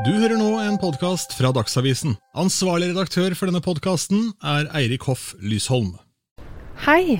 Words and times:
Du 0.00 0.08
hører 0.08 0.38
nå 0.40 0.54
en 0.56 0.78
podkast 0.80 1.34
fra 1.36 1.50
Dagsavisen. 1.52 2.14
Ansvarlig 2.40 2.86
redaktør 2.94 3.34
for 3.36 3.50
denne 3.50 3.60
podkasten 3.60 4.30
er 4.40 4.70
Eirik 4.78 5.04
Hoff 5.04 5.34
Lysholm. 5.44 5.90
Hei! 6.86 7.18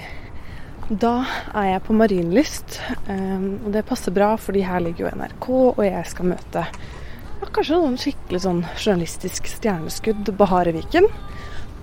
Da 0.88 1.11
er 1.53 1.66
jeg 1.69 1.82
på 1.85 1.96
Marienlyst, 1.98 2.79
um, 3.11 3.45
og 3.66 3.69
det 3.77 3.85
passer 3.90 4.16
bra, 4.16 4.30
fordi 4.40 4.64
her 4.64 4.80
ligger 4.87 5.04
jo 5.04 5.12
NRK, 5.21 5.50
og 5.74 5.82
jeg 5.85 6.08
skal 6.14 6.30
møte 6.32 6.64
ja, 6.64 7.50
kanskje 7.53 7.77
noen 7.77 8.00
skikkelig 8.00 8.43
sånn 8.46 8.64
journalistisk 8.73 9.52
stjerneskudd, 9.52 10.32
Bahare 10.41 10.73
Viken. 10.73 11.12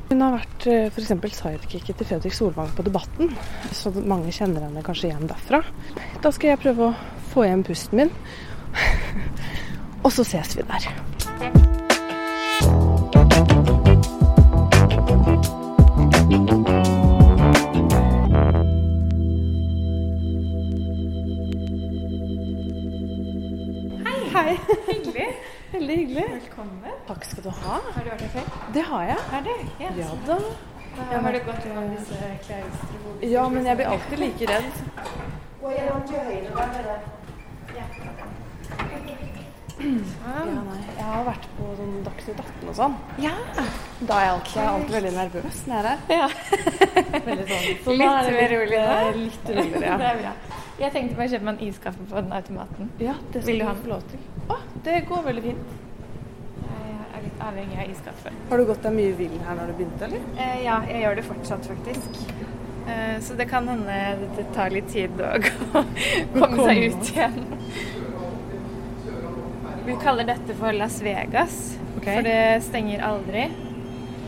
Hun 0.10 0.26
har 0.26 0.40
vært 0.40 0.70
f.eks. 0.90 1.14
sidekicket 1.38 2.02
til 2.02 2.14
Fredrik 2.16 2.34
Solvang 2.34 2.74
på 2.74 2.90
Debatten, 2.90 3.38
så 3.78 3.94
mange 4.02 4.34
kjenner 4.34 4.66
henne 4.66 4.82
kanskje 4.90 5.14
igjen 5.14 5.30
derfra. 5.30 5.62
Da 6.26 6.34
skal 6.34 6.56
jeg 6.56 6.66
prøve 6.66 6.90
å 6.90 6.96
få 7.30 7.46
igjen 7.46 7.68
pusten 7.70 8.08
min. 8.08 8.16
Og 10.04 10.12
så 10.12 10.24
ses 10.24 10.58
vi 10.58 10.62
der. 10.62 10.90
Hei. 24.06 24.30
Hei. 24.34 24.58
Hyggelig. 24.88 25.28
Veldig 25.72 25.96
hyggelig. 25.98 26.26
Velkommen. 26.32 26.92
Takk 27.08 27.26
skal 27.26 27.44
du 27.44 27.50
ha. 27.50 27.80
Har 27.96 28.04
du 28.04 28.10
vært 28.10 28.22
her 28.22 28.30
før? 28.34 28.44
Det 28.74 28.84
har 28.92 29.04
jeg. 29.12 29.18
Har 29.32 29.42
du? 29.48 29.54
Ja. 29.84 29.92
Ja 30.00 30.10
da. 30.28 30.40
Ja, 31.00 31.20
har 31.24 31.32
det 31.32 31.44
gått 31.46 31.66
gjennom 31.66 31.92
disse 31.96 32.18
klesstrobene? 32.48 33.32
Ja, 33.32 33.48
men 33.50 33.68
jeg 33.68 33.80
blir 33.80 33.92
alltid 33.94 34.24
like 34.26 34.50
redd. 34.50 34.82
Ja, 37.76 37.86
nei. 38.06 38.19
Jeg 39.80 41.06
har 41.08 41.24
vært 41.28 41.46
på 41.56 41.68
sånn 41.78 41.94
Dagsnytt 42.04 42.40
18 42.44 42.70
og 42.72 42.76
sånn. 42.80 42.96
Ja. 43.24 43.32
Da 44.02 44.18
er 44.20 44.26
jeg 44.26 44.34
alltid, 44.34 44.54
jeg 44.56 44.64
er 44.64 44.72
alltid 44.74 44.96
veldig 44.98 45.12
nervøs 45.16 45.60
når 45.70 45.76
jeg 45.76 45.80
er 45.80 45.88
der. 45.90 46.00
ja. 46.20 46.28
Veldig 47.30 47.46
sånn. 47.50 47.68
Så 47.86 47.96
Litt 47.96 48.04
da 48.04 48.10
er 48.20 48.32
det 48.36 48.48
rolig 48.54 48.82
Litt 49.20 49.52
roligere, 49.56 49.84
ja. 49.86 49.98
Det 50.02 50.10
er 50.10 50.20
bra. 50.24 50.34
Jeg 50.80 50.94
tenkte 50.96 51.18
bare 51.20 51.28
å 51.28 51.34
kjøpe 51.34 51.48
meg 51.50 51.54
en 51.62 51.70
iskaffe 51.72 52.06
på 52.10 52.16
den 52.22 52.36
automaten. 52.40 52.92
Ja, 53.04 53.16
det 53.34 53.44
Vil 53.48 53.60
du 53.60 53.66
ha 53.68 53.74
få 53.76 53.90
lov 53.92 54.04
til. 54.12 54.22
Å, 54.52 54.60
det 54.86 54.98
går 55.10 55.26
veldig 55.26 55.44
fint. 55.48 55.74
Jeg 56.70 57.18
er 57.18 57.26
litt 57.26 57.42
avhengig 57.44 57.80
av 57.84 57.90
iskaffe. 57.96 58.32
Har 58.52 58.62
du 58.62 58.68
gått 58.70 58.86
deg 58.88 58.96
mye 58.96 59.16
vill 59.20 59.36
her 59.44 59.58
når 59.60 59.72
du 59.74 59.78
begynte, 59.82 60.08
eller? 60.08 60.24
Eh, 60.40 60.58
ja, 60.64 60.78
jeg 60.88 61.04
gjør 61.04 61.20
det 61.20 61.26
fortsatt, 61.28 61.68
faktisk. 61.68 62.22
Eh, 62.90 63.18
så 63.26 63.36
det 63.40 63.50
kan 63.52 63.68
hende 63.68 63.98
det 64.38 64.46
tar 64.56 64.72
litt 64.72 64.88
tid 64.94 65.20
å 65.20 65.34
komme 66.40 66.64
seg 66.64 66.86
ut 66.94 67.12
igjen. 67.12 67.42
Vi 69.90 69.96
kaller 70.04 70.24
dette 70.24 70.54
for 70.54 70.72
Las 70.72 71.02
Vegas, 71.02 71.80
okay. 71.98 72.16
for 72.16 72.22
det 72.22 72.64
stenger 72.64 73.02
aldri. 73.02 73.48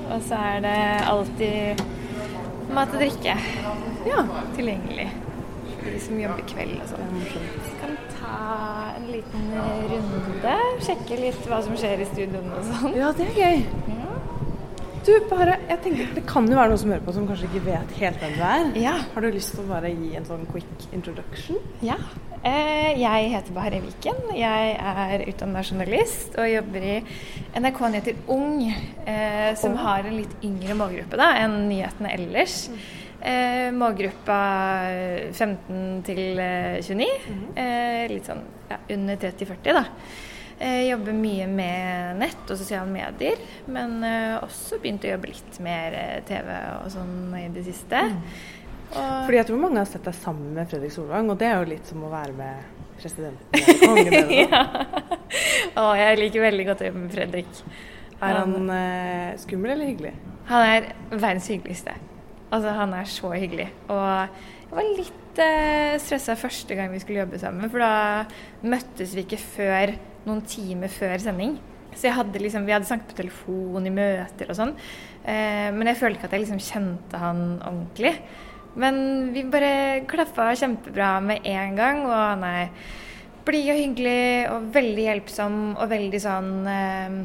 Og 0.10 0.24
så 0.26 0.40
er 0.42 0.64
det 0.66 0.78
alltid 1.06 1.84
mat 2.74 2.96
og 2.96 3.04
drikke 3.04 3.36
Ja. 4.08 4.24
tilgjengelig 4.56 5.06
for 5.76 5.86
de 5.92 6.00
som 6.02 6.18
jobber 6.18 6.42
kveld 6.50 6.80
og 6.82 6.90
sånn. 6.90 7.14
Vi 7.14 7.76
kan 7.78 7.94
ta 8.16 8.34
en 8.96 9.06
liten 9.14 9.48
runde, 9.94 10.58
sjekke 10.82 11.22
litt 11.22 11.46
hva 11.46 11.62
som 11.62 11.78
skjer 11.78 12.02
i 12.02 12.10
studioene 12.10 12.58
og 12.58 12.66
sånn. 12.72 12.98
Ja, 12.98 13.14
det 13.18 13.30
er 13.30 13.38
gøy. 13.38 13.64
Du, 15.02 15.12
bare, 15.32 15.56
jeg 15.66 15.80
tenker, 15.82 16.10
Det 16.14 16.22
kan 16.30 16.46
jo 16.46 16.58
være 16.60 16.70
noen 16.70 16.80
som 16.82 16.92
hører 16.94 17.06
på 17.06 17.14
som 17.16 17.24
kanskje 17.30 17.48
ikke 17.50 17.64
vet 17.66 17.94
helt 17.98 18.20
hvem 18.22 18.36
du 18.38 18.44
er. 18.46 18.68
Ja. 18.84 18.94
Har 19.16 19.26
du 19.26 19.32
lyst 19.34 19.56
til 19.56 19.64
å 19.64 19.70
bare 19.72 19.90
gi 19.90 20.12
en 20.20 20.28
sånn 20.28 20.44
quick 20.52 20.86
introduction? 20.94 21.58
Ja. 21.82 21.98
Eh, 22.46 23.00
jeg 23.02 23.32
heter 23.34 23.56
Bahareh 23.56 23.82
Viken. 23.82 24.22
Jeg 24.38 24.76
er 24.78 25.26
utdannet 25.26 25.74
journalist 25.74 26.38
og 26.38 26.50
jobber 26.52 26.86
i 26.86 26.96
NRK 27.58 27.84
Nyheter 27.88 28.22
Ung, 28.34 28.62
eh, 28.70 29.52
som 29.58 29.74
oh. 29.78 29.84
har 29.88 30.06
en 30.06 30.20
litt 30.22 30.34
yngre 30.46 30.78
målgruppe 30.78 31.18
da, 31.18 31.32
enn 31.42 31.64
nyhetene 31.72 32.14
ellers. 32.20 32.64
Eh, 33.22 33.70
målgruppa 33.74 34.42
15 35.34 36.02
til 36.06 36.42
eh, 36.42 36.82
29. 36.82 37.10
eh, 37.58 38.06
litt 38.10 38.30
sånn 38.30 38.46
ja, 38.70 38.84
under 38.98 39.18
30-40, 39.22 39.82
da. 39.82 39.88
Eh, 40.62 40.84
jobber 40.92 41.16
mye 41.18 41.48
med 41.50 42.20
nett 42.22 42.52
og 42.54 42.58
sosiale 42.60 42.86
medier, 42.94 43.40
men 43.74 43.96
eh, 44.06 44.36
også 44.46 44.78
begynt 44.84 45.08
å 45.08 45.16
jobbe 45.16 45.32
litt 45.32 45.56
mer 45.66 45.96
eh, 45.98 46.20
TV 46.28 46.52
og 46.84 46.92
sånn 46.94 47.32
i 47.40 47.48
det 47.56 47.64
siste. 47.66 48.04
Og- 48.92 49.24
Fordi 49.26 49.40
jeg 49.40 49.48
tror 49.48 49.62
mange 49.64 49.82
har 49.82 49.90
sett 49.90 50.06
deg 50.06 50.14
sammen 50.20 50.52
med 50.54 50.70
Fredrik 50.70 50.94
Solvang, 50.94 51.32
og 51.34 51.40
det 51.42 51.48
er 51.50 51.58
jo 51.64 51.70
litt 51.72 51.88
som 51.90 52.04
å 52.06 52.12
være 52.12 52.36
med 52.38 52.78
presidenten 53.02 54.30
ja. 54.44 54.62
Å, 55.82 55.88
jeg 55.98 56.20
liker 56.20 56.44
veldig 56.46 56.68
godt 56.68 56.84
å 56.84 56.90
jobbe 56.92 57.02
med 57.08 57.16
Fredrik. 57.16 57.64
Er 58.22 58.38
han 58.44 58.70
eh, 58.76 59.32
skummel 59.42 59.74
eller 59.74 59.90
hyggelig? 59.90 60.14
Han 60.52 60.68
er 60.68 60.92
verdens 61.16 61.48
hyggeligste. 61.50 61.96
Altså, 62.52 62.76
han 62.78 62.94
er 63.00 63.08
så 63.10 63.32
hyggelig. 63.34 63.70
Og 63.90 64.04
jeg 64.06 64.76
var 64.78 64.92
litt 65.00 65.42
eh, 65.42 65.98
stressa 66.04 66.36
første 66.38 66.78
gang 66.78 66.92
vi 66.94 67.02
skulle 67.02 67.24
jobbe 67.24 67.40
sammen, 67.42 67.72
for 67.72 67.82
da 67.82 68.70
møttes 68.76 69.16
vi 69.18 69.24
ikke 69.26 69.42
før 69.42 69.96
noen 70.28 70.42
timer 70.48 70.92
før 70.94 71.18
sending. 71.24 71.58
Så 71.92 72.08
jeg 72.08 72.16
hadde 72.16 72.40
liksom, 72.40 72.66
vi 72.68 72.76
hadde 72.76 72.88
snakket 72.88 73.12
på 73.12 73.20
telefon 73.20 73.88
i 73.88 73.94
møter 73.94 74.52
og 74.52 74.58
sånn, 74.58 74.72
eh, 75.28 75.68
men 75.76 75.92
jeg 75.92 76.00
følte 76.00 76.22
ikke 76.22 76.30
at 76.30 76.36
jeg 76.38 76.46
liksom 76.46 76.64
kjente 76.64 77.20
han 77.20 77.44
ordentlig. 77.60 78.16
Men 78.80 78.96
vi 79.36 79.44
bare 79.52 80.06
klaffa 80.08 80.54
kjempebra 80.56 81.18
med 81.26 81.48
en 81.52 81.76
gang, 81.76 82.06
og 82.08 82.16
han 82.16 82.46
er 82.48 82.70
blid 83.44 83.72
og 83.74 83.80
hyggelig 83.82 84.52
og 84.54 84.68
veldig 84.76 85.08
hjelpsom 85.10 85.56
og 85.74 85.90
veldig 85.92 86.22
sånn 86.24 86.52
eh, 86.72 87.16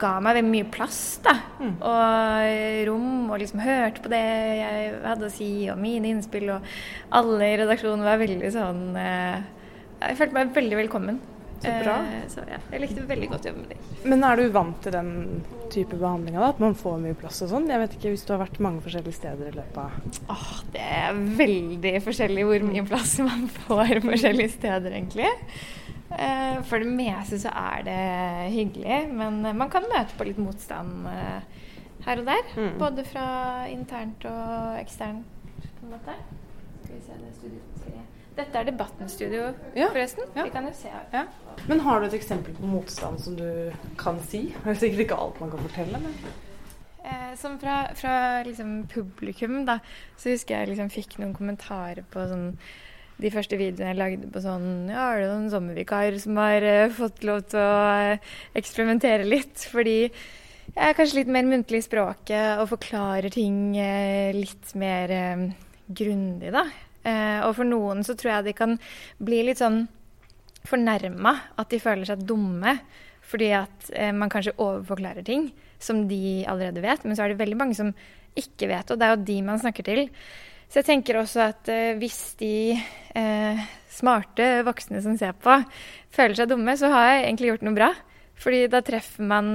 ga 0.00 0.12
meg 0.22 0.36
veldig 0.38 0.52
mye 0.52 0.68
plass, 0.72 1.00
da. 1.24 1.34
Og 1.90 2.86
rom, 2.88 3.30
og 3.30 3.40
liksom 3.42 3.62
hørte 3.64 4.04
på 4.04 4.12
det 4.12 4.22
jeg 4.60 4.92
hadde 5.04 5.26
å 5.26 5.34
si, 5.34 5.50
og 5.72 5.80
mine 5.82 6.12
innspill, 6.14 6.48
og 6.54 6.70
alle 7.16 7.50
i 7.50 7.58
redaksjonen 7.60 8.06
var 8.06 8.20
veldig 8.22 8.52
sånn 8.54 8.84
eh, 8.96 9.42
Jeg 10.00 10.16
følte 10.20 10.38
meg 10.38 10.54
veldig 10.56 10.80
velkommen. 10.84 11.20
Så 11.60 11.72
bra. 11.82 11.94
Eh, 12.08 12.22
så 12.32 12.44
ja, 12.48 12.58
jeg 12.72 12.80
likte 12.80 13.02
veldig 13.08 13.26
godt 13.28 13.44
å 13.46 13.50
jobbe 13.50 13.64
med 13.64 13.72
deg. 13.74 13.88
Men 14.08 14.24
er 14.24 14.40
du 14.40 14.46
vant 14.54 14.78
til 14.84 14.94
den 14.94 15.10
type 15.72 15.98
behandlinga? 16.00 16.46
At 16.46 16.62
man 16.62 16.76
får 16.78 16.96
mye 17.02 17.18
plass 17.20 17.42
og 17.44 17.50
sånn? 17.52 17.68
Jeg 17.68 17.82
vet 17.82 17.96
ikke 17.98 18.14
hvis 18.14 18.24
du 18.24 18.32
har 18.32 18.40
vært 18.46 18.62
mange 18.64 18.80
forskjellige 18.86 19.18
steder 19.18 19.50
i 19.50 19.56
løpet 19.58 19.82
av 19.82 20.32
Åh, 20.34 20.48
det 20.72 20.86
er 21.00 21.20
veldig 21.42 21.92
forskjellig 22.06 22.46
hvor 22.48 22.66
mye 22.70 22.86
plass 22.88 23.18
man 23.26 23.44
får 23.60 24.00
forskjellige 24.06 24.54
steder, 24.56 24.96
egentlig. 24.96 25.28
Eh, 26.10 26.56
For 26.66 26.82
det 26.82 26.90
meste 26.90 27.38
så 27.44 27.52
er 27.54 27.84
det 27.86 28.00
hyggelig, 28.56 29.02
men 29.14 29.42
man 29.44 29.70
kan 29.70 29.86
møte 29.90 30.16
på 30.18 30.26
litt 30.26 30.40
motstand 30.42 31.06
eh, 31.12 31.66
her 32.06 32.22
og 32.22 32.30
der. 32.32 32.52
Mm. 32.56 32.72
Både 32.80 33.04
fra 33.06 33.26
internt 33.70 34.24
og 34.30 34.80
eksternt, 34.80 35.28
på 35.60 35.86
en 35.86 35.92
måte. 35.98 36.16
Dette 38.36 38.56
er 38.56 38.68
Debatten-studio, 38.70 39.48
Ja, 39.76 39.88
forresten. 39.90 40.24
ja. 40.36 40.44
Vi 40.46 40.50
kan 40.54 40.64
jo 40.64 40.72
se 40.72 40.88
her. 40.88 41.08
Ja. 41.12 41.24
Men 41.68 41.80
har 41.80 42.00
du 42.00 42.06
et 42.06 42.14
eksempel 42.14 42.54
på 42.56 42.66
motstand 42.66 43.20
som 43.20 43.34
du 43.36 43.72
kan 43.98 44.20
si? 44.22 44.54
Det 44.64 44.70
er 44.70 44.78
sikkert 44.80 45.04
ikke 45.06 45.18
alt 45.18 45.40
man 45.40 45.50
kan 45.50 45.60
fortelle, 45.66 45.98
men 46.00 46.14
Eh, 47.00 47.36
som 47.36 47.56
fra, 47.58 47.88
fra 47.96 48.42
liksom 48.44 48.84
publikum, 48.92 49.62
da, 49.64 49.78
så 50.20 50.34
husker 50.34 50.58
jeg 50.58 50.74
liksom 50.74 50.90
fikk 50.92 51.16
noen 51.20 51.32
kommentarer 51.36 52.04
på 52.12 52.26
sånn 52.28 52.50
de 53.20 53.30
første 53.32 53.56
videoene 53.60 53.90
jeg 53.90 53.98
lagde 53.98 54.28
på 54.32 54.40
sånn 54.40 54.88
Ja, 54.88 55.10
er 55.10 55.22
det 55.22 55.30
noen 55.30 55.50
sommervikar 55.52 56.14
som 56.20 56.38
har 56.40 56.64
uh, 56.64 56.92
fått 56.96 57.24
lov 57.28 57.42
til 57.52 57.60
å 57.60 57.72
uh, 58.16 58.36
eksperimentere 58.56 59.28
litt? 59.28 59.64
Fordi 59.72 59.96
jeg 60.04 60.84
er 60.86 60.96
kanskje 60.96 61.22
litt 61.22 61.32
mer 61.32 61.48
muntlig 61.48 61.82
i 61.82 61.88
språket 61.88 62.60
og 62.62 62.70
forklarer 62.70 63.32
ting 63.32 63.74
uh, 63.76 64.30
litt 64.36 64.72
mer 64.76 65.12
grundig, 65.88 66.52
da. 66.52 66.66
Eh, 67.06 67.40
og 67.46 67.54
for 67.58 67.68
noen 67.68 68.04
så 68.06 68.16
tror 68.18 68.34
jeg 68.34 68.50
de 68.50 68.56
kan 68.58 68.76
bli 69.22 69.42
litt 69.46 69.62
sånn 69.62 69.84
fornærma, 70.68 71.32
at 71.56 71.70
de 71.72 71.80
føler 71.80 72.08
seg 72.08 72.26
dumme. 72.28 72.76
Fordi 73.30 73.50
at 73.54 73.90
eh, 73.94 74.12
man 74.16 74.32
kanskje 74.32 74.56
overforklarer 74.58 75.24
ting 75.26 75.50
som 75.80 76.06
de 76.10 76.44
allerede 76.50 76.82
vet. 76.84 77.04
Men 77.06 77.16
så 77.16 77.24
er 77.24 77.32
det 77.32 77.40
veldig 77.40 77.58
mange 77.60 77.78
som 77.78 77.92
ikke 78.38 78.68
vet, 78.70 78.90
og 78.90 79.00
det 79.00 79.06
er 79.06 79.16
jo 79.16 79.26
de 79.26 79.36
man 79.42 79.60
snakker 79.60 79.86
til. 79.86 80.06
Så 80.70 80.80
jeg 80.80 80.86
tenker 80.86 81.18
også 81.18 81.42
at 81.48 81.70
eh, 81.72 81.96
hvis 81.98 82.20
de 82.38 82.54
eh, 83.18 83.62
smarte 83.90 84.60
voksne 84.66 85.02
som 85.02 85.16
ser 85.18 85.34
på, 85.34 85.56
føler 86.14 86.38
seg 86.38 86.52
dumme, 86.52 86.76
så 86.78 86.92
har 86.92 87.08
jeg 87.08 87.24
egentlig 87.24 87.52
gjort 87.52 87.66
noe 87.66 87.78
bra. 87.78 87.90
Fordi 88.40 88.62
da 88.72 88.80
treffer 88.86 89.26
man 89.26 89.50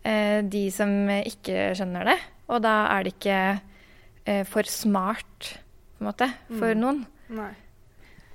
eh, 0.00 0.40
de 0.48 0.64
som 0.74 0.90
ikke 1.18 1.74
skjønner 1.76 2.08
det. 2.08 2.16
Og 2.48 2.62
da 2.64 2.74
er 2.94 3.04
det 3.04 3.14
ikke 3.16 3.40
eh, 3.52 4.42
for 4.48 4.68
smart, 4.70 5.52
på 5.96 6.04
en 6.04 6.10
måte, 6.10 6.28
for 6.58 6.74
Mm. 6.74 6.80
noen. 6.82 7.06
Nei. 7.36 7.52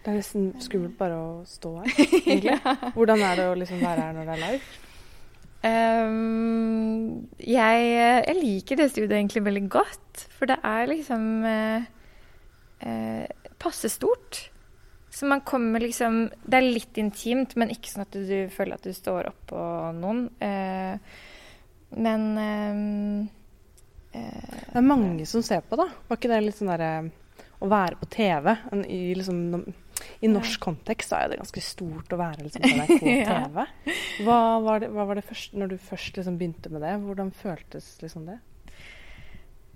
Det 0.02 0.10
er 0.10 0.18
nesten 0.18 0.48
skummelt 0.60 0.98
bare 0.98 1.14
å 1.14 1.46
stå 1.46 1.76
her, 1.84 1.92
egentlig. 2.26 2.58
Hvordan 2.96 3.22
er 3.22 3.36
det 3.38 3.46
å 3.52 3.58
liksom 3.60 3.80
være 3.86 4.02
her 4.08 4.14
når 4.18 4.26
det 4.26 4.38
er 4.38 4.46
live? 4.48 4.62
Um, 5.62 7.28
jeg, 7.38 7.82
jeg 8.26 8.38
liker 8.40 8.80
det 8.80 8.88
studiet 8.92 9.14
egentlig 9.14 9.44
veldig 9.46 9.68
godt, 9.72 10.24
for 10.34 10.50
det 10.50 10.58
er 10.66 10.90
liksom 10.90 11.28
uh, 11.46 11.84
uh, 12.82 13.52
passe 13.62 13.92
stort. 13.94 14.48
Så 15.12 15.28
man 15.28 15.42
kommer 15.44 15.84
liksom 15.84 16.30
Det 16.48 16.56
er 16.56 16.64
litt 16.72 16.98
intimt, 16.98 17.54
men 17.60 17.70
ikke 17.74 17.92
sånn 17.92 18.06
at 18.06 18.16
du 18.16 18.48
føler 18.56 18.78
at 18.80 18.86
du 18.88 18.94
står 18.96 19.28
oppå 19.34 19.64
noen. 20.00 20.22
Uh, 20.42 20.96
men 21.92 22.22
eh, 22.40 24.16
eh, 24.16 24.60
Det 24.72 24.78
er 24.80 24.86
mange 24.88 25.26
som 25.28 25.44
ser 25.44 25.60
på, 25.68 25.76
da. 25.76 25.90
Var 26.08 26.16
ikke 26.18 26.30
det 26.32 26.38
litt 26.46 26.56
sånn 26.56 26.72
derre 26.72 26.92
Å 27.62 27.70
være 27.70 27.98
på 28.02 28.10
TV 28.10 28.52
i, 28.90 29.02
liksom, 29.18 29.42
i 30.26 30.30
norsk 30.32 30.64
kontekst 30.64 31.14
er 31.14 31.30
det 31.30 31.42
ganske 31.42 31.62
stort 31.64 32.14
å 32.14 32.22
være 32.22 32.48
liksom, 32.48 32.66
på 32.66 32.72
NRK 32.80 33.04
TV. 33.30 33.66
Hva 34.26 34.40
var 34.66 34.82
det, 34.82 34.90
hva 34.94 35.06
var 35.10 35.20
det 35.20 35.28
først, 35.28 35.54
når 35.58 35.76
du 35.76 35.78
først 35.92 36.18
liksom, 36.18 36.40
begynte 36.42 36.74
med 36.74 36.82
det? 36.86 36.96
Hvordan 37.06 37.30
føltes 37.44 37.94
liksom 38.02 38.26
det? 38.30 38.40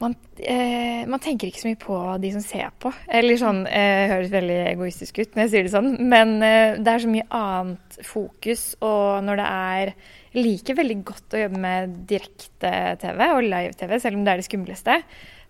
man, 0.02 0.16
eh, 0.38 1.06
man, 1.08 1.22
tenker 1.24 1.50
ikke 1.50 1.62
så 1.62 1.70
mye 1.70 1.80
på 1.80 1.98
de 2.24 2.32
som 2.36 2.44
ser 2.44 2.74
på. 2.82 2.92
Eller 3.08 3.40
sånn, 3.40 3.64
eh, 3.68 4.12
høres 4.12 4.34
veldig 4.34 4.58
egoistisk 4.74 5.22
ut 5.22 5.36
når 5.36 5.46
jeg 5.46 5.54
sier 5.54 5.68
det 5.68 5.74
sånn, 5.76 5.92
men 6.12 6.36
eh, 6.44 6.76
det 6.80 6.92
er 6.92 7.04
så 7.04 7.12
mye 7.12 7.28
annet 7.40 8.00
fokus. 8.04 8.66
Og 8.86 9.24
når 9.26 9.42
det 9.42 9.48
er 9.48 9.94
liker 10.36 10.80
veldig 10.81 11.00
godt 11.08 11.38
å 11.38 11.46
jobbe 11.46 11.62
med 11.64 11.96
direkte-TV 12.10 13.22
og 13.38 13.46
live-TV, 13.48 13.96
selv 14.04 14.20
om 14.20 14.26
det 14.26 14.34
er 14.34 14.44
det 14.44 14.50
skumleste 14.50 15.00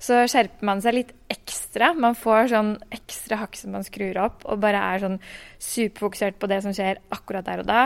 så 0.01 0.23
skjerper 0.29 0.67
man 0.67 0.81
seg 0.83 0.97
litt 0.97 1.13
ekstra. 1.31 1.91
Man 1.97 2.15
får 2.17 2.51
sånn 2.51 2.71
ekstra 2.93 3.39
hakk 3.41 3.57
som 3.57 3.73
man 3.75 3.85
skrur 3.85 4.17
opp, 4.21 4.43
og 4.45 4.61
bare 4.63 4.81
er 4.93 5.01
sånn 5.01 5.17
superfokusert 5.61 6.37
på 6.41 6.49
det 6.51 6.61
som 6.65 6.75
skjer 6.75 7.01
akkurat 7.15 7.47
der 7.47 7.63
og 7.63 7.69
da. 7.69 7.81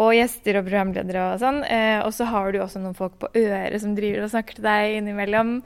Og 0.00 0.14
gjester 0.16 0.60
og 0.60 0.68
programledere 0.68 1.26
og 1.32 1.42
sånn. 1.42 1.62
Eh, 1.66 1.98
og 2.04 2.12
så 2.14 2.28
har 2.30 2.52
du 2.52 2.60
også 2.62 2.82
noen 2.82 2.96
folk 2.98 3.18
på 3.22 3.32
øret 3.40 3.80
som 3.82 3.96
driver 3.96 4.26
og 4.26 4.32
snakker 4.34 4.60
til 4.60 4.68
deg 4.68 4.98
innimellom. 5.00 5.58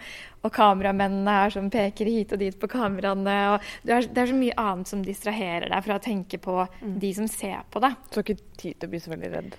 Og 0.47 0.55
kameramennene 0.55 1.39
her 1.41 1.53
som 1.53 1.71
peker 1.73 2.09
hit 2.09 2.33
og 2.35 2.43
dit 2.43 2.59
på 2.59 2.71
kameraene. 2.71 3.39
Og 3.55 3.71
det 3.87 3.97
er, 3.97 4.11
det 4.13 4.25
er 4.25 4.33
så 4.33 4.39
mye 4.39 4.59
annet 4.65 4.93
som 4.93 5.05
distraherer 5.05 5.69
deg 5.69 5.87
fra 5.87 5.99
å 5.99 6.05
tenke 6.05 6.41
på 6.43 6.61
mm. 6.65 6.99
de 7.03 7.15
som 7.17 7.31
ser 7.31 7.65
på 7.73 7.83
deg. 7.85 7.99
Du 8.09 8.21
har 8.21 8.29
ikke 8.29 8.43
tid 8.57 8.79
til 8.79 8.87
å 8.89 8.95
bli 8.95 9.03
så 9.03 9.17
veldig 9.17 9.35
redd? 9.35 9.59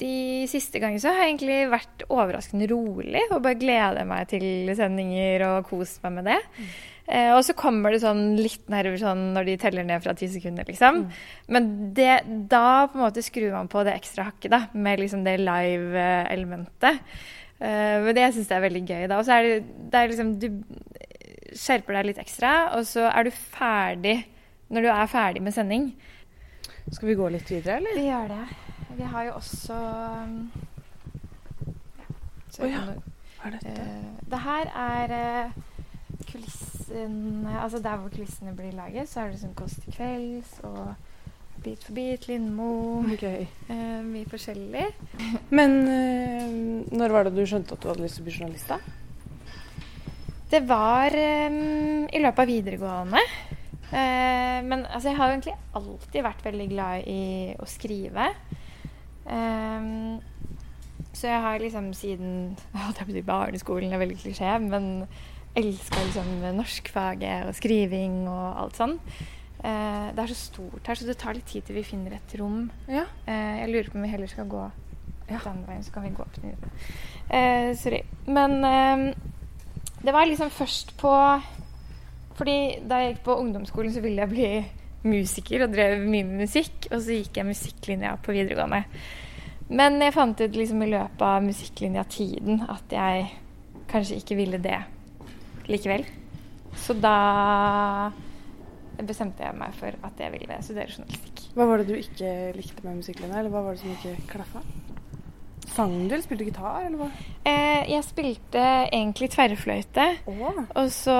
De 0.00 0.46
siste 0.50 0.80
gangene 0.82 1.02
så 1.02 1.12
har 1.12 1.22
jeg 1.22 1.34
egentlig 1.34 1.60
vært 1.70 2.02
overraskende 2.08 2.66
rolig 2.72 3.22
og 3.28 3.44
bare 3.44 3.58
gleder 3.60 4.08
meg 4.08 4.26
til 4.32 4.72
sendinger 4.74 5.44
og 5.46 5.68
kost 5.70 6.02
meg 6.02 6.16
med 6.16 6.28
det. 6.32 6.40
Mm. 6.58 6.72
Eh, 7.04 7.30
og 7.36 7.42
så 7.44 7.52
kommer 7.56 7.92
det 7.92 8.00
sånn 8.00 8.22
litt 8.38 8.64
nerver 8.72 8.96
sånn 9.00 9.26
når 9.36 9.48
de 9.50 9.56
teller 9.60 9.86
ned 9.86 10.02
fra 10.02 10.14
ti 10.16 10.28
sekunder, 10.32 10.66
liksom. 10.66 11.02
Mm. 11.04 11.22
Men 11.52 11.70
det, 11.96 12.10
da 12.50 12.88
på 12.88 12.98
en 12.98 13.04
måte 13.04 13.24
skrur 13.24 13.52
man 13.52 13.68
på 13.70 13.84
det 13.84 13.94
ekstra 13.98 14.30
hakket, 14.30 14.50
da, 14.54 14.62
med 14.72 15.02
liksom 15.02 15.22
det 15.26 15.36
live-elementet. 15.42 17.02
Eh, 17.60 17.96
men 18.06 18.16
det 18.16 18.30
syns 18.32 18.48
jeg 18.48 18.56
er 18.56 18.66
veldig 18.66 18.84
gøy, 18.88 19.06
da. 19.12 19.20
Og 19.20 19.28
så 19.28 19.36
er 19.36 19.46
det, 19.50 19.56
det 19.92 20.00
er 20.00 20.12
liksom 20.14 20.34
Du 20.42 20.48
skjerper 21.54 22.00
deg 22.00 22.08
litt 22.08 22.22
ekstra, 22.24 22.54
og 22.74 22.88
så 22.88 23.06
er 23.12 23.28
du 23.28 23.34
ferdig 23.36 24.18
når 24.74 24.88
du 24.88 24.90
er 24.90 25.12
ferdig 25.12 25.44
med 25.44 25.54
sending. 25.54 25.90
Skal 26.90 27.12
vi 27.12 27.20
gå 27.20 27.28
litt 27.30 27.52
videre, 27.52 27.78
eller? 27.78 28.00
Vi 28.00 28.08
gjør 28.08 28.32
det. 28.32 28.63
Vi 28.94 29.06
har 29.14 29.28
jo 29.28 29.34
også 29.38 29.74
Å 29.74 30.24
um, 30.24 30.34
ja. 32.70 32.82
Hva 33.38 33.48
er 33.48 33.56
dette? 33.56 33.72
Uh, 33.74 34.10
det 34.30 34.40
her 34.44 34.70
er 34.84 35.14
uh, 35.18 35.56
kulissen 36.30 37.16
Altså 37.50 37.80
der 37.82 37.98
hvor 38.00 38.12
kulissene 38.14 38.54
blir 38.56 38.74
laget, 38.76 39.10
så 39.10 39.24
er 39.24 39.32
det 39.32 39.42
sånn 39.42 39.56
Kåss 39.58 39.80
til 39.82 39.96
kvelds 39.96 40.60
og 40.68 40.94
Bit 41.64 41.86
for 41.86 41.96
bit, 41.96 42.26
Lindmo 42.28 43.00
okay. 43.14 43.46
uh, 43.70 44.02
Mye 44.04 44.28
forskjellig. 44.28 44.84
Men 45.56 45.78
når 46.92 47.14
var 47.14 47.24
det 47.24 47.32
du 47.38 47.46
skjønte 47.48 47.72
at 47.72 47.80
du 47.80 47.88
hadde 47.88 48.04
lyst 48.04 48.20
til 48.20 48.26
å 48.26 48.28
bli 48.28 48.36
journalist, 48.36 48.68
da? 48.68 49.00
Det 50.54 50.60
var 50.68 51.10
um, 51.16 52.04
i 52.06 52.20
løpet 52.20 52.42
av 52.44 52.50
videregående. 52.50 53.22
Uh, 53.88 54.60
men 54.62 54.84
altså, 54.84 55.08
jeg 55.08 55.16
har 55.18 55.30
jo 55.30 55.34
egentlig 55.34 55.56
alltid 55.80 56.26
vært 56.26 56.44
veldig 56.46 56.66
glad 56.70 57.08
i 57.10 57.22
å 57.58 57.66
skrive. 57.66 58.28
Um, 59.24 60.20
så 61.14 61.30
jeg 61.30 61.40
har 61.40 61.62
liksom 61.62 61.92
siden 61.96 62.56
jeg 63.08 63.24
barneskolen 63.24 63.92
er 63.92 64.02
veldig 64.02 64.18
klisjé, 64.20 64.58
men 64.60 65.06
elska 65.54 66.02
liksom 66.02 66.56
norskfaget 66.56 67.48
og 67.48 67.56
skriving 67.56 68.24
og 68.28 68.62
alt 68.64 68.80
sånn. 68.80 68.98
Uh, 69.64 70.10
det 70.12 70.20
er 70.20 70.32
så 70.32 70.36
stort 70.36 70.88
her, 70.90 70.98
så 70.98 71.06
det 71.08 71.16
tar 71.20 71.36
litt 71.36 71.46
tid 71.48 71.64
til 71.64 71.78
vi 71.78 71.86
finner 71.86 72.18
et 72.18 72.34
rom. 72.40 72.66
Ja. 72.90 73.06
Uh, 73.28 73.54
jeg 73.62 73.70
lurer 73.70 73.92
på 73.92 74.00
om 74.00 74.04
vi 74.04 74.12
heller 74.12 74.28
skal 74.28 74.50
gå 74.50 74.64
ja. 75.30 75.38
den 75.38 75.62
veien, 75.64 75.84
så 75.84 75.94
kan 75.94 76.04
vi 76.04 76.12
gå 76.12 76.24
opp 76.24 76.36
den 76.36 76.52
uh, 76.58 77.70
Sorry. 77.78 78.02
Men 78.26 78.58
ehm, 78.68 79.06
det 80.04 80.12
var 80.12 80.28
liksom 80.28 80.50
først 80.52 80.96
på 81.00 81.12
Fordi 82.34 82.56
da 82.84 82.98
jeg 83.00 83.14
gikk 83.14 83.24
på 83.24 83.36
ungdomsskolen, 83.40 83.92
så 83.94 84.02
ville 84.02 84.20
jeg 84.20 84.28
bli 84.28 84.48
musiker 85.04 85.66
og 85.66 85.74
drev 85.74 86.00
mye 86.02 86.26
med 86.26 86.44
musikk. 86.46 86.88
Og 86.90 86.98
så 87.04 87.20
gikk 87.20 87.40
jeg 87.40 87.48
musikklinja 87.48 88.16
på 88.24 88.34
videregående. 88.36 88.84
Men 89.74 89.96
jeg 90.02 90.12
fant 90.12 90.40
ut 90.40 90.58
liksom 90.58 90.82
i 90.84 90.90
løpet 90.92 91.24
av 91.24 91.44
musikklinja-tiden 91.44 92.66
at 92.68 92.92
jeg 92.92 93.30
kanskje 93.90 94.20
ikke 94.20 94.38
ville 94.38 94.60
det 94.60 94.80
likevel. 95.70 96.04
Så 96.76 96.96
da 96.98 98.10
bestemte 99.00 99.42
jeg 99.42 99.56
meg 99.58 99.74
for 99.78 99.94
at 100.06 100.20
jeg 100.20 100.32
ville 100.34 100.58
studere 100.62 100.90
journalistikk. 100.90 101.46
Hva 101.54 101.66
var 101.68 101.80
det 101.80 101.88
du 101.88 101.96
ikke 101.96 102.52
likte 102.56 102.84
med 102.84 103.00
musikklinja, 103.00 103.40
eller 103.40 103.52
hva 103.54 103.64
var 103.64 103.76
det 103.76 103.82
som 103.82 103.94
ikke 103.94 104.28
klaffa? 104.30 104.62
Sang 105.64 105.94
du, 106.04 106.12
eller 106.12 106.22
spilte 106.22 106.44
du 106.44 106.50
gitar, 106.50 106.82
eller 106.86 107.00
hva? 107.00 107.08
Eh, 107.48 107.86
jeg 107.90 108.04
spilte 108.06 108.64
egentlig 108.84 109.30
tverrfløyte. 109.32 110.04
Oh. 110.30 110.60
Og 110.80 110.90
så 110.92 111.16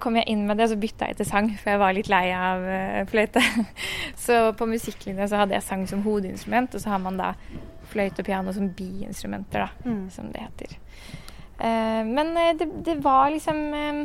kom 0.00 0.16
jeg 0.20 0.28
inn 0.32 0.46
med 0.48 0.60
det, 0.60 0.68
og 0.68 0.72
så 0.74 0.78
bytta 0.80 1.10
jeg 1.10 1.18
til 1.18 1.28
sang, 1.28 1.50
for 1.58 1.74
jeg 1.74 1.82
var 1.82 1.96
litt 1.96 2.10
lei 2.12 2.24
av 2.36 2.64
uh, 2.64 3.00
fløyte. 3.10 3.42
så 4.24 4.38
på 4.56 4.70
musikklinja 4.70 5.28
så 5.28 5.42
hadde 5.42 5.58
jeg 5.58 5.66
sang 5.66 5.84
som 5.90 6.04
hovedinstrument, 6.06 6.78
og 6.78 6.84
så 6.84 6.94
har 6.94 7.02
man 7.02 7.20
da 7.20 7.34
fløyte 7.90 8.22
og 8.22 8.30
piano 8.30 8.54
som 8.54 8.70
biinstrumenter, 8.76 9.66
da, 9.66 9.90
mm. 9.90 10.06
som 10.14 10.30
det 10.32 10.46
heter. 10.46 10.78
Eh, 11.60 12.02
men 12.06 12.36
eh, 12.36 12.54
det, 12.56 12.70
det, 12.86 12.96
var 13.04 13.30
liksom 13.34 13.58
eh, 13.74 14.02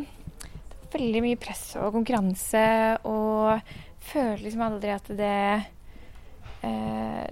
veldig 0.95 1.21
mye 1.24 1.39
press 1.39 1.68
og 1.80 1.94
konkurranse, 1.95 2.65
og 3.07 3.62
føler 4.06 4.44
liksom 4.44 4.65
aldri 4.65 4.91
at 4.95 5.12
det 5.15 5.38
eh, 6.65 7.27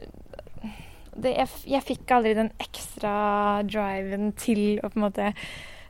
det, 1.15 1.35
jeg, 1.37 1.49
jeg, 1.75 1.85
fikk 1.87 2.11
aldri 2.15 2.33
den 2.37 2.51
ekstra 2.61 3.13
driven 3.67 4.33
til 4.39 4.79
å 4.81 4.89
på 4.89 4.99
en 4.99 5.05
måte 5.05 5.31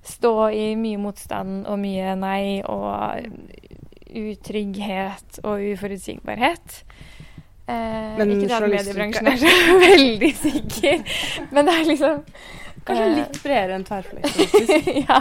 stå 0.03 0.35
i 0.51 0.65
mye 0.75 0.99
motstand 0.99 1.63
og 1.69 1.79
mye 1.79 2.15
nei 2.19 2.59
og 2.67 3.23
utrygghet 4.13 5.39
og 5.43 5.63
uforutsigbarhet. 5.73 6.83
Eh, 7.63 8.19
ikke 8.19 8.57
at 8.57 8.67
mediebransjen 8.67 9.29
er 9.31 9.39
så 9.39 9.77
veldig 9.87 10.33
sikker, 10.35 11.15
men 11.55 11.69
det 11.69 11.77
er 11.79 11.89
liksom 11.93 12.21
Kanskje 12.83 13.03
eh, 13.05 13.13
litt 13.15 13.37
bredere 13.39 13.77
enn 13.77 13.85
tverrfløyte. 13.87 14.71
ja. 15.07 15.19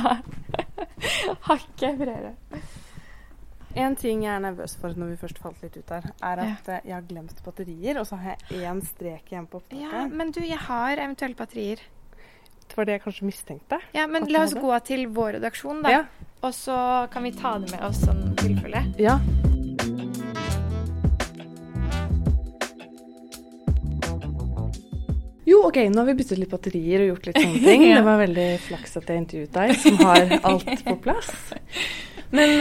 Hakket 1.46 2.00
bredere. 2.00 2.32
En 3.72 3.94
ting 3.96 4.26
jeg 4.26 4.32
er 4.34 4.42
nervøs 4.44 4.74
for 4.76 4.92
når 4.98 5.14
vi 5.14 5.18
først 5.22 5.38
falt 5.40 5.62
litt 5.64 5.78
ut 5.78 5.88
der, 5.88 6.10
er 6.20 6.42
at 6.44 6.66
ja. 6.68 6.76
Eh, 6.76 6.88
jeg 6.90 6.94
har 6.98 7.06
glemt 7.08 7.38
batterier, 7.44 8.00
og 8.02 8.08
så 8.08 8.18
har 8.20 8.34
jeg 8.34 8.66
én 8.68 8.82
strek 8.84 9.32
igjen 9.32 9.48
på 9.48 9.62
opptaket. 9.62 9.86
Ja, 9.86 10.02
men 10.12 10.32
du, 10.34 10.42
jeg 10.44 10.60
har 10.60 11.00
eventuelt 11.00 11.38
batterier. 11.38 11.80
Det 12.68 12.76
var 12.76 12.88
det 12.88 12.98
jeg 12.98 13.04
kanskje 13.06 13.28
mistenkte. 13.28 13.78
Ja, 13.96 14.04
men 14.08 14.28
la 14.32 14.44
oss 14.44 14.52
gå 14.56 14.72
til 14.84 15.06
vår 15.12 15.38
redaksjon, 15.38 15.80
da. 15.84 15.94
Ja. 15.94 16.28
Og 16.44 16.52
så 16.56 16.76
kan 17.12 17.24
vi 17.24 17.32
ta 17.36 17.56
det 17.62 17.72
med 17.72 17.84
oss 17.88 18.02
sånn 18.04 18.36
tilfelle. 18.40 18.84
Ja. 19.00 19.18
Jo, 25.48 25.64
OK, 25.66 25.80
nå 25.92 26.00
har 26.00 26.12
vi 26.12 26.16
byttet 26.20 26.38
litt 26.38 26.52
batterier 26.52 27.02
og 27.06 27.12
gjort 27.14 27.28
litt 27.28 27.40
sånne 27.40 27.60
ting. 27.64 27.88
ja. 27.88 27.96
Det 28.00 28.06
var 28.06 28.20
veldig 28.20 28.48
flaks 28.68 28.96
at 29.00 29.10
jeg 29.10 29.24
intervjuet 29.24 29.60
deg, 29.60 29.76
som 29.80 30.00
har 30.04 30.38
alt 30.52 30.72
på 30.86 30.98
plass. 31.08 31.36
Men 32.32 32.54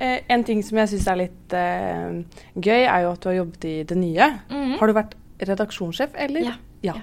eh, 0.00 0.20
en 0.32 0.44
ting 0.46 0.62
som 0.64 0.80
jeg 0.80 0.92
syns 0.94 1.08
er 1.10 1.20
litt 1.20 1.56
eh, 1.56 2.20
gøy, 2.56 2.82
er 2.82 3.04
jo 3.04 3.12
at 3.12 3.22
du 3.22 3.28
har 3.30 3.38
jobbet 3.42 3.68
i 3.68 3.76
det 3.88 3.98
nye. 3.98 4.30
Mm 4.48 4.62
-hmm. 4.62 4.78
Har 4.80 4.86
du 4.86 4.92
vært 4.96 5.14
redaksjonssjef, 5.38 6.10
eller? 6.14 6.40
Ja. 6.40 6.54
ja. 6.82 6.94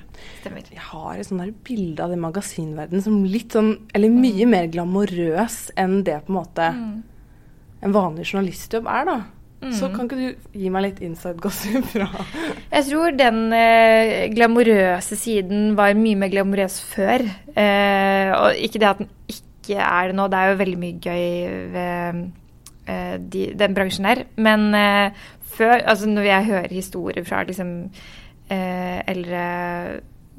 stemmer. 0.42 0.64
Jeg 0.72 0.82
har 0.82 1.16
et 1.16 1.28
sånt 1.28 1.64
bilde 1.64 2.04
av 2.04 2.10
den 2.10 2.24
magasinverdenen 2.24 3.04
som 3.04 3.24
litt 3.24 3.52
sånn 3.52 3.78
Eller 3.94 4.10
mye 4.10 4.46
mm. 4.46 4.50
mer 4.50 4.68
glamorøs 4.68 5.72
enn 5.76 6.04
det 6.04 6.26
på 6.26 6.34
en 6.34 6.40
måte 6.40 6.72
mm. 6.72 7.04
en 7.82 7.92
vanlig 7.92 8.26
journalistjobb 8.26 8.88
er, 8.88 9.06
da. 9.06 9.22
Så 9.74 9.88
mm. 9.88 9.96
kan 9.96 10.06
ikke 10.06 10.18
du 10.20 10.60
gi 10.60 10.70
meg 10.74 10.84
litt 10.86 11.00
inside 11.06 11.42
gossip 11.42 11.86
fra 11.94 12.10
Jeg 12.74 12.86
tror 12.90 13.16
den 13.18 13.54
eh, 13.56 14.28
glamorøse 14.34 15.18
siden 15.18 15.74
var 15.78 15.96
mye 15.98 16.20
mer 16.20 16.30
glamorøs 16.34 16.82
før. 16.92 17.24
Eh, 17.56 18.30
og 18.36 18.60
ikke 18.62 18.82
det 18.82 18.90
at 18.92 19.02
den 19.02 19.10
ikke 19.32 19.45
ikke 19.66 19.82
er 19.84 20.12
det 20.12 20.18
nå. 20.18 20.28
Det 20.32 20.40
er 20.40 20.52
jo 20.52 20.60
veldig 20.64 20.82
mye 20.82 21.00
gøy 21.04 21.26
ved 21.76 22.26
uh, 22.88 23.16
de, 23.34 23.46
den 23.58 23.78
bransjen 23.78 24.10
her. 24.10 24.26
Men 24.38 24.68
uh, 24.72 25.30
før, 25.56 25.78
altså 25.82 26.10
når 26.10 26.30
jeg 26.30 26.52
hører 26.52 26.76
historier 26.76 27.26
fra 27.28 27.44
liksom 27.44 27.78
uh, 27.90 29.00
eldre 29.10 29.46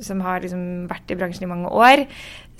som 0.04 0.20
har 0.20 0.42
liksom 0.44 0.84
vært 0.90 1.12
i 1.12 1.16
bransjen 1.16 1.46
i 1.46 1.50
mange 1.50 1.70
år, 1.72 2.02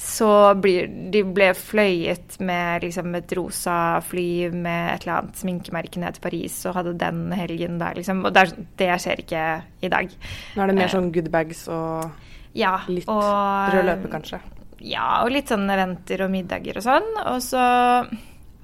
så 0.00 0.28
blir 0.61 0.88
de 1.12 1.23
ble 1.37 1.50
fløyet 1.56 2.38
med 2.44 2.85
liksom 2.85 3.14
et 3.16 3.32
rosa 3.37 3.76
fly 4.04 4.49
med 4.52 4.94
et 4.94 5.04
eller 5.04 5.18
annet 5.18 5.40
sminkemerke 5.40 6.00
ned 6.00 6.16
til 6.16 6.25
Paris 6.25 6.58
og 6.68 6.76
hadde 6.78 6.96
den 7.00 7.26
helgen 7.37 7.80
der, 7.80 7.96
liksom. 7.96 8.25
Og 8.25 8.35
det, 8.37 8.49
det 8.80 8.90
skjer 9.02 9.25
ikke 9.25 9.46
i 9.85 9.92
dag. 9.92 10.12
Nå 10.56 10.64
er 10.64 10.73
det 10.73 10.78
mer 10.80 10.92
sånn 10.92 11.12
goodbags 11.12 11.66
og 11.73 12.08
ja, 12.56 12.78
litt 12.88 13.08
og, 13.08 13.25
rød 13.73 13.90
løper, 13.90 14.12
kanskje? 14.16 14.40
Ja, 14.85 15.23
og 15.25 15.33
litt 15.33 15.49
sånn 15.49 15.68
eventer 15.73 16.26
og 16.26 16.33
middager 16.33 16.80
og 16.80 16.85
sånn. 16.85 17.06
Og 17.30 17.38
så 17.45 17.62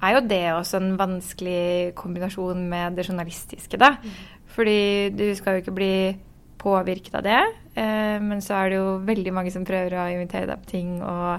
er 0.03 0.17
jo 0.17 0.21
det 0.27 0.43
også 0.53 0.79
en 0.81 0.93
vanskelig 0.99 1.93
kombinasjon 1.97 2.67
med 2.69 2.99
det 2.99 3.07
journalistiske, 3.07 3.79
da. 3.81 3.95
Mm. 4.03 4.13
Fordi 4.53 4.79
du 5.15 5.25
skal 5.37 5.57
jo 5.57 5.63
ikke 5.63 5.75
bli 5.75 5.95
påvirket 6.61 7.17
av 7.19 7.25
det. 7.25 7.41
Eh, 7.75 8.17
men 8.21 8.43
så 8.43 8.59
er 8.59 8.69
det 8.69 8.79
jo 8.79 8.97
veldig 9.07 9.33
mange 9.35 9.53
som 9.53 9.65
prøver 9.67 9.97
å 9.97 10.09
invitere 10.13 10.51
deg 10.51 10.63
på 10.63 10.71
ting 10.75 10.95
og 11.01 11.33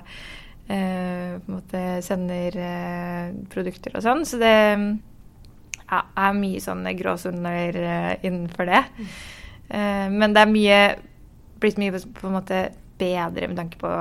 eh, 0.66 1.38
på 1.38 1.47
en 1.47 1.54
måte 1.54 1.85
sender 2.04 2.59
eh, 2.59 3.33
produkter 3.52 3.95
og 3.95 4.04
sånn. 4.04 4.25
Så 4.28 4.40
det 4.43 4.54
ja, 5.85 6.00
er 6.00 6.38
mye 6.38 6.62
sånne 6.62 6.95
gråsoner 6.99 7.81
eh, 7.81 8.12
innenfor 8.26 8.71
det. 8.71 8.83
Mm. 8.99 9.11
Eh, 9.69 10.07
men 10.19 10.35
det 10.35 10.43
er 10.43 10.54
mye 10.54 10.81
blitt 11.62 11.78
mye 11.81 11.95
på 11.95 12.28
en 12.28 12.37
måte 12.37 12.64
bedre 13.04 13.50
med 13.50 13.61
tanke 13.61 13.80
på 13.80 13.92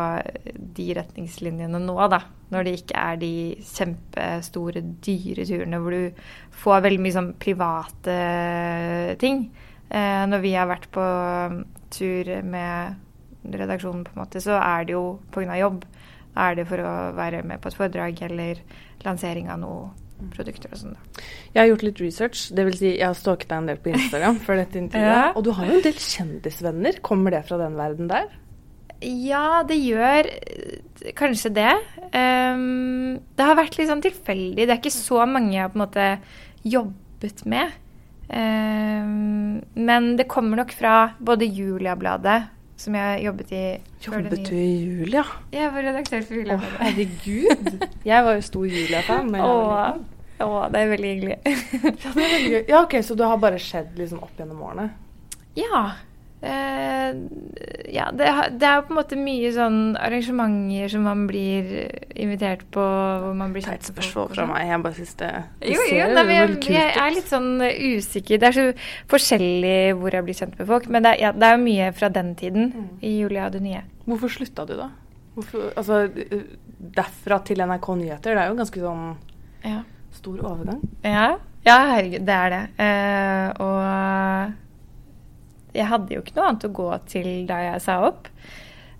de 0.79 0.87
retningslinjene 0.97 1.81
nå, 1.83 1.97
da. 2.11 2.23
Når 2.53 2.67
det 2.67 2.73
ikke 2.79 3.03
er 3.03 3.21
de 3.21 3.33
kjempestore, 3.67 4.83
dyre 5.03 5.45
turene 5.49 5.79
hvor 5.81 5.95
du 5.95 6.25
får 6.63 6.83
veldig 6.87 7.03
mye 7.03 7.15
sånn 7.17 7.31
private 7.41 8.17
ting. 9.21 9.47
Eh, 9.93 10.23
når 10.29 10.43
vi 10.43 10.53
har 10.57 10.69
vært 10.69 10.89
på 10.93 11.07
tur 11.93 12.29
med 12.47 13.01
redaksjonen, 13.43 14.05
på 14.05 14.15
en 14.15 14.23
måte, 14.23 14.41
så 14.41 14.57
er 14.61 14.87
det 14.87 14.95
jo 14.95 15.19
pga. 15.33 15.57
jobb. 15.59 15.83
Da 16.33 16.49
er 16.49 16.55
det 16.57 16.69
for 16.69 16.81
å 16.81 16.93
være 17.13 17.43
med 17.45 17.61
på 17.61 17.69
et 17.69 17.77
foredrag 17.77 18.21
eller 18.25 18.61
lansering 19.03 19.51
av 19.53 19.59
noe 19.61 19.91
produkter 20.33 20.71
og 20.71 20.79
sånn. 20.79 20.95
Jeg 21.53 21.59
har 21.59 21.69
gjort 21.69 21.83
litt 21.85 21.99
research, 22.01 22.45
dvs. 22.55 22.77
Si 22.79 22.91
jeg 22.93 23.05
har 23.05 23.17
stalket 23.17 23.51
deg 23.51 23.59
en 23.59 23.69
del 23.69 23.81
på 23.83 23.91
Instagram 23.93 24.39
før 24.45 24.61
dette 24.61 24.79
intervjuet. 24.79 25.19
Ja. 25.19 25.33
Og 25.35 25.45
du 25.45 25.51
har 25.57 25.67
jo 25.69 25.77
en 25.77 25.85
del 25.85 25.99
kjendisvenner. 25.99 27.01
Kommer 27.05 27.35
det 27.35 27.43
fra 27.49 27.59
den 27.61 27.77
verden 27.79 28.09
der? 28.11 28.31
Ja, 29.03 29.63
det 29.67 29.77
gjør 29.81 30.29
eh, 30.31 31.11
kanskje 31.17 31.51
det. 31.55 31.73
Um, 32.13 33.19
det 33.35 33.47
har 33.47 33.59
vært 33.59 33.77
litt 33.79 33.89
sånn 33.91 34.03
tilfeldig. 34.03 34.63
Det 34.63 34.71
er 34.71 34.79
ikke 34.79 34.93
så 34.95 35.23
mange 35.29 35.55
jeg 35.55 35.65
har 35.65 35.71
på 35.73 35.79
en 35.79 35.85
måte 35.85 36.07
jobbet 36.63 37.43
med. 37.49 37.73
Um, 38.33 39.59
men 39.75 40.13
det 40.17 40.29
kommer 40.31 40.63
nok 40.63 40.71
fra 40.73 41.13
både 41.19 41.49
Julia-bladet, 41.49 42.47
som 42.79 42.95
jeg 42.97 43.25
jobbet 43.27 43.51
i 43.53 43.65
Jobbet 44.03 44.47
du 44.49 44.55
i 44.57 44.71
Julia? 44.83 45.23
Jeg 45.53 45.69
var 45.71 45.85
redaktør 45.85 46.23
for 46.25 46.39
Julia. 46.39 46.57
Å, 46.57 46.71
herregud. 46.81 47.85
Jeg 48.03 48.25
var 48.25 48.39
jo 48.39 48.47
stor 48.47 48.65
Julia-fan. 48.67 49.29
Å, 50.43 50.49
det 50.73 50.81
er 50.81 50.89
veldig 50.91 51.11
hyggelig. 51.13 51.37
ja, 51.45 51.93
det 51.93 52.09
er 52.09 52.33
veldig 52.33 52.49
gøy. 52.55 52.63
Ja, 52.71 52.81
ok, 52.81 52.97
Så 53.05 53.15
det 53.19 53.29
har 53.29 53.39
bare 53.39 53.61
skjedd 53.61 53.93
liksom 53.99 54.23
opp 54.25 54.39
gjennom 54.39 54.63
årene? 54.65 54.89
Ja. 55.59 55.83
Uh, 56.43 57.15
ja, 57.87 58.09
det, 58.11 58.25
det, 58.59 58.67
er 58.67 58.75
jo 58.75 58.83
på 58.87 58.91
en 58.91 58.97
måte 58.97 59.15
mye 59.15 59.51
sånn 59.55 59.77
arrangementer 59.95 60.89
som 60.91 61.05
man 61.07 61.21
blir 61.29 61.69
invitert 62.19 62.65
på, 62.73 62.83
hvor 62.83 63.37
man 63.37 63.53
blir 63.55 63.63
kjent 63.63 63.87
spørsmål 63.87 64.33
fra 64.33 64.47
meg, 64.49 64.65
jeg 64.67 64.81
bare 64.83 64.97
syns 64.97 65.13
det, 65.21 65.29
det 65.61 65.71
Jo, 65.71 65.85
jo, 65.87 66.09
nei, 66.11 66.23
men 66.27 66.35
jeg, 66.35 66.73
jeg, 66.73 66.89
er 67.05 67.15
litt 67.15 67.31
sånn 67.31 67.51
usikker. 67.63 68.41
Det 68.41 68.49
er 68.49 68.57
så 68.57 68.65
forskjellig 69.13 69.77
hvor 70.01 70.17
jeg 70.17 70.27
blir 70.27 70.39
kjent 70.41 70.57
med 70.59 70.69
folk, 70.73 70.89
men 70.91 71.07
det, 71.07 71.13
ja, 71.21 71.31
det 71.37 71.47
er 71.47 71.55
jo 71.55 71.63
mye 71.63 71.93
fra 71.95 72.11
den 72.17 72.33
tiden 72.39 72.73
mm. 72.73 72.89
i 72.99 73.13
Julia 73.21 73.47
og 73.47 73.55
det 73.55 73.63
nye. 73.63 73.85
Hvorfor 74.09 74.35
slutta 74.35 74.67
du, 74.67 74.75
da? 74.81 74.89
Hvorfor, 75.37 75.71
altså, 75.79 76.03
derfra 76.97 77.39
til 77.47 77.63
NRK 77.63 77.87
Nyheter, 78.01 78.35
det 78.35 78.43
er 78.43 78.51
jo 78.51 78.59
ganske 78.59 78.83
sånn 78.83 79.07
ja. 79.63 79.79
stor 80.19 80.43
overgang. 80.51 80.83
Ja, 81.07 81.29
ja 81.63 81.77
herregud, 81.93 82.27
det 82.27 82.35
er 82.41 82.53
det. 82.53 82.63
Uh, 82.83 83.47
og 83.63 84.59
jeg 85.73 85.89
hadde 85.89 86.15
jo 86.15 86.21
ikke 86.23 86.37
noe 86.37 86.51
annet 86.51 86.67
å 86.69 86.75
gå 86.75 86.91
til 87.09 87.31
da 87.49 87.63
jeg 87.67 87.83
sa 87.83 87.99
opp. 88.07 88.29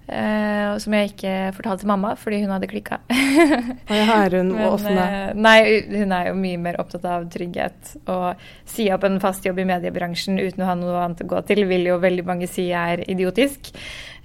Uh, 0.04 0.76
som 0.84 0.92
jeg 0.98 1.14
ikke 1.14 1.34
fortalte 1.56 1.86
til 1.86 1.88
mamma, 1.88 2.10
fordi 2.20 2.42
hun 2.42 2.52
hadde 2.52 2.68
klikka. 2.68 2.98
er 3.08 4.34
hun 4.36 4.50
åssen 4.66 4.98
det? 5.00 5.06
Uh, 5.08 5.30
nei, 5.40 5.60
hun 5.94 6.12
er 6.12 6.28
jo 6.28 6.34
mye 6.36 6.60
mer 6.60 6.78
opptatt 6.82 7.06
av 7.08 7.30
trygghet. 7.32 7.94
Å 8.12 8.34
si 8.68 8.90
opp 8.92 9.06
en 9.08 9.22
fast 9.24 9.48
jobb 9.48 9.62
i 9.64 9.68
mediebransjen 9.70 10.42
uten 10.42 10.66
å 10.66 10.68
ha 10.68 10.76
noe 10.76 10.98
annet 11.06 11.24
å 11.24 11.30
gå 11.32 11.40
til, 11.48 11.64
vil 11.70 11.88
jo 11.88 12.02
veldig 12.04 12.26
mange 12.28 12.50
si 12.52 12.68
er 12.76 13.06
idiotisk. 13.08 13.72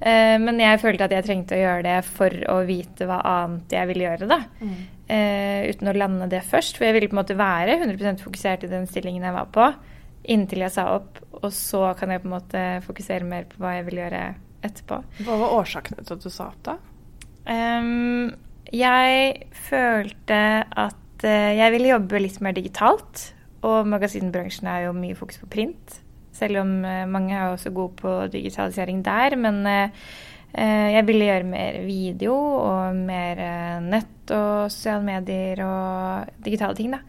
Uh, 0.02 0.34
men 0.42 0.58
jeg 0.64 0.80
følte 0.82 1.06
at 1.06 1.14
jeg 1.14 1.28
trengte 1.28 1.54
å 1.54 1.62
gjøre 1.62 1.86
det 1.86 2.00
for 2.10 2.34
å 2.50 2.56
vite 2.66 3.06
hva 3.06 3.20
annet 3.36 3.78
jeg 3.78 3.90
ville 3.92 4.08
gjøre, 4.08 4.30
da. 4.34 4.44
Mm. 4.58 4.78
uten 5.08 5.88
å 5.88 5.94
lande 5.96 6.26
det 6.28 6.42
først. 6.44 6.76
For 6.76 6.88
jeg 6.88 6.98
ville 6.98 7.08
på 7.08 7.14
en 7.14 7.22
måte 7.22 7.38
være 7.38 7.78
100% 7.78 8.26
fokusert 8.26 8.66
i 8.66 8.72
den 8.74 8.90
stillingen 8.90 9.30
jeg 9.30 9.38
var 9.38 9.54
på 9.54 9.70
inntil 10.24 10.64
jeg 10.66 10.74
sa 10.74 10.88
opp. 10.96 11.22
Og 11.38 11.52
så 11.54 11.92
kan 11.98 12.10
jeg 12.10 12.22
på 12.24 12.28
en 12.30 12.34
måte 12.34 12.62
fokusere 12.84 13.26
mer 13.28 13.46
på 13.50 13.60
hva 13.62 13.76
jeg 13.78 13.86
vil 13.88 14.00
gjøre 14.02 14.22
etterpå. 14.66 15.00
Hva 15.26 15.38
var 15.38 15.56
årsakene 15.60 16.02
til 16.02 16.16
at 16.16 16.24
du 16.24 16.30
sa 16.34 16.48
opp, 16.50 16.62
da? 16.66 16.78
Um, 17.48 18.32
jeg 18.74 19.46
følte 19.54 20.40
at 20.66 21.24
uh, 21.24 21.50
jeg 21.56 21.74
ville 21.76 21.92
jobbe 21.92 22.22
litt 22.24 22.40
mer 22.44 22.56
digitalt. 22.56 23.28
Og 23.66 23.88
magasinbransjen 23.90 24.68
er 24.70 24.88
jo 24.88 24.96
mye 24.96 25.18
fokus 25.18 25.40
på 25.42 25.50
print. 25.52 26.00
Selv 26.34 26.62
om 26.64 26.74
uh, 26.82 27.06
mange 27.10 27.34
er 27.34 27.52
også 27.52 27.72
gode 27.74 27.96
på 28.02 28.16
digitalisering 28.34 29.04
der. 29.06 29.38
Men 29.38 29.62
uh, 29.62 30.10
jeg 30.58 31.04
ville 31.06 31.26
gjøre 31.28 31.44
mer 31.44 31.82
video 31.84 32.34
og 32.34 32.96
mer 32.96 33.40
nett 33.84 34.30
og 34.32 34.70
sosiale 34.72 35.04
medier 35.04 35.60
og 35.60 36.30
digitale 36.40 36.74
ting, 36.78 36.94
da. 36.96 37.02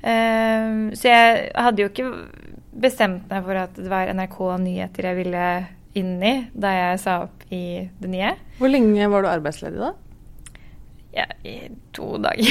Så 0.00 1.10
jeg 1.10 1.50
hadde 1.52 1.82
jo 1.82 1.90
ikke 1.90 2.06
bestemt 2.80 3.28
meg 3.30 3.44
for 3.46 3.60
at 3.60 3.76
det 3.78 3.90
var 3.90 4.10
NRK 4.16 4.38
Nyheter 4.64 5.10
jeg 5.10 5.20
ville 5.20 5.46
inn 5.98 6.20
i 6.22 6.34
da 6.54 6.70
jeg 6.74 7.00
sa 7.02 7.16
opp 7.26 7.42
i 7.50 7.88
det 8.00 8.12
nye. 8.12 8.36
Hvor 8.60 8.70
lenge 8.70 9.10
var 9.10 9.24
du 9.24 9.30
arbeidsledig 9.30 9.80
da? 9.80 9.90
Ja, 11.10 11.26
i 11.42 11.56
to 11.94 12.14
dager. 12.22 12.46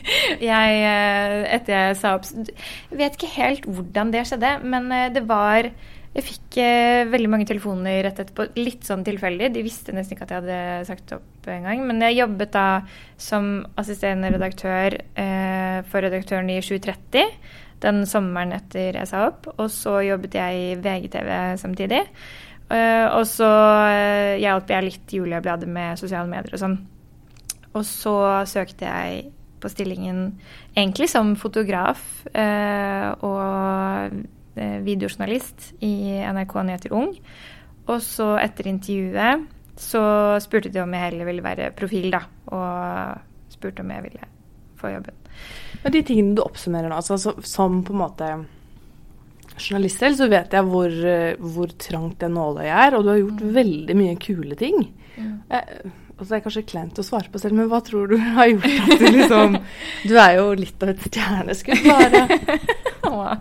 jeg, 0.50 0.80
eh, 0.82 1.36
etter 1.54 1.76
jeg 1.76 1.98
sa 2.00 2.16
opp 2.16 2.26
Jeg 2.26 2.98
vet 2.98 3.14
ikke 3.14 3.30
helt 3.36 3.68
hvordan 3.70 4.10
det 4.10 4.24
skjedde, 4.26 4.56
men 4.66 4.90
eh, 4.96 5.12
det 5.14 5.22
var 5.30 5.68
Jeg 6.16 6.26
fikk 6.26 6.58
eh, 6.58 7.06
veldig 7.06 7.30
mange 7.30 7.46
telefoner 7.46 8.00
rett 8.08 8.18
etterpå, 8.18 8.48
litt 8.58 8.82
sånn 8.88 9.06
tilfeldig. 9.06 9.52
De 9.54 9.62
visste 9.62 9.94
nesten 9.94 10.16
ikke 10.16 10.26
at 10.26 10.34
jeg 10.34 10.42
hadde 10.42 10.88
sagt 10.90 11.14
opp 11.14 11.46
en 11.54 11.68
gang. 11.68 11.84
Men 11.86 12.02
jeg 12.02 12.18
jobbet 12.18 12.50
da 12.56 12.66
som 13.14 13.60
assisterende 13.78 14.32
redaktør 14.34 14.98
eh, 14.98 15.78
for 15.86 16.02
redaktøren 16.02 16.50
i 16.50 16.58
730 16.66 17.30
den 17.82 18.04
sommeren 18.08 18.54
etter 18.56 18.96
jeg 19.00 19.08
sa 19.10 19.26
opp. 19.28 19.48
Og 19.56 19.68
så 19.72 20.00
jobbet 20.06 20.36
jeg 20.38 20.62
i 20.62 20.78
VGTV 20.80 21.30
samtidig. 21.60 22.04
Uh, 22.70 23.06
og 23.18 23.24
så 23.26 23.50
uh, 23.50 24.38
hjalp 24.38 24.70
jeg 24.70 24.86
litt 24.86 25.14
Julia-bladet 25.16 25.68
med 25.70 25.98
sosiale 25.98 26.30
medier 26.30 26.54
og 26.54 26.62
sånn. 26.62 26.76
Og 27.74 27.86
så 27.86 28.16
søkte 28.50 28.86
jeg 28.86 29.30
på 29.60 29.70
stillingen 29.70 30.28
egentlig 30.72 31.10
som 31.10 31.34
fotograf 31.38 32.02
uh, 32.32 33.10
og 33.26 34.20
videojournalist 34.60 35.70
i 35.86 36.20
NRK 36.26 36.54
Nyheter 36.66 36.94
Ung. 36.96 37.14
Og 37.88 37.98
så 38.04 38.34
etter 38.42 38.68
intervjuet 38.70 39.46
så 39.80 40.02
spurte 40.42 40.72
de 40.72 40.82
om 40.82 40.92
jeg 40.94 41.06
heller 41.06 41.30
ville 41.30 41.44
være 41.44 41.70
profil, 41.78 42.10
da. 42.12 42.24
Og 42.52 43.54
spurte 43.54 43.86
om 43.86 43.94
jeg 43.94 44.10
ville 44.10 44.30
få 44.80 44.92
jobben. 44.96 45.19
Men 45.82 45.94
de 45.94 46.02
tingene 46.04 46.36
du 46.36 46.42
oppsummerer 46.44 46.90
nå, 46.90 46.98
altså, 47.00 47.34
som 47.46 47.80
på 47.86 47.94
en 47.94 48.02
måte 48.02 48.30
journalist 49.60 50.00
selv, 50.00 50.16
så 50.16 50.28
vet 50.32 50.54
jeg 50.56 50.68
hvor, 50.68 50.94
hvor 51.40 51.72
trangt 51.80 52.20
det 52.22 52.30
nåløyet 52.32 52.72
er, 52.72 52.96
og 52.96 53.04
du 53.04 53.10
har 53.12 53.20
gjort 53.20 53.42
mm. 53.44 53.50
veldig 53.56 53.96
mye 53.98 54.20
kule 54.20 54.56
ting. 54.60 54.86
Mm. 55.16 55.34
Eh, 55.52 55.90
altså 56.16 56.28
det 56.30 56.38
er 56.38 56.44
kanskje 56.44 56.66
kleint 56.68 57.00
å 57.00 57.04
svare 57.04 57.32
på 57.32 57.40
selv, 57.42 57.56
men 57.58 57.68
hva 57.70 57.80
tror 57.84 58.12
du 58.12 58.16
har 58.20 58.50
gjort 58.50 58.68
at 58.68 59.00
du 59.00 59.06
liksom 59.08 59.58
Du 60.08 60.14
er 60.20 60.36
jo 60.38 60.46
litt 60.58 60.84
av 60.84 60.92
et 60.94 61.08
stjerneskudd, 61.08 61.84
bare. 61.88 62.26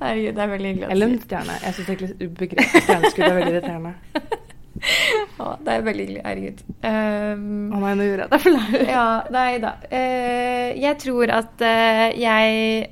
Herregud, 0.00 0.34
det 0.36 0.42
er 0.42 0.50
veldig 0.50 0.70
hyggelig 0.70 0.84
å 0.84 0.88
si. 0.88 0.92
Eller 0.94 1.10
en 1.10 1.18
stjerne. 1.24 1.56
Jeg 1.64 1.76
syns 1.76 1.90
egentlig 1.94 2.30
begrepet 2.38 2.86
stjerneskudd 2.86 3.26
er 3.26 3.36
veldig 3.40 3.56
irriterende. 3.56 3.94
Å, 5.40 5.50
det 5.60 5.74
er 5.74 5.84
veldig 5.84 6.06
hyggelig. 6.06 6.22
Herregud. 6.24 6.62
Um, 6.84 7.44
Å 7.74 7.82
nei, 7.82 7.92
nå 7.98 8.06
gjorde 8.06 8.26
jeg 8.26 8.32
deg 8.32 8.44
flau. 8.44 8.80
ja, 8.94 9.04
nei 9.34 9.52
da. 9.62 9.74
Uh, 9.92 10.66
jeg 10.80 10.98
tror 11.04 11.34
at 11.36 11.64
uh, 11.64 12.06
jeg 12.16 12.90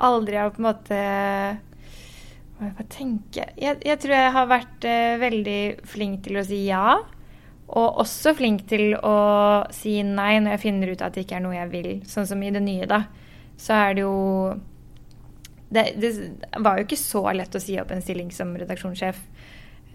aldri 0.00 0.40
har 0.40 0.52
på 0.54 0.62
en 0.62 0.68
måte 0.70 0.98
Hva 2.56 2.68
jeg 2.70 2.86
tenke 2.92 3.44
jeg, 3.60 3.76
jeg, 3.84 3.96
tror 4.00 4.14
jeg 4.16 4.32
har 4.36 4.46
vært 4.48 4.86
uh, 4.88 5.18
veldig 5.20 5.60
flink 5.88 6.22
til 6.26 6.40
å 6.40 6.46
si 6.46 6.62
ja. 6.68 6.98
Og 7.70 8.00
også 8.02 8.34
flink 8.34 8.64
til 8.70 8.96
å 8.96 9.18
si 9.74 10.00
nei 10.02 10.32
når 10.42 10.56
jeg 10.56 10.64
finner 10.64 10.90
ut 10.90 11.04
at 11.06 11.14
det 11.14 11.24
ikke 11.26 11.38
er 11.38 11.44
noe 11.44 11.54
jeg 11.54 11.70
vil. 11.70 11.92
Sånn 12.08 12.26
som 12.26 12.42
i 12.42 12.50
det 12.50 12.62
nye, 12.64 12.88
da. 12.90 13.04
Så 13.60 13.76
er 13.76 13.94
det 13.94 14.02
jo 14.02 14.16
det, 15.70 15.84
det, 16.02 16.10
var 16.58 16.78
jo 16.78 16.86
ikke 16.88 16.98
så 16.98 17.22
lett 17.36 17.54
å 17.54 17.62
si 17.62 17.76
opp 17.78 17.92
en 17.94 18.02
stilling 18.02 18.32
som 18.34 18.50
redaksjonssjef. 18.58 19.20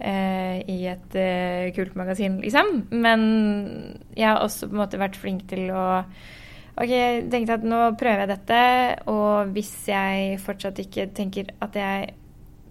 Eh, 0.00 0.62
i 0.68 0.78
et 0.90 1.16
eh, 1.18 1.72
kult 1.76 1.96
magasin, 1.98 2.40
liksom. 2.42 2.86
Men 2.90 3.22
jeg 4.16 4.28
har 4.28 4.42
også 4.42 4.68
på 4.68 4.76
en 4.76 4.82
måte 4.82 5.00
vært 5.00 5.18
flink 5.20 5.46
til 5.50 5.70
å 5.74 5.86
OK, 6.76 6.90
jeg 6.92 7.28
tenkte 7.32 7.56
at 7.56 7.62
nå 7.64 7.78
prøver 7.96 8.26
jeg 8.26 8.30
dette, 8.34 8.60
og 9.08 9.52
hvis 9.56 9.72
jeg 9.88 10.36
fortsatt 10.44 10.82
ikke 10.82 11.06
tenker 11.16 11.54
at 11.64 11.78
jeg 11.78 12.10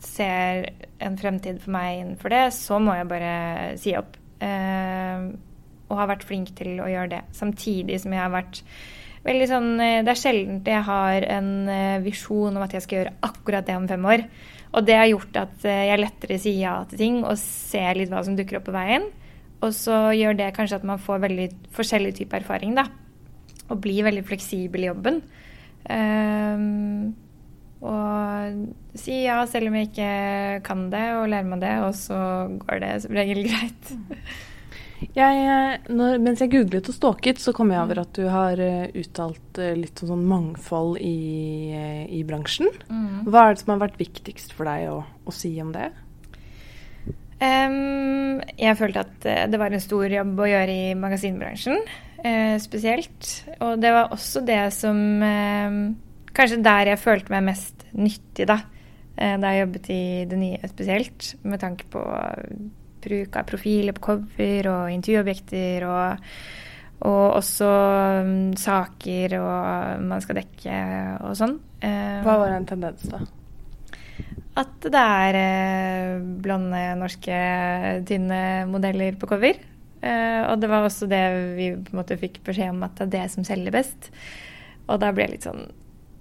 ser 0.05 0.67
en 1.01 1.15
fremtid 1.17 1.57
for 1.63 1.73
meg 1.73 2.03
innenfor 2.03 2.29
det, 2.29 2.43
så 2.53 2.77
må 2.77 2.93
jeg 2.99 3.09
bare 3.09 3.31
si 3.81 3.95
opp. 3.97 4.19
Eh, 4.45 5.25
og 5.89 5.97
har 5.97 6.11
vært 6.11 6.25
flink 6.27 6.53
til 6.57 6.77
å 6.83 6.89
gjøre 6.91 7.15
det. 7.15 7.23
Samtidig 7.33 7.97
som 8.03 8.13
jeg 8.13 8.21
har 8.21 8.33
vært 8.33 8.61
veldig 9.25 9.47
sånn 9.49 9.69
eh, 9.81 9.99
Det 10.05 10.11
er 10.13 10.19
sjelden 10.21 10.61
jeg 10.65 10.85
har 10.85 11.25
en 11.39 11.51
visjon 12.05 12.53
om 12.53 12.65
at 12.65 12.77
jeg 12.77 12.85
skal 12.85 12.99
gjøre 12.99 13.15
akkurat 13.25 13.65
det 13.65 13.79
om 13.79 13.89
fem 13.89 14.05
år. 14.13 14.27
Og 14.75 14.83
det 14.83 14.97
har 14.99 15.07
gjort 15.07 15.37
at 15.39 15.67
eh, 15.67 15.85
jeg 15.89 16.01
lettere 16.01 16.39
sier 16.41 16.59
ja 16.59 16.75
til 16.89 16.99
ting 16.99 17.21
og 17.23 17.37
ser 17.39 17.95
litt 17.95 18.11
hva 18.11 18.23
som 18.27 18.35
dukker 18.35 18.59
opp 18.59 18.67
på 18.67 18.75
veien. 18.75 19.07
Og 19.63 19.71
så 19.73 20.11
gjør 20.15 20.35
det 20.37 20.53
kanskje 20.55 20.81
at 20.81 20.87
man 20.87 21.01
får 21.01 21.23
veldig 21.23 21.49
forskjellig 21.75 22.15
type 22.19 22.35
erfaring, 22.37 22.75
da. 22.77 22.89
Og 23.71 23.79
blir 23.81 24.05
veldig 24.05 24.25
fleksibel 24.27 24.83
i 24.83 24.89
jobben. 24.91 25.21
Um, 25.85 27.13
og 27.85 28.97
si 28.97 29.19
ja 29.27 29.37
selv 29.49 29.69
om 29.69 29.77
jeg 29.77 29.91
ikke 29.91 30.11
kan 30.65 30.87
det, 30.91 31.05
og 31.19 31.29
lærer 31.31 31.49
meg 31.49 31.63
det, 31.63 31.73
og 31.85 31.95
så 31.97 32.19
går 32.65 32.83
det 32.83 32.91
som 33.05 33.17
regel 33.17 33.45
greit. 33.47 33.95
Jeg, 34.95 35.39
eh, 35.43 35.89
når, 35.91 36.17
mens 36.23 36.41
jeg 36.41 36.51
googlet 36.53 36.87
og 36.91 36.95
stalket, 36.95 37.39
så 37.43 37.51
kom 37.55 37.71
jeg 37.73 37.83
over 37.83 38.01
at 38.05 38.15
du 38.15 38.25
har 38.31 38.59
uh, 38.59 38.85
uttalt 38.95 39.59
uh, 39.59 39.73
litt 39.75 39.99
sånn 39.99 40.23
mangfold 40.27 40.95
i, 41.03 41.17
uh, 41.75 42.03
i 42.07 42.21
bransjen. 42.27 42.71
Mm. 42.87 43.25
Hva 43.27 43.43
er 43.45 43.55
det 43.55 43.63
som 43.63 43.73
har 43.73 43.83
vært 43.83 43.99
viktigst 43.99 44.55
for 44.55 44.69
deg 44.69 44.87
å, 44.93 45.01
å 45.03 45.35
si 45.35 45.51
om 45.63 45.73
det? 45.75 45.89
Um, 47.35 48.39
jeg 48.55 48.77
følte 48.79 49.03
at 49.03 49.27
det 49.51 49.59
var 49.59 49.75
en 49.75 49.83
stor 49.83 50.07
jobb 50.07 50.39
å 50.39 50.47
gjøre 50.47 50.77
i 50.85 50.93
magasinbransjen, 50.97 51.83
spesielt. 52.63 53.27
Og 53.59 53.75
det 53.83 53.91
var 53.93 54.13
også 54.15 54.41
det 54.47 54.63
som 54.73 54.95
Kanskje 56.35 56.57
der 56.65 56.89
jeg 56.89 56.99
følte 56.99 57.31
meg 57.31 57.45
mest 57.51 57.83
nyttig, 57.93 58.47
da. 58.49 58.57
da 59.15 59.51
jeg 59.53 59.61
jobbet 59.61 59.91
i 59.93 59.99
det 60.31 60.39
nye 60.39 60.71
spesielt, 60.71 61.29
med 61.47 61.61
tanke 61.61 61.85
på 61.93 62.01
bruk 63.05 63.37
av 63.39 63.47
profiler 63.49 63.95
på 63.95 64.03
cover 64.09 64.69
og 64.71 64.91
intervjuobjekter 64.93 65.85
og, 65.87 66.27
og 67.05 67.23
også 67.39 67.71
um, 68.25 68.35
saker 68.59 69.37
og 69.39 70.05
man 70.05 70.23
skal 70.23 70.41
dekke 70.41 70.79
og 71.21 71.37
sånn. 71.39 71.57
Uh, 71.83 72.21
Hva 72.25 72.39
var 72.41 72.55
en 72.55 72.67
tendens, 72.69 73.07
da? 73.11 73.21
At 74.55 74.87
det 74.87 75.05
er 75.19 75.39
uh, 75.39 76.27
blonde, 76.43 76.83
norske, 76.99 77.39
tynne 78.07 78.41
modeller 78.71 79.17
på 79.19 79.29
cover. 79.29 79.59
Uh, 80.05 80.51
og 80.51 80.59
det 80.61 80.69
var 80.69 80.85
også 80.85 81.09
det 81.09 81.23
vi 81.57 81.71
på 81.75 81.93
en 81.93 81.99
måte 82.01 82.19
fikk 82.21 82.43
beskjed 82.45 82.75
om 82.75 82.85
at 82.85 82.99
det 82.99 83.07
er 83.07 83.13
det 83.17 83.25
som 83.33 83.47
selger 83.47 83.73
best. 83.75 84.11
Og 84.85 85.01
da 85.01 85.11
ble 85.15 85.27
jeg 85.27 85.37
litt 85.37 85.49
sånn 85.49 85.65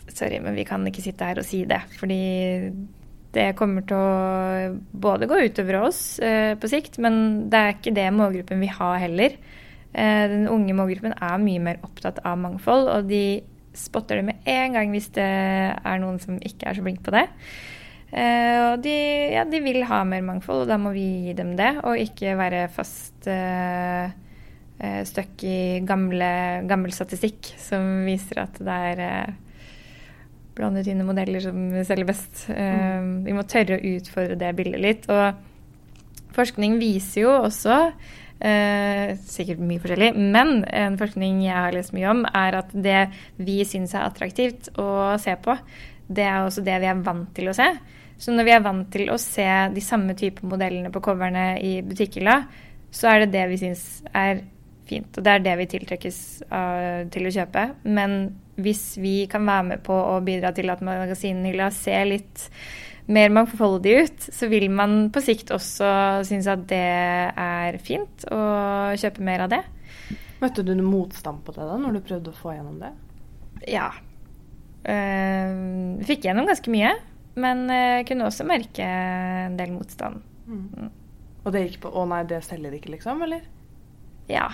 Sorry, 0.05 0.37
men 0.37 0.53
vi 0.53 0.67
kan 0.69 0.83
ikke 0.85 1.01
sitte 1.01 1.25
her 1.25 1.39
og 1.41 1.47
si 1.49 1.63
det. 1.65 1.79
Fordi 1.97 2.19
det 3.35 3.55
kommer 3.59 3.85
til 3.89 3.99
å 3.99 4.79
både 5.05 5.29
gå 5.31 5.41
utover 5.49 5.81
oss 5.83 6.01
eh, 6.23 6.55
på 6.61 6.71
sikt, 6.71 7.01
men 7.03 7.49
det 7.51 7.61
er 7.61 7.75
ikke 7.75 7.95
det 7.97 8.07
målgruppen 8.15 8.63
vi 8.63 8.71
har 8.71 9.01
heller. 9.03 9.37
Eh, 9.93 10.25
den 10.31 10.49
unge 10.51 10.77
målgruppen 10.77 11.17
er 11.19 11.43
mye 11.43 11.63
mer 11.63 11.83
opptatt 11.87 12.23
av 12.27 12.39
mangfold, 12.41 12.91
og 12.93 13.11
de 13.11 13.43
spotter 13.75 14.21
det 14.21 14.29
med 14.29 14.51
en 14.51 14.77
gang 14.77 14.93
hvis 14.95 15.11
det 15.17 15.27
er 15.27 16.03
noen 16.03 16.21
som 16.23 16.39
ikke 16.39 16.71
er 16.71 16.79
så 16.79 16.85
flink 16.87 17.03
på 17.07 17.15
det. 17.15 17.27
Eh, 18.15 18.59
og 18.71 18.85
de, 18.85 18.97
ja, 19.35 19.47
de, 19.51 19.63
vil 19.65 19.83
ha 19.91 20.05
mer 20.07 20.23
mangfold, 20.27 20.65
og 20.65 20.71
da 20.71 20.79
må 20.79 20.95
vi 20.95 21.07
gi 21.29 21.39
dem 21.39 21.57
det, 21.59 21.73
og 21.83 21.99
ikke 21.99 22.37
være 22.39 22.69
fast 22.75 23.17
støkk 23.25 24.21
stuck 25.07 25.43
i 25.47 25.81
gamle, 25.87 26.27
gammel 26.69 26.93
statistikk 26.93 27.47
som 27.63 28.03
viser 28.05 28.41
at 28.43 28.59
det 28.59 28.75
er 28.91 29.03
uh, 29.31 29.44
blandet 30.55 30.89
inn 30.91 31.05
modeller 31.07 31.43
som 31.43 31.57
selger 31.87 32.09
best. 32.09 32.45
Mm. 32.49 33.25
vi 33.27 33.35
må 33.37 33.47
tørre 33.49 33.79
å 33.79 33.95
utfordre 33.95 34.39
det 34.39 34.53
bildet 34.59 34.83
litt. 34.83 35.09
Og 35.11 36.35
forskning 36.37 36.79
viser 36.83 37.27
jo 37.27 37.39
også 37.45 37.81
Uh, 38.45 39.15
sikkert 39.31 39.61
mye 39.63 39.81
forskjellig. 39.81 40.11
Men 40.19 40.65
en 40.69 40.99
forskning 41.01 41.39
jeg 41.47 41.55
har 41.55 41.73
lest 41.73 41.95
mye 41.97 42.11
om, 42.11 42.25
er 42.29 42.59
at 42.59 42.73
det 42.75 43.07
vi 43.39 43.63
syns 43.65 43.95
er 43.95 44.05
attraktivt 44.05 44.69
å 44.77 45.15
se 45.23 45.33
på, 45.41 45.55
det 46.13 46.27
er 46.29 46.43
også 46.43 46.65
det 46.67 46.75
vi 46.83 46.91
er 46.91 47.05
vant 47.07 47.31
til 47.37 47.49
å 47.49 47.55
se. 47.57 47.71
Så 48.21 48.35
når 48.35 48.49
vi 48.49 48.55
er 48.57 48.67
vant 48.67 48.91
til 48.93 49.09
å 49.11 49.17
se 49.23 49.47
de 49.73 49.83
samme 49.83 50.17
type 50.19 50.45
modellene 50.47 50.93
på 50.93 51.03
coverne 51.07 51.55
i 51.63 51.79
butikkhylla, 51.87 52.37
så 52.95 53.11
er 53.11 53.25
det 53.25 53.33
det 53.35 53.47
vi 53.55 53.61
syns 53.63 53.87
er 54.13 54.45
fint. 54.91 55.09
Og 55.17 55.25
det 55.25 55.33
er 55.33 55.45
det 55.47 55.57
vi 55.63 55.71
tiltrekkes 55.79 56.19
av, 56.53 57.09
til 57.15 57.31
å 57.31 57.35
kjøpe. 57.39 57.65
Men 57.87 58.19
hvis 58.61 58.83
vi 59.03 59.15
kan 59.31 59.47
være 59.49 59.69
med 59.73 59.85
på 59.87 59.95
å 59.95 60.19
bidra 60.25 60.53
til 60.55 60.71
at 60.73 60.83
magasinhylla 60.85 61.71
ser 61.75 62.09
litt 62.11 62.49
mer 63.11 63.33
mangfoldig 63.35 63.95
ut, 64.01 64.27
så 64.33 64.49
vil 64.49 64.71
man 64.73 65.09
på 65.13 65.21
sikt 65.25 65.53
også 65.53 65.89
synes 66.25 66.49
at 66.49 66.65
det 66.71 66.85
er 67.37 67.77
fint 67.85 68.25
å 68.33 68.41
kjøpe 68.97 69.25
mer 69.27 69.45
av 69.45 69.53
det. 69.53 69.63
Møtte 70.41 70.65
du 70.65 70.73
noe 70.75 70.89
motstand 70.89 71.43
på 71.45 71.55
det 71.57 71.67
da, 71.69 71.77
når 71.81 71.99
du 71.99 72.05
prøvde 72.05 72.33
å 72.33 72.39
få 72.39 72.55
gjennom 72.57 72.81
det? 72.81 72.93
Ja. 73.71 73.91
Uh, 74.85 76.01
fikk 76.05 76.27
gjennom 76.27 76.49
ganske 76.49 76.73
mye, 76.73 76.95
men 77.41 77.65
uh, 77.71 78.05
kunne 78.09 78.29
også 78.29 78.47
merke 78.49 78.85
en 78.85 79.57
del 79.61 79.73
motstand. 79.77 80.25
Mm. 80.49 80.67
Mm. 80.77 80.93
Og 81.45 81.53
det 81.53 81.67
gikk 81.67 81.83
på 81.85 81.93
'å 81.93 82.07
nei, 82.09 82.23
det 82.29 82.41
selger 82.45 82.73
ikke', 82.77 82.93
liksom? 82.97 83.21
Eller? 83.25 83.45
Ja. 84.29 84.49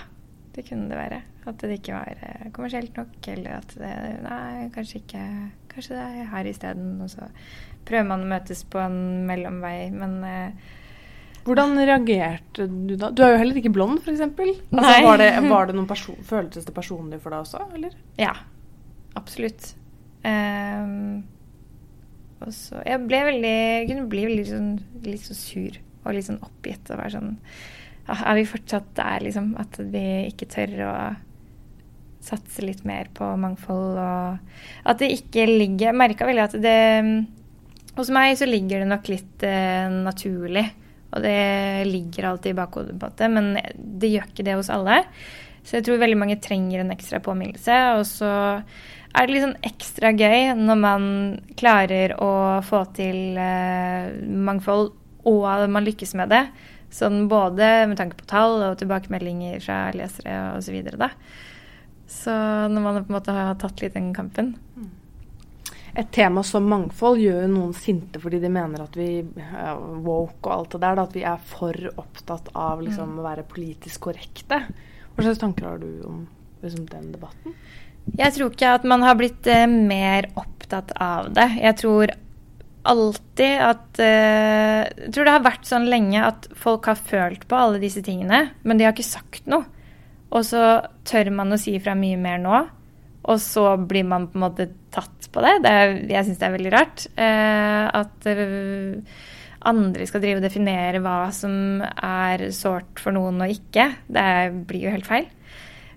Det 0.55 0.65
kunne 0.67 0.91
det 0.91 0.99
være. 0.99 1.23
At 1.49 1.63
det 1.63 1.79
ikke 1.79 1.95
var 1.95 2.19
eh, 2.27 2.51
kommersielt 2.55 2.97
nok, 2.99 3.17
eller 3.33 3.61
at 3.61 3.73
det 3.79 3.95
Nei, 4.27 4.69
kanskje 4.75 5.01
ikke 5.01 5.25
Kanskje 5.71 5.95
det 5.95 6.03
er 6.03 6.31
her 6.33 6.49
isteden. 6.51 6.97
Og 7.05 7.13
så 7.13 7.29
prøver 7.87 8.09
man 8.09 8.25
å 8.27 8.31
møtes 8.33 8.65
på 8.67 8.81
en 8.83 9.01
mellomvei, 9.29 9.91
men 9.95 10.17
eh, 10.27 10.71
hvordan 11.47 11.79
reagerte 11.79 12.67
du 12.69 12.97
da? 13.01 13.09
Du 13.15 13.23
er 13.25 13.35
jo 13.35 13.41
heller 13.41 13.61
ikke 13.61 13.73
blond, 13.73 14.01
f.eks. 14.03 14.21
Altså, 14.21 14.97
var, 15.07 15.21
det, 15.23 15.31
var 15.49 15.71
det 15.71 15.77
noen 15.79 15.89
person, 15.89 16.19
følelses 16.27 16.67
det 16.69 16.75
personlig 16.77 17.21
for 17.23 17.33
deg 17.33 17.47
også, 17.47 17.63
eller? 17.79 17.95
Ja, 18.21 18.35
absolutt. 19.17 19.71
Um, 20.21 21.23
og 22.45 22.53
så 22.53 22.83
Jeg 22.85 23.01
ble 23.09 23.21
veldig 23.25 23.57
kunne 23.89 24.09
bli 24.13 24.27
veldig 24.29 24.45
sånn, 24.51 24.75
litt 25.07 25.25
så 25.25 25.37
sur 25.37 25.79
og 26.05 26.13
litt 26.17 26.27
sånn 26.27 26.43
oppgitt 26.45 26.93
og 26.93 27.01
være 27.01 27.15
sånn 27.15 27.31
er 28.15 28.39
vi 28.39 28.47
fortsatt 28.49 28.93
der, 28.99 29.25
liksom. 29.27 29.53
At 29.61 29.79
vi 29.93 30.05
ikke 30.31 30.49
tør 30.51 30.77
å 30.87 30.95
satse 32.21 32.65
litt 32.65 32.83
mer 32.85 33.09
på 33.17 33.25
mangfold 33.41 33.97
og 33.97 34.59
At 34.85 34.99
det 35.01 35.09
ikke 35.15 35.47
ligger 35.49 35.87
Jeg 35.89 35.97
merka 35.97 36.27
veldig 36.29 36.43
at 36.43 36.57
det 36.61 36.75
Hos 37.97 38.11
meg 38.13 38.35
så 38.37 38.45
ligger 38.49 38.83
det 38.83 38.89
nok 38.91 39.09
litt 39.11 39.43
eh, 39.45 39.89
naturlig. 39.91 40.63
Og 41.11 41.25
det 41.25 41.89
ligger 41.89 42.29
alltid 42.29 42.55
i 42.55 42.57
bakhodet, 42.57 42.95
på 43.01 43.09
det, 43.19 43.29
men 43.35 43.49
det 43.75 44.13
gjør 44.13 44.29
ikke 44.31 44.45
det 44.47 44.55
hos 44.57 44.71
alle. 44.73 45.01
Så 45.67 45.77
jeg 45.77 45.89
tror 45.89 45.99
veldig 46.01 46.21
mange 46.21 46.39
trenger 46.41 46.85
en 46.85 46.95
ekstra 46.95 47.19
påminnelse. 47.25 47.77
Og 47.99 48.05
så 48.09 48.31
er 49.11 49.27
det 49.27 49.43
sånn 49.43 49.59
ekstra 49.67 50.13
gøy 50.15 50.55
når 50.61 50.81
man 50.81 51.05
klarer 51.59 52.15
å 52.23 52.33
få 52.65 52.85
til 52.97 53.39
eh, 53.43 54.15
mangfold, 54.23 54.95
og 55.29 55.67
man 55.75 55.85
lykkes 55.85 56.15
med 56.17 56.31
det. 56.33 56.45
Sånn 56.91 57.29
både 57.31 57.69
med 57.87 57.99
tanke 58.01 58.19
på 58.19 58.27
tall 58.31 58.65
og 58.67 58.79
tilbakemeldinger 58.81 59.61
fra 59.63 59.83
lesere 59.95 60.39
osv. 60.57 60.67
Så, 60.67 60.75
videre, 60.75 60.99
da. 60.99 61.11
så 62.11 62.35
når 62.71 62.83
man 62.83 62.99
på 63.05 63.13
en 63.13 63.19
måte 63.19 63.35
har 63.37 63.61
tatt 63.63 63.83
litt 63.83 63.95
den 63.95 64.11
kampen. 64.17 64.57
Et 65.99 66.11
tema 66.15 66.43
som 66.47 66.69
mangfold 66.71 67.19
gjør 67.19 67.49
noen 67.51 67.73
sinte 67.75 68.21
fordi 68.23 68.39
de 68.43 68.51
mener 68.53 68.85
at 68.85 68.95
vi 68.99 69.23
uh, 69.25 69.75
woke 70.05 70.47
og 70.47 70.53
alt 70.55 70.75
det 70.77 70.83
der, 70.85 70.99
da, 70.99 71.07
at 71.07 71.17
vi 71.17 71.25
er 71.27 71.47
for 71.51 71.91
opptatt 71.99 72.51
av 72.55 72.83
liksom, 72.85 73.17
mm. 73.17 73.19
å 73.19 73.27
være 73.27 73.47
politisk 73.51 74.07
korrekte. 74.07 74.61
Hva 75.15 75.27
slags 75.27 75.43
tanker 75.43 75.67
har 75.67 75.83
du 75.83 75.91
om 76.07 76.23
liksom, 76.63 76.87
den 76.91 77.11
debatten? 77.15 77.57
Jeg 78.19 78.35
tror 78.37 78.53
ikke 78.53 78.75
at 78.79 78.87
man 78.89 79.03
har 79.05 79.19
blitt 79.19 79.47
eh, 79.51 79.67
mer 79.67 80.31
opptatt 80.39 80.95
av 80.99 81.31
det. 81.35 81.49
Jeg 81.61 81.79
tror 81.83 82.15
alltid 82.89 83.63
at 83.65 84.01
uh, 84.01 84.83
Jeg 84.89 85.13
tror 85.15 85.27
det 85.27 85.35
har 85.35 85.45
vært 85.45 85.69
sånn 85.69 85.89
lenge 85.91 86.23
at 86.25 86.49
folk 86.59 86.89
har 86.91 86.99
følt 86.99 87.47
på 87.49 87.59
alle 87.59 87.81
disse 87.83 88.03
tingene, 88.05 88.51
men 88.63 88.79
de 88.81 88.87
har 88.87 88.95
ikke 88.95 89.07
sagt 89.07 89.49
noe. 89.51 89.67
Og 90.31 90.47
så 90.47 90.63
tør 91.09 91.33
man 91.35 91.53
å 91.53 91.59
si 91.59 91.75
fra 91.83 91.97
mye 91.99 92.19
mer 92.21 92.39
nå, 92.43 92.61
og 93.31 93.43
så 93.43 93.75
blir 93.77 94.07
man 94.07 94.29
på 94.31 94.39
en 94.39 94.45
måte 94.47 94.69
tatt 94.95 95.27
på 95.33 95.43
det. 95.45 95.57
det 95.67 95.75
jeg 96.15 96.29
syns 96.29 96.41
det 96.41 96.47
er 96.47 96.55
veldig 96.55 96.73
rart. 96.75 97.05
Uh, 97.19 97.85
at 98.01 98.31
uh, 98.31 99.21
andre 99.71 100.07
skal 100.09 100.23
drive 100.23 100.41
og 100.41 100.47
definere 100.47 101.03
hva 101.05 101.19
som 101.37 101.83
er 101.83 102.47
sårt 102.57 103.03
for 103.03 103.13
noen 103.13 103.43
og 103.45 103.53
ikke. 103.53 103.91
Det 104.09 104.27
blir 104.71 104.87
jo 104.87 104.95
helt 104.95 105.11
feil. 105.11 105.29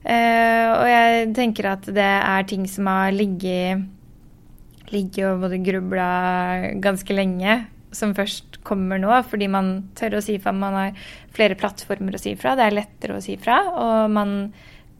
og 0.04 0.88
jeg 0.90 1.30
tenker 1.38 1.70
at 1.70 1.86
det 1.96 2.04
er 2.04 2.44
ting 2.50 2.66
som 2.68 2.90
har 2.92 3.14
ligget 3.16 3.86
ligget 4.94 5.28
og 5.30 5.56
grubla 5.66 6.08
ganske 6.84 7.16
lenge, 7.16 7.64
som 7.94 8.14
først 8.18 8.62
kommer 8.66 9.02
nå, 9.02 9.12
fordi 9.30 9.50
man 9.52 9.74
tør 9.98 10.18
å 10.18 10.24
si 10.26 10.40
fra. 10.42 10.54
Man 10.56 10.78
har 10.78 11.02
flere 11.36 11.58
plattformer 11.60 12.18
å 12.18 12.22
si 12.22 12.34
fra. 12.40 12.56
Det 12.58 12.68
er 12.68 12.78
lettere 12.80 13.18
å 13.18 13.24
si 13.24 13.36
fra. 13.42 13.60
Og 13.74 14.14
man 14.14 14.38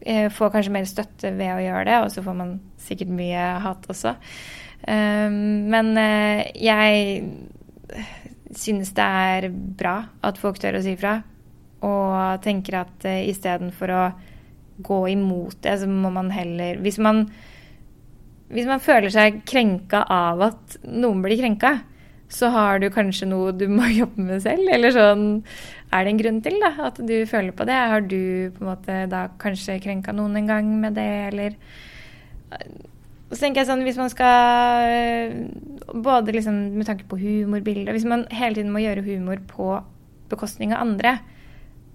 eh, 0.00 0.28
får 0.30 0.52
kanskje 0.54 0.74
mer 0.76 0.86
støtte 0.90 1.32
ved 1.34 1.56
å 1.56 1.64
gjøre 1.64 1.88
det, 1.88 1.98
og 2.04 2.12
så 2.14 2.22
får 2.26 2.38
man 2.38 2.54
sikkert 2.84 3.14
mye 3.14 3.48
hat 3.64 3.88
også. 3.90 4.14
Um, 4.84 5.70
men 5.72 5.94
eh, 5.96 6.44
jeg 6.60 7.22
synes 8.54 8.92
det 8.94 9.04
er 9.04 9.48
bra 9.50 9.96
at 10.24 10.38
folk 10.40 10.60
tør 10.60 10.78
å 10.78 10.84
si 10.84 10.94
fra, 11.00 11.16
og 11.84 12.44
tenker 12.44 12.80
at 12.82 13.08
eh, 13.08 13.24
istedenfor 13.30 13.94
å 13.94 14.04
gå 14.84 15.00
imot 15.12 15.60
det, 15.64 15.78
så 15.80 15.88
må 15.88 16.10
man 16.10 16.32
heller 16.34 16.80
Hvis 16.82 16.98
man, 16.98 17.28
hvis 18.52 18.68
man 18.68 18.82
føler 18.82 19.12
seg 19.12 19.42
krenka 19.48 20.04
av 20.10 20.42
at 20.50 20.78
noen 20.84 21.22
blir 21.24 21.40
krenka, 21.40 21.78
så 22.28 22.48
har 22.52 22.80
du 22.82 22.88
kanskje 22.92 23.28
noe 23.30 23.52
du 23.56 23.66
må 23.70 23.88
jobbe 24.00 24.26
med 24.28 24.42
selv. 24.44 24.68
Eller 24.72 24.94
sånn 24.94 25.26
Er 25.94 26.04
det 26.04 26.12
en 26.12 26.20
grunn 26.20 26.40
til 26.42 26.58
da, 26.62 26.72
at 26.88 26.98
du 26.98 27.14
føler 27.30 27.54
på 27.56 27.66
det? 27.68 27.76
Har 27.92 28.02
du 28.04 28.50
på 28.56 28.64
en 28.64 28.70
måte 28.72 29.04
da 29.10 29.26
kanskje 29.40 29.80
krenka 29.84 30.14
noen 30.16 30.36
en 30.40 30.50
gang 30.50 30.72
med 30.82 30.98
det, 30.98 31.10
eller 31.30 31.58
så 33.34 33.40
tenker 33.40 33.62
jeg 33.62 33.68
sånn, 33.70 33.84
Hvis 33.86 33.98
man 33.98 34.12
skal 34.12 35.34
Både 35.90 36.34
liksom 36.36 36.58
med 36.78 36.86
tanke 36.86 37.06
på 37.10 37.18
humorbildet 37.18 37.94
Hvis 37.96 38.06
man 38.08 38.26
hele 38.30 38.58
tiden 38.58 38.72
må 38.74 38.82
gjøre 38.84 39.04
humor 39.06 39.42
på 39.50 39.72
bekostning 40.30 40.72
av 40.72 40.80
andre, 40.80 41.18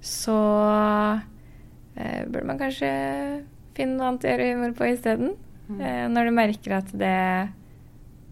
så 0.06 0.36
eh, 1.98 2.22
burde 2.30 2.46
man 2.46 2.60
kanskje 2.60 2.92
finne 3.76 3.98
noe 3.98 4.12
annet 4.12 4.28
å 4.28 4.30
gjøre 4.30 4.50
humor 4.54 4.76
på 4.78 4.86
isteden. 4.94 5.34
Mm. 5.70 5.82
Eh, 5.82 6.06
når 6.10 6.30
du 6.30 6.36
merker 6.36 6.78
at 6.80 6.94
det, 6.98 7.16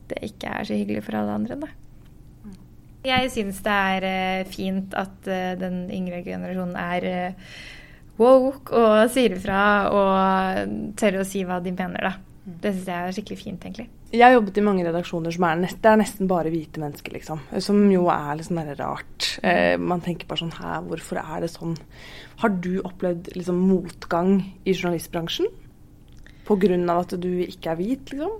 det 0.09 0.21
ikke 0.31 0.53
er 0.59 0.67
så 0.67 0.77
hyggelig 0.77 1.03
for 1.05 1.19
alle 1.19 1.35
andre. 1.37 1.59
da. 1.61 1.73
Jeg 3.07 3.31
syns 3.31 3.59
det 3.63 3.73
er 3.73 4.05
uh, 4.07 4.47
fint 4.51 4.95
at 4.97 5.29
uh, 5.29 5.51
den 5.59 5.85
yngre 5.93 6.23
generasjonen 6.25 6.75
er 6.81 7.05
woke 8.17 8.73
og 8.73 9.11
sier 9.13 9.35
ifra 9.35 9.59
og 9.93 10.95
tør 10.97 11.21
å 11.21 11.27
si 11.27 11.43
hva 11.45 11.61
de 11.63 11.75
mener, 11.75 12.09
da. 12.09 12.15
Mm. 12.47 12.57
Det 12.63 12.73
syns 12.73 12.89
jeg 12.89 12.97
er 12.97 13.15
skikkelig 13.15 13.39
fint, 13.43 13.67
egentlig. 13.67 13.87
Jeg 14.07 14.23
har 14.23 14.33
jobbet 14.33 14.57
i 14.57 14.63
mange 14.63 14.85
redaksjoner 14.87 15.35
som 15.35 15.45
er, 15.45 15.61
nest, 15.61 15.79
det 15.83 15.91
er 15.91 16.01
nesten 16.01 16.29
bare 16.31 16.51
hvite 16.51 16.81
mennesker, 16.81 17.13
liksom. 17.13 17.43
Som 17.61 17.83
jo 17.91 18.07
er 18.09 18.39
litt 18.39 18.47
sånn 18.47 18.71
rart. 18.79 19.27
man 19.83 20.01
tenker 20.01 20.29
bare 20.29 20.41
sånn 20.45 20.55
Hæ, 20.55 20.77
hvorfor 20.87 21.19
er 21.21 21.43
det 21.43 21.51
sånn? 21.51 21.75
Har 22.41 22.55
du 22.63 22.79
opplevd 22.87 23.33
liksom 23.35 23.59
motgang 23.67 24.37
i 24.63 24.73
journalistbransjen? 24.73 25.51
Av 26.47 27.03
at 27.03 27.15
du 27.19 27.31
ikke 27.43 27.73
er 27.73 27.79
hvit, 27.79 28.13
liksom? 28.13 28.37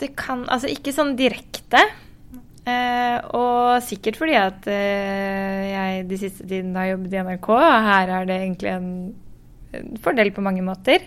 Det 0.00 0.14
kan 0.16 0.46
Altså 0.48 0.70
ikke 0.72 0.94
sånn 0.96 1.14
direkte. 1.18 1.82
Eh, 2.64 3.18
og 3.36 3.82
sikkert 3.84 4.16
fordi 4.16 4.36
at 4.40 4.66
eh, 4.72 5.64
jeg 5.68 6.06
de 6.08 6.18
siste 6.20 6.46
tiden 6.48 6.72
har 6.78 6.94
jobbet 6.94 7.12
i 7.12 7.24
NRK, 7.26 7.48
og 7.52 7.88
her 7.88 8.12
er 8.18 8.28
det 8.30 8.38
egentlig 8.40 8.70
en, 8.72 8.86
en 9.76 9.90
fordel 10.04 10.32
på 10.32 10.44
mange 10.44 10.64
måter. 10.64 11.04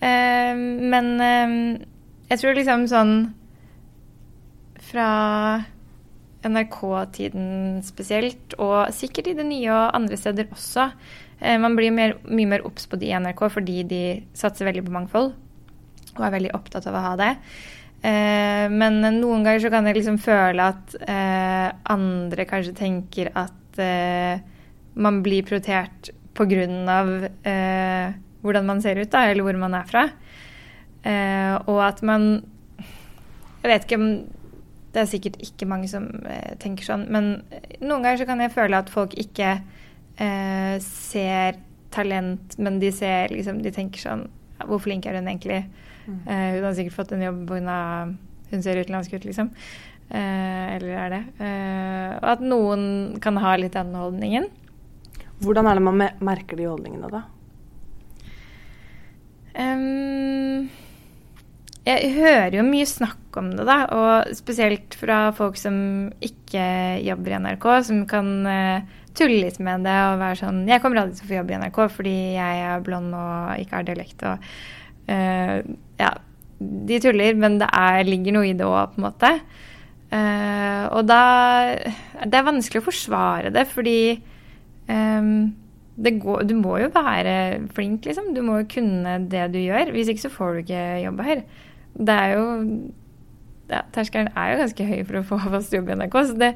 Eh, 0.00 0.56
men 0.56 1.10
eh, 1.20 1.52
jeg 2.30 2.40
tror 2.40 2.56
liksom 2.56 2.86
sånn 2.88 3.14
Fra 4.90 5.10
NRK-tiden 6.40 7.82
spesielt, 7.84 8.56
og 8.56 8.88
sikkert 8.96 9.28
i 9.28 9.36
det 9.36 9.44
nye 9.44 9.68
og 9.68 9.96
andre 9.98 10.16
steder 10.16 10.48
også. 10.54 10.88
Eh, 11.40 11.58
man 11.60 11.76
blir 11.78 11.92
mer, 11.94 12.16
mye 12.28 12.48
mer 12.48 12.64
obs 12.68 12.86
på 12.90 12.98
de 13.00 13.10
i 13.10 13.16
NRK 13.16 13.44
fordi 13.56 13.82
de 13.88 14.02
satser 14.36 14.68
veldig 14.68 14.86
på 14.86 14.94
mangfold 14.94 15.32
og 16.16 16.24
er 16.26 16.34
veldig 16.34 16.54
opptatt 16.56 16.88
av 16.90 16.96
å 16.98 17.04
ha 17.04 17.12
det. 17.20 17.34
Eh, 18.04 18.66
men 18.72 19.00
noen 19.20 19.44
ganger 19.44 19.66
så 19.66 19.72
kan 19.72 19.88
jeg 19.88 20.00
liksom 20.00 20.18
føle 20.20 20.70
at 20.74 20.96
eh, 21.00 21.68
andre 21.92 22.48
kanskje 22.48 22.76
tenker 22.76 23.32
at 23.38 23.56
man 25.00 25.22
blir 25.24 25.46
prioritert 25.46 26.10
pga. 26.34 26.66
Eh, 27.44 28.12
hvordan 28.40 28.66
man 28.66 28.80
ser 28.80 28.96
ut, 28.96 29.10
da, 29.12 29.26
eller 29.28 29.44
hvor 29.44 29.58
man 29.60 29.74
er 29.74 29.88
fra. 29.88 30.08
Eh, 31.04 31.54
og 31.66 31.80
at 31.84 32.02
man 32.02 32.44
Jeg 33.62 33.68
vet 33.68 33.84
ikke 33.84 33.96
om 33.96 34.08
Det 34.92 35.00
er 35.00 35.06
sikkert 35.06 35.36
ikke 35.40 35.68
mange 35.68 35.88
som 35.88 36.08
eh, 36.26 36.56
tenker 36.58 36.84
sånn, 36.84 37.06
men 37.08 37.44
noen 37.78 38.02
ganger 38.02 38.18
så 38.18 38.26
kan 38.26 38.40
jeg 38.42 38.50
føle 38.50 38.76
at 38.76 38.90
folk 38.90 39.14
ikke 39.14 39.60
eh, 40.20 40.76
ser 40.84 41.58
talent, 41.90 42.58
men 42.58 42.78
de 42.78 42.92
ser 42.94 43.32
liksom 43.34 43.62
De 43.64 43.72
tenker 43.74 43.98
sånn 43.98 44.28
Hvor 44.62 44.78
flink 44.82 45.08
er 45.08 45.18
hun 45.18 45.26
egentlig? 45.26 45.64
Mm. 46.06 46.20
Eh, 46.26 46.48
hun 46.56 46.66
har 46.68 46.74
sikkert 46.78 46.98
fått 46.98 47.14
en 47.16 47.24
jobb 47.24 47.40
pga. 47.48 47.78
hun 48.50 48.62
ser 48.62 48.80
utenlandsk 48.82 49.14
ut, 49.14 49.24
liksom. 49.24 49.50
Eh, 50.10 50.76
eller 50.76 50.94
er 50.98 51.12
det. 51.14 51.20
Uh, 51.38 52.16
og 52.18 52.24
at 52.32 52.40
noen 52.42 52.82
kan 53.22 53.36
ha 53.38 53.54
litt 53.60 53.76
den 53.76 53.94
holdningen. 53.94 54.48
Hvordan 55.40 55.68
er 55.70 55.78
det 55.78 55.84
man 55.86 56.02
merker 56.18 56.58
de 56.58 56.66
holdningene, 56.66 57.10
da? 57.12 57.22
Um, 59.54 60.66
jeg 61.86 62.10
hører 62.16 62.58
jo 62.58 62.66
mye 62.66 62.88
snakk 62.90 63.38
om 63.38 63.52
det, 63.54 63.68
da. 63.70 63.78
Og 63.94 64.34
spesielt 64.36 64.98
fra 64.98 65.28
folk 65.36 65.56
som 65.60 66.10
ikke 66.26 66.66
jobber 67.06 67.36
i 67.36 67.40
NRK, 67.46 67.70
som 67.86 68.02
kan 68.10 68.32
tulle 69.18 69.40
litt 69.44 69.58
med 69.62 69.86
det 69.86 69.96
og 70.06 70.20
være 70.20 70.38
sånn 70.38 70.60
Jeg 70.70 70.82
kommer 70.82 71.00
aldri 71.00 71.18
til 71.18 71.26
å 71.26 71.30
få 71.30 71.38
jobb 71.38 71.50
i 71.50 71.56
NRK 71.62 71.80
fordi 71.96 72.18
jeg 72.36 72.60
er 72.66 72.84
blond 72.86 73.16
og 73.16 73.62
ikke 73.62 73.80
har 73.80 73.88
dialekt. 73.88 74.26
og 74.28 74.52
Uh, 75.10 75.58
ja, 75.98 76.10
de 76.60 76.98
tuller, 77.02 77.34
men 77.34 77.58
det 77.58 77.66
er, 77.74 78.04
ligger 78.06 78.36
noe 78.36 78.50
i 78.50 78.56
det 78.56 78.66
òg, 78.66 78.92
på 78.92 79.00
en 79.00 79.06
måte. 79.08 79.32
Uh, 80.10 80.84
og 80.90 81.06
da 81.06 81.22
Det 82.26 82.36
er 82.36 82.46
vanskelig 82.46 82.82
å 82.82 82.86
forsvare 82.88 83.52
det, 83.54 83.64
fordi 83.70 84.20
um, 84.90 85.50
det 86.00 86.16
går, 86.22 86.44
du 86.48 86.54
må 86.58 86.78
jo 86.80 86.92
være 86.94 87.34
flink, 87.74 88.06
liksom. 88.06 88.32
Du 88.36 88.42
må 88.46 88.60
jo 88.60 88.70
kunne 88.70 89.18
det 89.32 89.50
du 89.54 89.58
gjør. 89.60 89.92
Hvis 89.94 90.12
ikke 90.12 90.26
så 90.28 90.32
får 90.32 90.52
du 90.52 90.62
ikke 90.62 90.84
jobbe 91.04 91.26
her. 91.26 91.42
Det 91.98 92.16
er 92.16 92.36
jo 92.36 92.46
ja, 93.70 93.82
Terskelen 93.94 94.30
er 94.34 94.52
jo 94.52 94.62
ganske 94.62 94.86
høy 94.86 95.02
for 95.06 95.20
å 95.20 95.26
få 95.26 95.38
fast 95.52 95.74
jobb 95.74 95.90
i 95.90 95.98
NRK. 95.98 96.16
Så 96.30 96.38
det, 96.40 96.54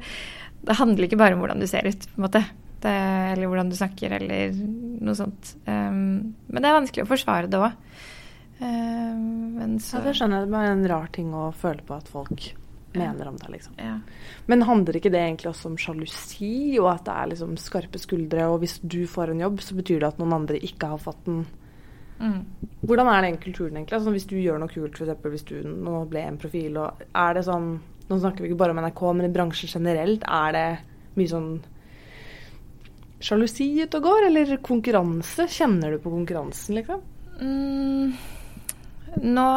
det 0.65 0.77
handler 0.79 1.07
ikke 1.07 1.19
bare 1.19 1.37
om 1.37 1.43
hvordan 1.43 1.61
du 1.61 1.67
ser 1.69 1.87
ut, 1.87 2.07
på 2.11 2.19
en 2.19 2.27
måte. 2.27 2.43
Det, 2.85 2.91
eller 3.33 3.49
hvordan 3.49 3.71
du 3.71 3.77
snakker, 3.77 4.17
eller 4.19 4.57
noe 5.05 5.17
sånt. 5.17 5.55
Um, 5.65 6.35
men 6.51 6.61
det 6.61 6.69
er 6.69 6.77
vanskelig 6.77 7.05
å 7.05 7.09
forsvare 7.09 7.49
det 7.49 7.61
òg. 7.61 7.79
Um, 8.59 9.55
Ja, 9.97 10.03
det 10.05 10.13
skjønner 10.17 10.43
jeg. 10.43 10.51
Det 10.51 10.61
er 10.61 10.75
en 10.75 10.87
rar 10.91 11.09
ting 11.15 11.33
å 11.35 11.49
føle 11.55 11.85
på 11.85 11.97
at 11.97 12.11
folk 12.11 12.51
mener 12.95 13.27
om 13.27 13.37
deg, 13.39 13.49
liksom. 13.57 13.75
Ja. 13.81 13.97
Men 14.45 14.65
handler 14.67 14.97
ikke 14.99 15.11
det 15.13 15.21
egentlig 15.21 15.51
også 15.51 15.71
om 15.71 15.77
sjalusi, 15.81 16.77
og 16.79 16.89
at 16.93 17.05
det 17.07 17.15
er 17.15 17.31
liksom 17.33 17.57
skarpe 17.59 18.01
skuldre, 18.01 18.47
og 18.51 18.61
hvis 18.63 18.77
du 18.83 19.03
får 19.09 19.33
en 19.33 19.43
jobb, 19.43 19.61
så 19.63 19.77
betyr 19.77 20.01
det 20.01 20.11
at 20.13 20.21
noen 20.21 20.37
andre 20.37 20.61
ikke 20.63 20.93
har 20.93 21.01
fått 21.01 21.25
den? 21.27 21.43
Mm. 22.15 22.39
Hvordan 22.87 23.11
er 23.11 23.27
den 23.27 23.41
kulturen, 23.43 23.75
egentlig? 23.75 23.97
Altså, 23.97 24.13
hvis 24.15 24.29
du 24.29 24.37
gjør 24.39 24.61
noe 24.61 24.71
kult, 24.71 24.95
f.eks. 24.95 25.27
hvis 25.33 25.47
du 25.49 25.57
nå 25.67 26.05
ble 26.11 26.23
en 26.23 26.39
profil, 26.39 26.79
og 26.79 27.03
er 27.11 27.35
det 27.35 27.43
sånn 27.49 27.73
Nå 28.09 28.19
snakker 28.21 28.43
vi 28.43 28.51
ikke 28.51 28.61
bare 28.61 28.75
om 28.75 28.81
NRK, 28.83 29.01
men 29.17 29.27
i 29.27 29.33
bransjen 29.33 29.71
generelt, 29.71 30.25
er 30.29 30.55
det 30.55 30.67
mye 31.17 31.31
sånn 31.31 31.49
sjalusi 33.25 33.71
ute 33.81 33.97
og 33.97 34.05
går, 34.05 34.27
eller 34.29 34.55
konkurranse? 34.65 35.47
Kjenner 35.49 35.95
du 35.95 36.01
på 36.03 36.13
konkurransen, 36.13 36.77
liksom? 36.77 37.01
Mm. 37.41 38.13
Nå, 39.23 39.47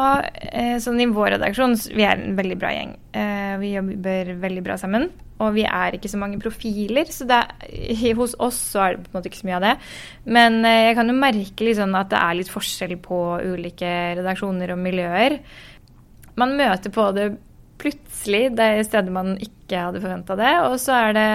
eh, 0.55 0.77
sånn 0.79 1.01
I 1.03 1.09
vår 1.11 1.35
redaksjon 1.35 1.75
vi 1.91 2.05
er 2.07 2.19
en 2.19 2.37
veldig 2.37 2.57
bra 2.59 2.71
gjeng. 2.73 2.93
Eh, 3.11 3.55
vi 3.59 3.73
jobber 3.73 4.31
veldig 4.39 4.63
bra 4.65 4.77
sammen. 4.79 5.09
Og 5.39 5.53
vi 5.55 5.63
er 5.63 5.95
ikke 5.95 6.11
så 6.11 6.19
mange 6.19 6.39
profiler, 6.41 7.07
så 7.15 7.27
er, 7.31 8.15
hos 8.17 8.33
oss 8.43 8.57
så 8.73 8.81
er 8.83 8.95
det 8.95 9.05
på 9.05 9.11
en 9.11 9.19
måte 9.19 9.29
ikke 9.31 9.39
så 9.39 9.47
mye 9.47 9.59
av 9.59 9.65
det. 9.67 9.75
Men 10.35 10.59
eh, 10.67 10.85
jeg 10.89 10.97
kan 10.99 11.11
jo 11.11 11.19
merke 11.19 11.67
liksom 11.67 11.95
at 11.99 12.09
det 12.11 12.23
er 12.23 12.39
litt 12.39 12.51
forskjell 12.51 12.95
på 13.03 13.19
ulike 13.53 13.91
redaksjoner 14.19 14.73
og 14.75 14.81
miljøer. 14.83 15.37
Man 16.39 16.57
møter 16.59 16.91
på 16.95 17.07
det 17.15 17.29
plutselig 17.79 18.49
det 18.57 18.69
stedet 18.87 19.13
man 19.13 19.35
ikke 19.41 19.87
hadde 19.87 20.03
forventa 20.03 20.37
det. 20.39 20.53
Og 20.67 20.77
så 20.81 20.97
er 20.97 21.17
det 21.17 21.29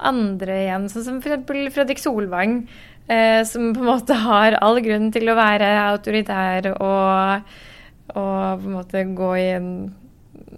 andre 0.00 0.62
igjen, 0.64 0.88
sånn 0.92 1.06
som 1.06 1.18
f.eks. 1.20 1.74
Fredrik 1.74 2.00
Solvang 2.00 2.62
eh, 3.10 3.42
som 3.48 3.72
på 3.74 3.82
en 3.82 3.90
måte 3.90 4.16
har 4.22 4.56
all 4.64 4.80
grunn 4.84 5.10
til 5.14 5.28
å 5.30 5.38
være 5.38 5.70
autoritær 5.90 6.70
og, 6.72 7.50
og 8.14 8.62
på 8.62 8.70
en 8.70 8.76
måte 8.76 9.08
gå 9.16 9.32
i 9.40 9.48
en 9.58 9.72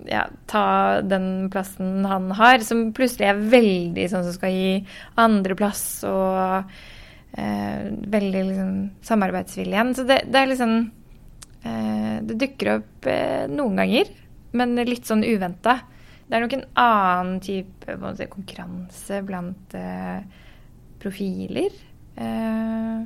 ja, 0.08 0.24
ta 0.50 1.00
den 1.04 1.50
plassen 1.52 2.06
han 2.08 2.30
har, 2.36 2.62
som 2.66 2.90
plutselig 2.96 3.28
er 3.28 3.44
veldig 3.52 4.08
sånn 4.10 4.24
som 4.26 4.34
skal 4.34 4.54
gi 4.54 4.72
andreplass 5.20 5.84
og 6.08 6.72
eh, 7.38 7.92
veldig 8.14 8.42
liksom 8.48 8.72
samarbeidsviljen. 9.06 9.94
Så 9.96 10.06
det, 10.08 10.22
det 10.32 10.40
er 10.40 10.50
liksom 10.50 10.74
eh, 11.62 12.16
Det 12.28 12.38
dukker 12.40 12.74
opp 12.78 13.10
eh, 13.10 13.46
noen 13.52 13.82
ganger, 13.82 14.10
men 14.56 14.76
litt 14.88 15.08
sånn 15.08 15.24
uventa. 15.24 15.78
Det 16.26 16.36
er 16.36 16.44
nok 16.44 16.54
en 16.56 16.68
annen 16.80 17.40
type 17.44 17.96
si, 18.16 18.28
konkurranse 18.32 19.20
blant 19.26 19.74
eh, 19.76 20.22
profiler. 21.02 21.74
Eh, 22.16 23.02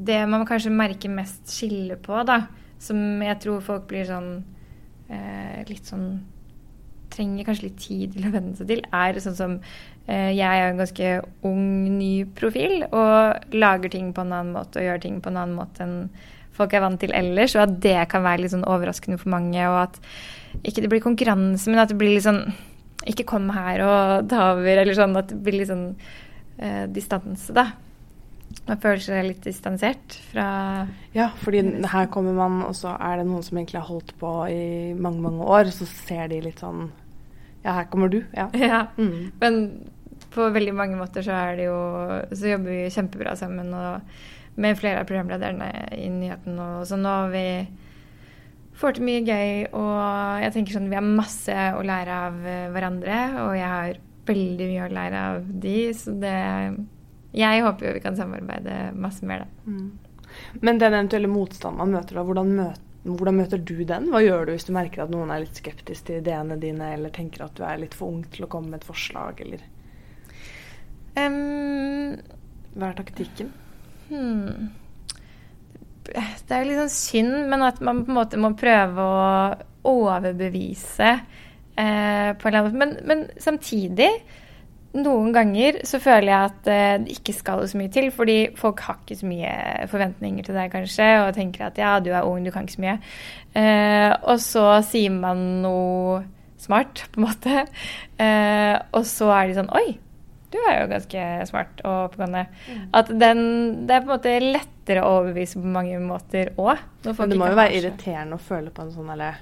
det 0.00 0.18
man 0.30 0.46
kanskje 0.48 0.72
merker 0.72 1.12
mest 1.12 1.50
skille 1.52 1.98
på, 2.00 2.22
da, 2.28 2.42
som 2.80 3.20
jeg 3.24 3.40
tror 3.42 3.64
folk 3.64 3.88
blir 3.90 4.06
sånn 4.08 4.32
eh, 5.12 5.60
litt 5.68 5.88
sånn 5.88 6.12
trenger 7.10 7.46
kanskje 7.48 7.66
litt 7.66 7.80
tid 7.82 8.12
til 8.14 8.28
å 8.28 8.34
venne 8.34 8.56
seg 8.56 8.68
til, 8.70 8.82
er 8.94 9.18
sånn 9.22 9.38
som 9.38 9.54
eh, 10.06 10.30
Jeg 10.36 10.46
er 10.46 10.68
en 10.68 10.80
ganske 10.80 11.14
ung, 11.46 11.64
ny 11.98 12.12
profil 12.38 12.84
og 12.86 13.54
lager 13.54 13.92
ting 13.92 14.12
på 14.14 14.24
en 14.24 14.34
annen 14.36 14.54
måte 14.54 14.80
og 14.80 14.86
gjør 14.86 15.02
ting 15.02 15.18
på 15.22 15.32
en 15.32 15.40
annen 15.42 15.58
måte 15.58 15.84
enn 15.84 15.98
folk 16.54 16.74
er 16.74 16.82
vant 16.84 17.00
til 17.00 17.14
ellers, 17.16 17.54
og 17.56 17.64
at 17.64 17.76
det 17.82 17.98
kan 18.12 18.24
være 18.26 18.44
litt 18.44 18.52
sånn 18.52 18.66
overraskende 18.68 19.20
for 19.20 19.32
mange, 19.32 19.60
og 19.70 19.78
at 19.86 20.00
ikke 20.62 20.82
det 20.84 20.90
blir 20.92 21.04
konkurranse, 21.04 21.70
men 21.70 21.82
at 21.82 21.92
det 21.92 21.98
blir 22.00 22.14
litt 22.16 22.26
sånn 22.26 22.42
Ikke 23.08 23.24
kom 23.28 23.46
her 23.54 23.80
og 23.84 24.26
ta 24.28 24.50
over, 24.54 24.82
eller 24.82 24.96
sånn 24.96 25.16
at 25.16 25.30
det 25.30 25.38
blir 25.40 25.60
litt 25.60 25.70
sånn 25.70 25.86
eh, 26.58 26.84
distanse, 26.92 27.54
da. 27.56 27.70
Man 28.66 28.80
føler 28.82 29.02
seg 29.02 29.26
litt 29.28 29.44
distansert 29.46 30.16
fra 30.32 30.48
Ja, 31.14 31.30
fordi 31.42 31.62
her 31.92 32.10
kommer 32.12 32.34
man, 32.36 32.60
og 32.66 32.74
så 32.78 32.96
er 32.98 33.20
det 33.20 33.28
noen 33.28 33.44
som 33.46 33.58
egentlig 33.58 33.80
har 33.80 33.88
holdt 33.88 34.12
på 34.20 34.32
i 34.50 34.92
mange, 34.98 35.22
mange 35.22 35.46
år. 35.46 35.70
Så 35.74 35.86
ser 35.88 36.28
de 36.32 36.42
litt 36.44 36.62
sånn 36.62 36.88
Ja, 37.64 37.76
her 37.78 37.88
kommer 37.92 38.10
du. 38.12 38.20
Ja. 38.36 38.50
Ja. 38.70 38.84
Mm. 38.98 39.30
Men 39.40 39.62
på 40.34 40.50
veldig 40.54 40.74
mange 40.76 40.98
måter 40.98 41.24
så 41.26 41.34
er 41.34 41.56
det 41.58 41.64
jo 41.66 41.78
Så 42.36 42.52
jobber 42.52 42.70
vi 42.70 42.92
kjempebra 42.94 43.34
sammen 43.38 43.72
og 43.74 44.20
med 44.60 44.76
flere 44.76 45.00
av 45.00 45.08
programlederne 45.08 45.70
i 45.96 46.08
nyheten 46.12 46.58
og 46.60 46.82
sånn. 46.90 47.06
Og 47.06 47.30
vi 47.32 47.44
får 48.80 48.96
til 48.96 49.06
mye 49.06 49.22
gøy, 49.24 49.64
og 49.76 50.44
jeg 50.44 50.54
tenker 50.54 50.76
sånn 50.76 50.90
vi 50.90 50.98
har 50.98 51.06
masse 51.06 51.56
å 51.76 51.82
lære 51.86 52.20
av 52.28 52.38
eh, 52.48 52.68
hverandre. 52.74 53.18
Og 53.44 53.54
jeg 53.58 53.72
har 53.74 54.04
veldig 54.30 54.68
mye 54.70 54.84
å 54.86 54.92
lære 54.94 55.24
av 55.30 55.50
de, 55.64 55.78
så 55.96 56.14
det 56.22 56.36
Jeg 57.36 57.62
håper 57.62 57.86
jo 57.86 57.96
vi 57.96 58.02
kan 58.02 58.16
samarbeide 58.18 58.76
masse 58.98 59.26
mer, 59.26 59.44
da. 59.44 59.70
Mm. 59.70 59.90
Men 60.62 60.78
den 60.78 60.94
eventuelle 60.94 61.30
motstanden 61.30 61.78
man 61.78 61.92
møter, 61.94 62.18
da, 62.18 62.24
hvordan, 62.26 62.54
møter, 62.58 62.86
hvordan 63.06 63.36
møter 63.38 63.60
du 63.62 63.76
den? 63.86 64.08
Hva 64.10 64.22
gjør 64.24 64.48
du 64.48 64.54
hvis 64.54 64.66
du 64.66 64.72
merker 64.74 65.04
at 65.04 65.12
noen 65.14 65.30
er 65.30 65.44
litt 65.44 65.60
skeptisk 65.60 66.08
til 66.08 66.18
ideene 66.22 66.58
dine, 66.58 66.94
eller 66.96 67.14
tenker 67.14 67.46
at 67.46 67.54
du 67.58 67.62
er 67.66 67.78
litt 67.82 67.94
for 67.94 68.10
ung 68.10 68.24
til 68.34 68.46
å 68.46 68.50
komme 68.50 68.72
med 68.72 68.82
et 68.82 68.88
forslag, 68.88 69.44
eller 69.44 69.68
Um, 71.18 72.20
hva 72.78 72.92
er 72.92 72.98
taktikken? 73.00 73.50
Hmm. 74.10 74.68
Det 76.04 76.56
er 76.56 76.70
sånn 76.78 76.92
synd, 76.92 77.34
men 77.50 77.62
at 77.66 77.80
man 77.84 78.04
på 78.06 78.12
en 78.12 78.18
måte 78.18 78.40
må 78.40 78.52
prøve 78.58 79.04
å 79.04 79.24
overbevise 79.90 81.10
eh, 81.10 82.30
på 82.36 82.48
en 82.48 82.54
eller 82.54 82.60
annen 82.60 82.70
måte. 82.70 82.80
Men, 82.80 82.94
men, 83.06 83.26
samtidig, 83.40 84.08
noen 85.00 85.30
ganger 85.34 85.82
så 85.86 86.00
føler 86.02 86.32
jeg 86.32 86.50
at 86.50 86.70
eh, 86.72 86.96
det 87.04 87.16
ikke 87.18 87.36
skal 87.36 87.64
så 87.70 87.78
mye 87.80 87.92
til. 87.94 88.10
Fordi 88.14 88.38
folk 88.58 88.82
har 88.86 89.00
ikke 89.02 89.20
så 89.20 89.30
mye 89.30 89.54
forventninger 89.92 90.48
til 90.48 90.58
deg, 90.58 90.72
kanskje, 90.74 91.08
og 91.24 91.32
tenker 91.36 91.68
at 91.68 91.80
ja, 91.80 91.94
du 92.02 92.10
er 92.12 92.26
ung, 92.26 92.42
du 92.44 92.52
kan 92.54 92.66
ikke 92.66 92.78
så 92.78 92.86
mye. 92.86 92.98
Eh, 93.60 94.10
og 94.24 94.42
så 94.42 94.66
sier 94.86 95.14
man 95.14 95.46
noe 95.64 96.20
smart, 96.60 97.06
på 97.12 97.20
en 97.20 97.28
måte. 97.28 97.66
Eh, 98.20 98.76
og 98.96 99.04
så 99.08 99.32
er 99.36 99.50
de 99.50 99.60
sånn 99.60 99.74
Oi! 99.76 99.88
Du 100.50 100.58
er 100.58 100.80
jo 100.80 100.88
ganske 100.90 101.26
smart 101.46 101.82
og 101.84 102.08
oppegående. 102.08 102.46
Mm. 102.66 102.80
At 102.98 103.12
den, 103.22 103.44
det 103.86 103.94
er 103.94 104.02
på 104.02 104.10
en 104.10 104.16
måte 104.16 104.32
lettere 104.42 105.04
å 105.04 105.20
overbevise 105.20 105.60
på 105.60 105.74
mange 105.76 106.00
måter 106.02 106.50
òg. 106.58 106.82
Men 107.06 107.30
det 107.30 107.38
må 107.38 107.52
jo 107.52 107.60
være 107.60 107.78
irriterende 107.78 108.38
å 108.38 108.42
føle 108.42 108.74
på 108.74 108.82
en 108.84 108.92
sånn 108.94 109.12
eller 109.14 109.38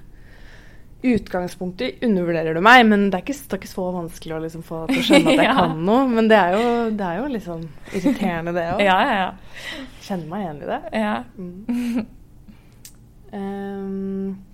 utgangspunktet 1.03 2.03
undervurderer 2.03 2.57
du 2.57 2.61
meg, 2.65 2.83
men 2.89 3.05
det 3.07 3.21
er 3.21 3.23
ikke, 3.23 3.37
det 3.39 3.55
er 3.55 3.61
ikke 3.61 3.71
så 3.71 3.85
vanskelig 3.95 4.35
å 4.35 4.41
liksom 4.43 4.65
få 4.67 4.81
til 4.89 4.99
å 4.99 5.05
skjønne 5.07 5.31
at 5.31 5.39
jeg 5.45 5.47
ja. 5.47 5.55
kan 5.61 5.85
noe. 5.87 6.09
Men 6.11 6.31
det 6.31 6.41
er 6.41 6.57
jo, 6.57 6.73
det 6.99 7.07
er 7.07 7.21
jo 7.21 7.31
liksom 7.37 7.65
irriterende, 7.93 8.55
det 8.57 8.67
òg. 8.75 8.85
ja, 8.89 8.99
ja, 9.07 9.17
ja. 9.23 9.87
Kjenner 10.09 10.33
meg 10.33 10.45
igjen 10.45 10.61
i 10.61 10.71
det. 10.73 10.81
Ja. 10.99 11.15
Mm. 11.39 12.07
um, 13.33 14.37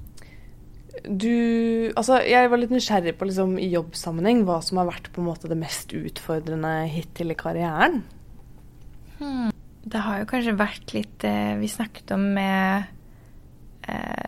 du 1.04 1.92
Altså, 1.94 2.18
jeg 2.24 2.48
var 2.50 2.60
litt 2.60 2.72
nysgjerrig 2.72 3.14
på 3.18 3.28
liksom, 3.28 3.58
i 3.60 3.68
jobbsammenheng 3.72 4.44
hva 4.48 4.60
som 4.64 4.80
har 4.80 4.88
vært 4.88 5.10
på 5.12 5.22
en 5.22 5.28
måte 5.28 5.50
det 5.50 5.58
mest 5.60 5.92
utfordrende 5.96 6.72
hittil 6.90 7.34
i 7.34 7.38
karrieren. 7.38 8.00
Hmm. 9.20 9.52
Det 9.84 10.00
har 10.00 10.22
jo 10.22 10.30
kanskje 10.30 10.56
vært 10.56 10.94
litt 10.96 11.24
eh, 11.28 11.54
Vi 11.60 11.68
snakket 11.68 12.14
om 12.16 12.22
med 12.34 12.86
eh, 13.84 14.24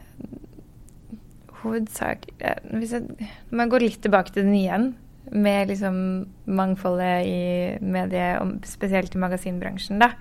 Hovedsak 1.62 2.28
eh, 2.36 2.60
Hvis 2.76 2.92
jeg 2.92 3.30
man 3.56 3.72
gå 3.72 3.80
litt 3.80 4.02
tilbake 4.04 4.34
til 4.34 4.44
den 4.44 4.58
igjen, 4.58 4.90
med 5.32 5.72
liksom 5.72 5.96
mangfoldet 6.44 7.26
i 7.26 7.40
medie, 7.82 8.36
spesielt 8.68 9.16
i 9.16 9.22
magasinbransjen, 9.24 9.98
da. 9.98 10.12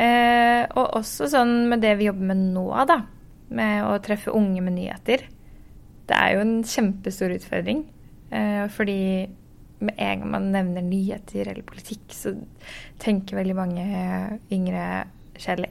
Eh, 0.00 0.66
og 0.74 0.98
også 0.98 1.30
sånn 1.30 1.70
med 1.70 1.80
det 1.84 1.94
vi 2.00 2.10
jobber 2.10 2.32
med 2.32 2.42
nå, 2.50 2.66
da. 2.90 2.98
Med 3.54 3.86
å 3.86 3.94
treffe 4.04 4.34
unge 4.34 4.60
med 4.66 4.76
nyheter 4.76 5.24
det 6.10 6.18
er 6.18 6.34
jo 6.34 6.44
en 6.44 6.56
kjempestor 6.66 7.34
utfordring. 7.36 7.84
Eh, 8.30 8.64
fordi 8.74 9.28
med 9.80 9.96
en 9.96 10.22
gang 10.22 10.30
man 10.30 10.50
nevner 10.52 10.84
nyheter 10.84 11.48
eller 11.48 11.66
politikk, 11.66 12.12
så 12.12 12.34
tenker 13.00 13.38
veldig 13.40 13.56
mange 13.56 13.84
yngre 14.52 14.86
kjedelig. 15.38 15.70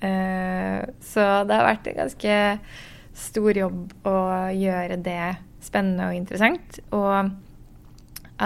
Eh, 0.00 0.82
så 1.04 1.26
det 1.48 1.58
har 1.58 1.68
vært 1.70 1.90
en 1.90 2.00
ganske 2.04 2.38
stor 3.16 3.58
jobb 3.58 4.08
å 4.08 4.16
gjøre 4.54 5.00
det 5.04 5.36
spennende 5.64 6.10
og 6.10 6.18
interessant. 6.18 6.80
Og 6.96 7.32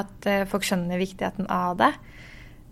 at 0.00 0.30
eh, 0.30 0.46
folk 0.48 0.66
skjønner 0.66 1.00
viktigheten 1.00 1.50
av 1.50 1.76
det. 1.80 1.94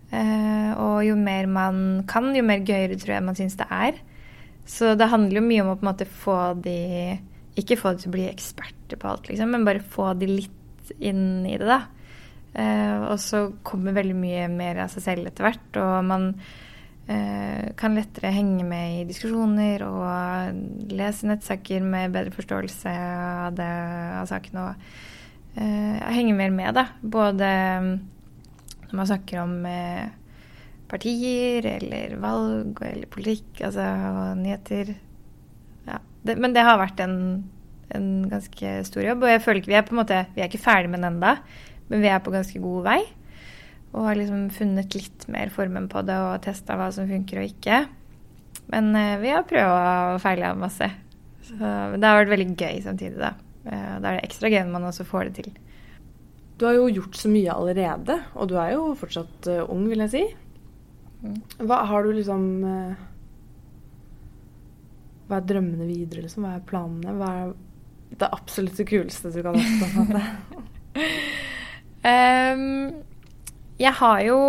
Og 0.09 1.03
jo 1.05 1.13
mer 1.13 1.45
man 1.45 1.75
kan, 2.09 2.31
jo 2.33 2.41
mer 2.41 2.63
gøyere 2.65 2.95
tror 2.97 3.11
jeg 3.13 3.25
man 3.27 3.35
syns 3.37 3.59
det 3.59 3.67
er. 3.69 3.99
Så 4.65 4.95
det 4.97 5.11
handler 5.11 5.37
jo 5.37 5.43
mye 5.45 5.61
om 5.61 5.69
å 5.69 5.75
på 5.77 5.85
en 5.85 5.89
måte 5.91 6.07
få 6.09 6.37
de 6.65 6.79
ikke 7.61 7.79
få 7.79 7.93
dem 7.93 8.01
til 8.03 8.11
å 8.11 8.15
bli 8.17 8.25
eksperter 8.29 8.99
på 8.99 9.09
alt, 9.09 9.29
liksom, 9.29 9.53
men 9.53 9.67
bare 9.67 9.83
få 9.83 10.11
de 10.19 10.29
litt 10.29 10.93
inn 10.97 11.45
i 11.47 11.57
det, 11.59 11.67
da. 11.69 11.83
Uh, 12.49 13.11
og 13.11 13.19
så 13.21 13.43
kommer 13.65 13.93
veldig 13.93 14.15
mye 14.17 14.47
mer 14.49 14.81
av 14.85 14.89
seg 14.93 15.05
selv 15.05 15.29
etter 15.29 15.45
hvert, 15.45 15.77
og 15.77 16.07
man 16.07 16.31
uh, 16.33 17.65
kan 17.77 17.97
lettere 17.97 18.33
henge 18.33 18.65
med 18.65 18.95
i 18.95 19.05
diskusjoner 19.09 19.85
og 19.85 20.89
lese 20.89 21.29
nettsaker 21.29 21.85
med 21.85 22.15
bedre 22.15 22.33
forståelse 22.33 22.95
av, 23.45 23.53
det, 23.59 23.69
av 24.23 24.31
saken 24.31 24.63
og 24.63 24.87
uh, 25.59 26.07
henge 26.09 26.33
mer 26.37 26.55
med, 26.55 26.73
da. 26.79 26.87
Både 27.01 27.51
når 28.89 28.97
man 28.97 29.11
snakker 29.11 29.43
om 29.43 29.59
partier 30.89 31.67
eller 31.75 32.15
valg 32.17 32.81
eller 32.81 33.05
politikk, 33.13 33.59
altså 33.67 33.85
og 34.09 34.39
nyheter 35.85 36.07
det, 36.25 36.35
men 36.39 36.55
det 36.55 36.65
har 36.65 36.79
vært 36.79 36.99
en, 37.03 37.15
en, 37.95 38.09
ganske 38.31 38.73
stor 38.87 39.05
jobb. 39.05 39.23
Og 39.23 39.33
jeg 39.33 39.43
føler 39.45 39.61
ikke 39.61 39.73
vi 39.73 39.79
er 39.79 39.87
på 39.87 39.95
en 39.95 40.01
måte, 40.01 40.23
vi 40.35 40.43
er 40.43 40.51
ikke 40.51 40.61
ferdig 40.61 40.91
med 40.91 41.01
den 41.03 41.15
ennå, 41.15 41.35
men 41.89 42.03
vi 42.03 42.11
er 42.11 42.23
på 42.23 42.33
ganske 42.33 42.61
god 42.63 42.89
vei. 42.89 42.99
Og 43.89 44.05
har 44.05 44.19
liksom 44.19 44.49
funnet 44.53 44.97
litt 44.97 45.25
mer 45.33 45.49
formen 45.53 45.87
på 45.89 46.03
det 46.05 46.17
og 46.21 46.43
testa 46.45 46.77
hva 46.77 46.91
som 46.93 47.09
funker 47.09 47.41
og 47.41 47.49
ikke. 47.49 47.79
Men 48.69 48.91
eh, 48.97 49.15
vi 49.21 49.31
har 49.33 49.47
prøva 49.49 49.79
og 50.13 50.19
feila 50.21 50.51
masse. 50.57 50.91
Så 51.47 51.55
det 51.57 52.05
har 52.05 52.19
vært 52.19 52.35
veldig 52.35 52.51
gøy 52.53 52.83
samtidig, 52.85 53.17
da. 53.17 53.33
Uh, 53.65 53.95
da 53.99 54.11
er 54.11 54.19
det 54.19 54.27
ekstra 54.27 54.51
gøy 54.51 54.61
når 54.61 54.75
man 54.75 54.85
også 54.91 55.05
får 55.07 55.29
det 55.29 55.41
til. 55.41 55.49
Du 56.59 56.67
har 56.67 56.75
jo 56.77 56.85
gjort 56.91 57.17
så 57.17 57.31
mye 57.31 57.55
allerede, 57.55 58.19
og 58.37 58.51
du 58.51 58.53
er 58.61 58.75
jo 58.75 58.91
fortsatt 58.99 59.49
uh, 59.49 59.63
ung, 59.65 59.87
vil 59.89 60.03
jeg 60.05 60.13
si. 60.13 60.21
Mm. 61.23 61.39
Hva 61.65 61.81
har 61.89 62.05
du 62.05 62.13
liksom 62.13 62.45
hva 65.29 65.39
er 65.39 65.49
drømmene 65.49 65.85
videre, 65.85 66.25
liksom? 66.25 66.47
Hva 66.47 66.57
er 66.57 66.65
planene? 66.67 67.13
Hva 67.19 67.33
er 67.43 67.53
det 68.19 68.31
absolutt 68.33 68.81
kuleste 68.89 69.29
du 69.33 69.43
kan 69.45 69.59
oppnå? 69.59 70.23
um, 72.01 72.65
jeg 73.79 73.95
har 73.95 74.21
jo 74.25 74.39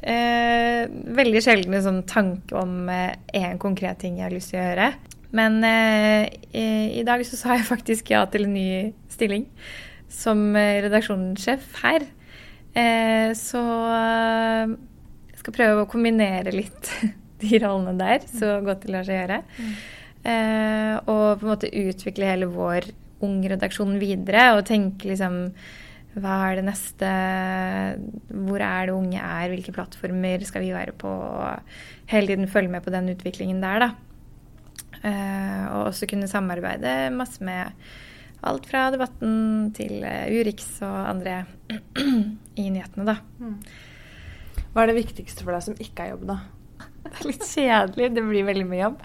eh, 0.00 0.86
veldig 1.20 1.42
sjelden 1.44 1.76
en 1.76 1.84
sånn 1.84 2.02
tanke 2.08 2.56
om 2.56 2.88
én 2.88 3.18
eh, 3.36 3.58
konkret 3.60 4.00
ting 4.00 4.16
jeg 4.20 4.28
har 4.28 4.34
lyst 4.34 4.54
til 4.54 4.60
å 4.60 4.64
gjøre. 4.64 4.86
Men 5.36 5.60
eh, 5.66 6.26
i, 6.56 6.66
i, 6.98 7.04
dag 7.06 7.22
så 7.26 7.38
sa 7.38 7.58
jeg 7.58 7.68
faktisk 7.68 8.10
ja 8.14 8.24
til 8.30 8.48
en 8.48 8.56
ny 8.56 8.70
stilling 9.12 9.44
som 10.10 10.56
eh, 10.58 10.80
redaksjonssjef 10.86 11.68
her. 11.84 12.06
Eh, 12.72 13.30
så 13.36 13.62
jeg 15.28 15.42
skal 15.42 15.56
prøve 15.56 15.84
å 15.84 15.90
kombinere 15.90 16.54
litt 16.54 16.92
de 17.42 17.60
rollene 17.62 17.98
der 18.00 18.26
så 18.30 18.58
godt 18.64 18.86
det 18.86 18.94
lar 18.94 19.06
seg 19.06 19.20
gjøre. 19.20 19.42
Mm. 19.60 19.74
Eh, 20.24 20.96
og 21.08 21.40
på 21.40 21.46
en 21.46 21.52
måte 21.52 21.70
utvikle 21.72 22.28
hele 22.28 22.50
vår 22.52 22.90
ungredaksjon 23.24 23.96
videre 24.00 24.50
og 24.56 24.66
tenke 24.68 25.08
liksom 25.08 25.46
hva 26.10 26.36
er 26.48 26.58
det 26.58 26.64
neste 26.66 27.08
Hvor 28.28 28.62
er 28.66 28.88
det 28.88 28.94
unge 28.96 29.20
er? 29.22 29.52
Hvilke 29.52 29.74
plattformer 29.76 30.42
skal 30.42 30.64
vi 30.64 30.72
være 30.74 30.94
på? 30.98 31.08
Og 31.08 32.10
hele 32.10 32.32
tiden 32.32 32.50
følge 32.50 32.72
med 32.72 32.82
på 32.82 32.90
den 32.90 33.12
utviklingen 33.12 33.60
der, 33.62 33.84
da. 33.84 33.90
Eh, 35.06 35.64
og 35.70 35.92
også 35.92 36.08
kunne 36.10 36.28
samarbeide 36.28 37.12
masse 37.14 37.44
med 37.46 37.70
alt 38.42 38.66
fra 38.68 38.88
Debatten 38.92 39.70
til 39.76 40.00
uh, 40.00 40.26
Urix 40.32 40.80
og 40.84 40.96
andre 41.12 41.44
i 42.62 42.68
nyhetene, 42.72 43.06
da. 43.06 43.16
Mm. 43.38 43.58
Hva 44.72 44.82
er 44.82 44.90
det 44.90 45.00
viktigste 45.00 45.44
for 45.44 45.54
deg 45.54 45.66
som 45.66 45.78
ikke 45.82 46.06
er 46.06 46.14
jobb, 46.14 46.26
da? 46.30 46.38
Det 47.04 47.12
er 47.12 47.26
litt 47.30 47.46
kjedelig. 47.48 48.10
Det 48.16 48.24
blir 48.28 48.44
veldig 48.48 48.66
mye 48.70 48.82
jobb. 48.84 48.98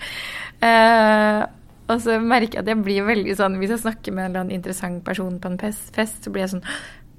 Uh, 0.64 1.46
Og 1.92 2.00
så 2.02 2.16
merker 2.22 2.58
jeg 2.58 2.64
at 2.64 2.70
jeg 2.72 2.80
blir 2.82 3.04
veldig 3.06 3.34
sånn 3.38 3.58
Hvis 3.60 3.70
jeg 3.76 3.82
snakker 3.84 4.14
med 4.16 4.24
en 4.24 4.30
eller 4.32 4.40
annen 4.46 4.56
interessant 4.56 5.04
person 5.06 5.36
på 5.44 5.52
en 5.52 5.58
fest, 5.62 6.24
så 6.24 6.32
blir 6.34 6.46
jeg 6.46 6.54
sånn 6.56 6.64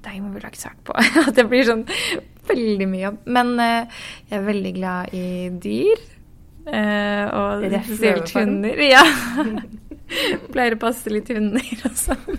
Deg 0.07 0.17
må 0.23 0.31
vi 0.33 0.41
lage 0.43 0.59
sak 0.59 0.75
på. 0.87 0.95
At 1.27 1.35
det 1.37 1.45
blir 1.51 1.63
sånn 1.67 1.85
veldig 2.49 2.87
mye 2.91 3.01
jobb. 3.05 3.17
Men 3.37 3.53
eh, 3.59 4.03
jeg 4.29 4.37
er 4.39 4.45
veldig 4.47 4.73
glad 4.77 5.13
i 5.15 5.23
dyr. 5.63 6.03
eh, 6.67 7.25
og 7.35 7.65
spesielt 7.85 8.31
hunder. 8.35 8.83
Ja. 8.87 9.01
Pleier 10.53 10.75
å 10.77 10.79
passe 10.79 11.11
litt 11.11 11.27
hunder 11.33 11.83
og 11.89 11.97
sånn. 11.99 12.37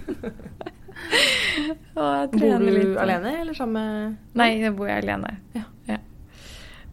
og 2.00 2.32
Bor 2.38 2.58
du 2.62 2.70
litt. 2.72 2.94
alene, 3.00 3.34
eller 3.42 3.56
sammen 3.56 3.76
med 3.76 4.40
Nei, 4.40 4.50
jeg 4.62 4.72
bor 4.78 4.88
jeg 4.88 5.04
alene. 5.04 5.34
Ja. 5.56 5.66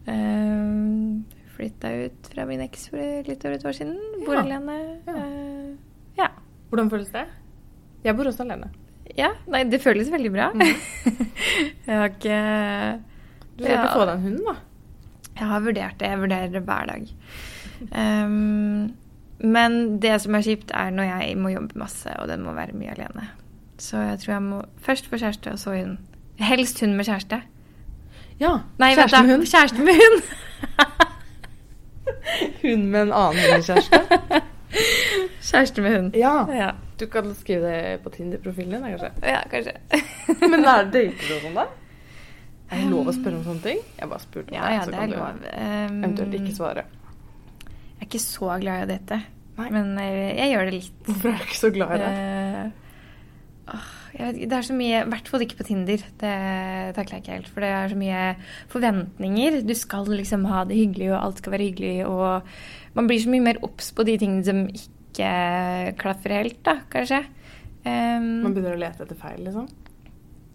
Um, 0.06 1.24
Flytta 1.56 1.90
ut 2.04 2.28
fra 2.34 2.44
min 2.48 2.60
eks 2.66 2.88
for 2.92 3.28
litt 3.28 3.44
over 3.48 3.56
et 3.56 3.64
år 3.64 3.76
siden. 3.76 3.96
Bor 4.26 4.34
Ja. 4.36 4.42
alene. 4.44 4.74
Ja. 5.06 5.14
Eh, 5.16 5.70
ja. 6.18 6.28
Hvordan 6.70 6.90
føles 6.92 7.08
det? 7.14 7.24
Jeg 8.04 8.16
bor 8.18 8.28
også 8.28 8.44
alene. 8.44 8.68
ja. 9.16 9.30
Nei, 9.48 9.62
det 9.64 9.80
føles 9.82 10.10
veldig 10.12 10.32
bra. 10.34 10.50
Mm. 10.52 10.60
jeg 11.86 11.96
har 11.96 12.08
ikke 12.12 12.40
Du 13.56 13.64
skal 13.64 13.78
ikke 13.78 13.94
få 13.96 14.04
deg 14.06 14.14
en 14.18 14.26
hund, 14.26 14.40
da? 14.50 14.54
Jeg 15.36 15.48
har 15.48 15.60
vurdert 15.64 15.98
det. 16.00 16.08
Jeg 16.12 16.20
vurderer 16.20 16.52
det 16.52 16.62
hver 16.64 16.86
dag. 16.90 17.08
Um, 17.92 18.94
men 19.40 19.98
det 20.00 20.14
som 20.22 20.34
er 20.34 20.44
kjipt, 20.46 20.70
er 20.72 20.90
når 20.96 21.08
jeg 21.10 21.36
må 21.40 21.50
jobbe 21.52 21.76
masse, 21.78 22.08
og 22.20 22.28
den 22.28 22.42
må 22.44 22.52
være 22.56 22.72
mye 22.76 22.92
alene. 22.94 23.26
Så 23.78 24.00
jeg 24.00 24.18
tror 24.22 24.32
jeg 24.32 24.42
må 24.46 24.62
først 24.80 25.08
få 25.10 25.18
kjæreste, 25.20 25.52
og 25.52 25.58
så 25.60 25.74
hund. 25.76 25.98
Helst 26.40 26.80
hund 26.80 26.96
med 26.96 27.04
kjæreste. 27.08 27.42
Ja. 28.40 28.54
Nei, 28.80 28.94
Kjæreste 28.94 29.22
med 29.24 29.32
hund? 29.34 29.46
Kjæreste 29.48 29.84
med 29.84 30.00
hund. 30.00 30.22
Hund 32.62 32.84
med 32.92 33.00
en 33.06 33.12
annen 33.12 33.40
hundekjæreste? 33.42 34.00
Kjæreste 35.46 35.82
med 35.84 35.94
hund. 35.96 36.16
ja. 36.18 36.32
Ja, 36.52 36.70
Du 36.98 37.06
kan 37.12 37.28
skrive 37.38 37.68
det 37.70 37.98
på 38.04 38.10
Tinder-profilen 38.10 38.72
din, 38.82 38.86
kanskje. 38.96 39.10
ja 39.22 39.42
kanskje. 39.50 39.74
Men 40.50 40.64
er 40.64 40.88
det 40.90 40.92
dater 41.12 41.34
og 41.36 41.42
sånn, 41.44 41.54
da? 41.60 41.66
Er 42.66 42.80
det 42.82 42.88
lov 42.90 43.06
å 43.06 43.14
spørre 43.14 43.38
om 43.38 43.44
sånne 43.46 43.62
ting? 43.62 43.82
Jeg 44.00 44.08
bare 44.10 44.24
spurte 44.24 44.50
om 44.50 44.56
Ja, 44.58 44.70
ja, 44.74 44.80
så 44.82 44.90
det 44.90 44.98
kan 44.98 45.04
er 45.04 45.12
du 45.12 45.18
lov. 45.20 45.44
Um, 45.46 46.00
Eventuelt 46.02 46.34
ikke 46.40 46.54
svare. 46.56 46.82
Jeg 47.62 48.00
er 48.02 48.08
ikke 48.08 48.22
så 48.26 48.48
glad 48.60 48.82
i 48.82 48.88
dette, 48.90 49.20
date, 49.56 49.70
men 49.76 49.92
jeg, 50.02 50.24
jeg 50.40 50.50
gjør 50.52 50.64
det 50.68 50.74
litt. 50.74 50.96
Hvorfor 51.06 51.30
er 51.30 51.38
du 51.38 51.44
ikke 51.46 51.60
så 51.62 51.70
glad 51.76 51.94
i 51.94 52.00
det? 52.02 52.10
Eh, 52.10 52.16
åh, 52.16 52.26
jeg 52.26 52.66
vet 52.66 52.66
ikke, 52.66 53.55
det 54.16 54.52
er 54.54 54.64
så 54.64 54.74
mye 54.76 55.02
I 55.02 55.08
hvert 55.10 55.28
fall 55.28 55.42
ikke 55.44 55.58
på 55.58 55.66
Tinder. 55.68 56.02
Det 56.20 56.34
takler 56.96 57.16
jeg 57.18 57.24
ikke 57.24 57.36
helt. 57.36 57.48
For 57.52 57.64
det 57.64 57.70
er 57.74 57.92
så 57.92 57.98
mye 58.00 58.24
forventninger. 58.72 59.60
Du 59.66 59.74
skal 59.76 60.08
liksom 60.12 60.46
ha 60.50 60.64
det 60.68 60.78
hyggelig, 60.78 61.10
og 61.12 61.18
alt 61.20 61.42
skal 61.42 61.56
være 61.56 61.70
hyggelig. 61.70 61.96
Og 62.06 62.96
man 62.96 63.10
blir 63.10 63.22
så 63.22 63.32
mye 63.32 63.46
mer 63.48 63.60
obs 63.66 63.90
på 63.96 64.06
de 64.06 64.16
tingene 64.22 64.46
som 64.46 64.62
ikke 64.70 65.32
klaffer 66.00 66.38
helt, 66.38 66.60
da, 66.64 66.78
kanskje. 66.92 67.24
Um, 67.86 68.46
Man 68.46 68.54
begynner 68.54 68.74
å 68.74 68.80
lete 68.80 69.04
etter 69.04 69.18
feil, 69.18 69.44
liksom? 69.46 69.68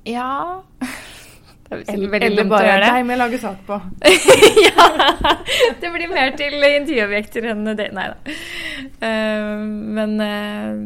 ja 0.03 0.61
er 1.71 1.83
Eller, 1.93 2.23
eller 2.25 2.47
bare. 2.49 2.73
Deg 2.81 3.05
må 3.05 3.13
jeg 3.13 3.19
lage 3.21 3.37
sak 3.39 3.61
på. 3.67 3.77
ja. 4.67 4.87
Det 5.79 5.91
blir 5.93 6.11
mer 6.11 6.33
til 6.35 6.57
intervjuobjekter 6.57 7.47
enn 7.53 7.69
det. 7.77 7.87
Nei 7.95 8.09
da. 8.11 8.35
Uh, 8.99 9.63
men 9.95 10.17
eh, 10.25 10.81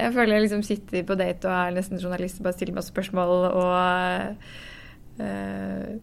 jeg 0.00 0.14
føler 0.14 0.36
jeg 0.36 0.44
liksom 0.46 0.62
sitter 0.66 1.04
på 1.06 1.16
date 1.18 1.48
og 1.48 1.54
er 1.54 1.74
nesten 1.76 2.00
journalist 2.00 2.40
og 2.40 2.48
bare 2.48 2.56
stiller 2.56 2.76
masse 2.76 2.92
spørsmål 2.92 3.34
og 3.50 3.74
uh, 5.20 5.98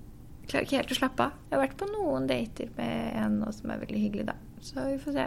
Klarer 0.47 0.63
ikke 0.63 0.77
helt 0.79 0.91
å 0.93 0.95
slappe 0.95 1.25
av. 1.25 1.31
Jeg 1.49 1.57
har 1.57 1.59
vært 1.65 1.73
på 1.75 1.87
noen 1.89 2.27
dater 2.29 2.69
med 2.77 3.15
en 3.19 3.33
nå 3.41 3.49
som 3.51 3.73
er 3.73 3.81
veldig 3.81 3.99
hyggelig, 3.99 4.29
da. 4.29 4.35
Så 4.63 4.85
vi 4.85 4.93
får 5.01 5.17
se. 5.17 5.25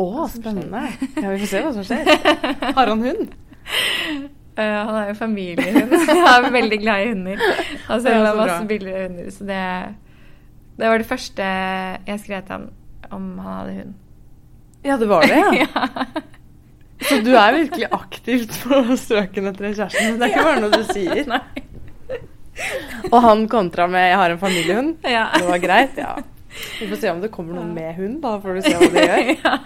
Å, 0.00 0.06
spennende. 0.32 0.80
Ja, 1.18 1.26
vi 1.34 1.42
får 1.42 1.50
se 1.50 1.60
hva 1.66 1.72
som 1.76 1.84
skjer. 1.84 2.08
Har 2.78 2.88
han 2.88 3.04
hund? 3.04 3.34
Uh, 4.56 4.62
han 4.88 4.96
er 5.02 5.10
jo 5.10 5.18
familiehund. 5.18 5.92
Han 6.30 6.48
er 6.48 6.56
veldig 6.56 6.78
glad 6.80 7.04
i 7.04 7.10
hunder. 7.10 7.44
Han 7.90 8.00
ser 8.00 8.16
sender 8.16 8.24
meg 8.30 8.40
masse 8.40 8.70
billigere 8.70 8.70
bilder 8.72 8.96
av 8.96 9.10
hunder. 9.10 9.30
Så 9.36 9.50
det, 9.50 9.60
det 10.80 10.90
var 10.94 11.04
det 11.04 11.10
første 11.12 11.50
jeg 12.08 12.24
skrev 12.24 12.48
til 12.48 12.56
ham 12.56 12.66
om 13.12 13.28
han 13.44 13.58
hadde 13.60 13.76
hund. 13.82 13.94
Ja, 14.86 14.96
det 14.96 15.08
var 15.08 15.28
det, 15.28 15.36
ja. 15.36 15.52
ja. 15.66 16.24
Så 17.06 17.20
du 17.24 17.32
er 17.36 17.56
virkelig 17.60 17.88
aktivt 17.94 18.56
på 18.62 18.82
strøken 18.98 19.50
etter 19.52 19.68
en 19.70 19.76
kjæreste. 19.78 20.06
Det 20.16 20.26
er 20.26 20.32
ikke 20.32 20.46
bare 20.48 20.62
noe 20.64 20.72
du 20.74 20.86
sier. 20.90 21.22
Nei. 21.34 21.42
Og 23.10 23.20
han 23.20 23.44
kontra 23.52 23.86
med 23.86 24.10
'jeg 24.10 24.16
har 24.16 24.30
en 24.30 24.40
familiehund'. 24.40 24.96
Ja. 25.04 25.28
Det 25.34 25.46
var 25.48 25.58
greit, 25.58 25.96
ja. 25.96 26.16
Vi 26.80 26.88
får 26.88 26.96
se 26.96 27.10
om 27.10 27.20
det 27.20 27.28
kommer 27.32 27.54
noen 27.54 27.74
med 27.74 27.94
hund, 27.98 28.20
da 28.22 28.38
får 28.40 28.54
du 28.54 28.60
se 28.64 28.72
hva 28.78 28.88
de 28.92 29.02
gjør. 29.04 29.30
ja. 29.44 29.58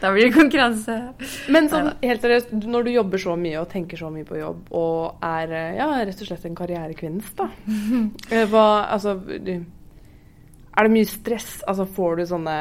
Da 0.00 0.10
blir 0.12 0.28
det 0.28 0.34
konkurranse. 0.36 0.96
Men 1.52 1.68
sånn, 1.68 1.90
helt 2.00 2.24
seriøst, 2.24 2.54
når 2.64 2.86
du 2.86 2.90
jobber 2.94 3.20
så 3.20 3.36
mye 3.36 3.60
og 3.60 3.68
tenker 3.72 4.00
så 4.00 4.10
mye 4.12 4.24
på 4.28 4.38
jobb, 4.40 4.64
og 4.72 5.24
er 5.24 5.52
eh, 5.52 5.76
ja, 5.78 5.90
rett 6.00 6.24
og 6.24 6.30
slett 6.30 6.48
en 6.48 6.56
karrierekvinnes, 6.56 7.30
da 7.38 7.50
eh, 8.32 8.46
Hva 8.48 8.64
Altså 8.94 9.18
Er 9.28 10.88
det 10.88 10.94
mye 10.96 11.08
stress? 11.08 11.58
Altså 11.68 11.86
får 11.86 12.16
du 12.16 12.26
sånne 12.32 12.58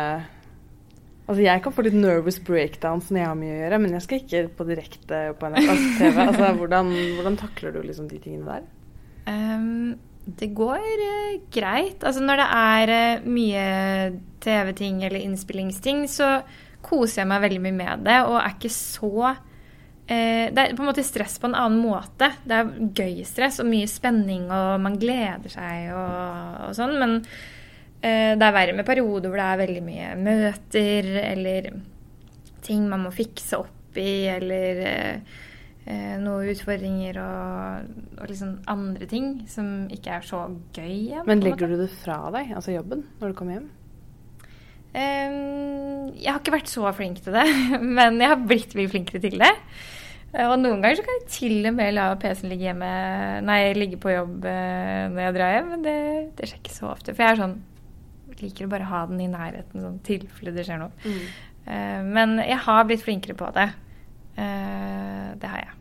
Altså 1.24 1.40
jeg 1.46 1.62
kan 1.64 1.72
få 1.76 1.86
litt 1.86 1.96
nervous 1.96 2.40
breakdowns 2.44 3.08
når 3.10 3.22
jeg 3.22 3.30
har 3.30 3.38
mye 3.40 3.54
å 3.54 3.60
gjøre, 3.62 3.78
men 3.80 3.94
jeg 3.96 4.06
skal 4.06 4.20
ikke 4.20 4.42
på 4.58 4.66
direkte 4.68 5.22
på 5.40 5.52
NRK 5.54 5.70
TV. 6.02 6.18
Altså 6.26 6.50
hvordan, 6.60 6.90
hvordan 7.20 7.38
takler 7.40 7.76
du 7.76 7.80
liksom 7.86 8.10
de 8.12 8.20
tingene 8.20 8.58
der? 8.58 8.66
Um, 9.30 9.96
det 10.28 10.52
går 10.56 10.84
uh, 10.84 11.40
greit. 11.54 12.04
Altså 12.04 12.26
når 12.26 12.44
det 12.44 12.50
er 12.60 12.94
uh, 12.98 13.32
mye 13.32 13.64
TV-ting 14.44 15.00
eller 15.08 15.24
innspillingsting, 15.24 16.04
så 16.12 16.36
koser 16.84 17.22
jeg 17.22 17.32
meg 17.32 17.44
veldig 17.46 17.64
mye 17.64 17.80
med 17.80 18.06
det, 18.08 18.20
og 18.28 18.38
er 18.42 18.56
ikke 18.58 18.74
så 18.74 19.12
eh, 19.32 20.52
Det 20.52 20.60
er 20.60 20.74
på 20.76 20.84
en 20.84 20.90
måte 20.90 21.06
stress 21.08 21.38
på 21.40 21.48
en 21.48 21.56
annen 21.56 21.80
måte. 21.80 22.28
Det 22.44 22.58
er 22.58 22.74
gøy 22.92 23.24
stress 23.28 23.62
og 23.64 23.70
mye 23.72 23.88
spenning, 23.88 24.50
og 24.52 24.84
man 24.84 25.00
gleder 25.00 25.54
seg 25.54 25.94
og, 25.96 26.68
og 26.68 26.76
sånn, 26.76 26.98
men 27.00 27.16
det 28.04 28.44
er 28.48 28.56
verre 28.56 28.76
med 28.76 28.86
perioder 28.88 29.32
hvor 29.32 29.40
det 29.40 29.48
er 29.48 29.62
veldig 29.64 29.84
mye 29.86 30.10
møter 30.20 31.08
eller 31.24 31.70
ting 32.64 32.86
man 32.92 33.04
må 33.06 33.12
fikse 33.16 33.58
opp 33.60 33.98
i, 34.00 34.26
eller 34.32 34.82
eh, 34.88 35.38
eh, 35.86 36.16
noen 36.20 36.50
utfordringer 36.52 37.20
og, 37.22 37.94
og 38.18 38.28
liksom 38.32 38.58
andre 38.72 39.08
ting 39.12 39.30
som 39.52 39.86
ikke 39.94 40.18
er 40.18 40.28
så 40.28 40.46
gøy 40.76 40.90
igjen. 40.90 41.26
Men 41.30 41.44
legger 41.44 41.72
du 41.72 41.78
det 41.84 41.90
fra 42.02 42.18
deg, 42.36 42.52
altså 42.58 42.76
jobben, 42.76 43.04
når 43.22 43.34
du 43.34 43.38
kommer 43.40 43.58
hjem? 43.60 43.72
Jeg 44.94 46.30
har 46.30 46.40
ikke 46.40 46.54
vært 46.54 46.70
så 46.70 46.86
flink 46.94 47.22
til 47.26 47.34
det, 47.36 47.48
men 47.98 48.20
jeg 48.22 48.30
har 48.34 48.48
blitt 48.48 48.76
mye 48.78 48.92
flinkere 48.92 49.22
til 49.24 49.40
det. 49.42 49.52
Eh, 50.34 50.48
Og 50.48 50.56
noen 50.62 50.82
ganger 50.84 51.00
så 51.00 51.06
kan 51.08 51.20
jeg 51.20 51.30
til 51.34 51.70
og 51.70 51.78
med 51.78 51.94
la 51.98 52.08
PC-en 52.22 52.52
ligge 52.54 52.70
hjemme 52.70 52.90
Nei, 53.46 53.60
ligge 53.78 54.00
på 54.02 54.14
jobb 54.14 54.46
eh, 54.50 55.06
når 55.14 55.28
jeg 55.28 55.38
drar 55.38 55.56
hjem, 55.58 55.70
men 55.76 55.86
det, 55.86 55.98
det 56.40 56.50
skjer 56.50 56.62
ikke 56.62 56.76
så 56.78 56.90
ofte. 56.94 57.14
For 57.14 57.26
jeg 57.26 57.36
er 57.36 57.42
sånn 57.44 57.56
liker 58.42 58.66
å 58.66 58.72
bare 58.72 58.88
ha 58.90 59.06
den 59.06 59.22
i 59.22 59.28
nærheten, 59.30 59.82
sånn 59.84 60.00
tilfelle 60.08 60.56
det 60.56 60.66
skjer 60.66 60.80
noe. 60.82 60.92
Eh, 61.66 62.02
Men 62.04 62.38
jeg 62.42 62.58
har 62.66 62.84
blitt 62.90 63.04
flinkere 63.06 63.36
på 63.38 63.52
det. 63.56 63.70
Uh, 64.38 65.36
Det 65.38 65.48
har 65.50 65.60
jeg. 65.60 65.74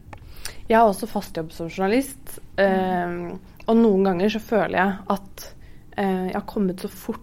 Jeg 0.69 0.79
har 0.79 0.89
også 0.89 1.09
fast 1.11 1.37
jobb 1.37 1.51
som 1.53 1.69
journalist, 1.69 2.39
eh, 2.61 3.35
og 3.67 3.77
noen 3.77 4.05
ganger 4.07 4.29
så 4.33 4.41
føler 4.41 4.79
jeg 4.79 4.95
at 5.15 5.45
eh, 5.99 6.27
jeg 6.31 6.35
har 6.37 6.47
kommet 6.49 6.81
så 6.81 6.89
fort 6.89 7.19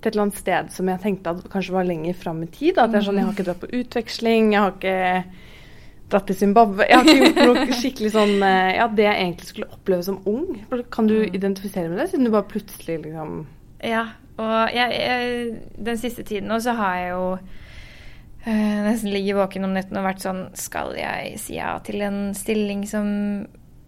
til 0.00 0.08
et 0.08 0.14
eller 0.14 0.22
annet 0.28 0.38
sted 0.40 0.70
som 0.72 0.88
jeg 0.88 1.02
tenkte 1.02 1.30
at 1.34 1.48
kanskje 1.52 1.74
var 1.74 1.84
lenger 1.84 2.14
fram 2.16 2.42
i 2.42 2.48
tid. 2.48 2.78
At 2.78 2.94
jeg, 2.96 3.04
sånn, 3.04 3.18
jeg 3.20 3.26
har 3.28 3.34
ikke 3.34 3.46
dratt 3.50 3.60
på 3.60 3.72
utveksling, 3.82 4.52
jeg 4.54 4.62
har 4.62 4.72
ikke 4.72 5.24
dratt 6.10 6.26
til 6.30 6.38
Zimbabwe. 6.40 6.86
Jeg 6.88 6.96
har 6.96 7.04
ikke 7.10 7.26
gjort 7.26 7.42
noe 7.50 7.76
skikkelig 7.82 8.12
sånn 8.14 8.34
Ja, 8.40 8.86
det 8.88 9.04
jeg 9.04 9.18
egentlig 9.26 9.50
skulle 9.50 9.68
oppleve 9.76 10.06
som 10.06 10.22
ung. 10.30 10.46
Kan 10.90 11.10
du 11.10 11.18
identifisere 11.26 11.90
med 11.90 12.00
det, 12.00 12.08
siden 12.14 12.24
du 12.24 12.32
bare 12.32 12.48
plutselig 12.48 13.02
liksom 13.04 13.42
Ja, 13.86 14.04
og 14.40 14.72
jeg, 14.74 14.92
jeg, 14.96 15.52
den 15.80 16.00
siste 16.00 16.24
tiden 16.26 16.48
nå 16.50 16.58
så 16.62 16.74
har 16.78 16.96
jeg 16.98 17.10
jo 17.12 17.24
øh, 17.36 18.78
nesten 18.86 19.12
ligget 19.12 19.38
våken 19.38 19.68
om 19.68 19.76
netten 19.76 20.00
og 20.00 20.06
vært 20.06 20.24
sånn 20.24 20.42
Skal 20.58 20.94
jeg 20.98 21.36
si 21.40 21.56
ja 21.58 21.74
til 21.84 22.04
en 22.04 22.30
stilling 22.36 22.86
som 22.88 23.08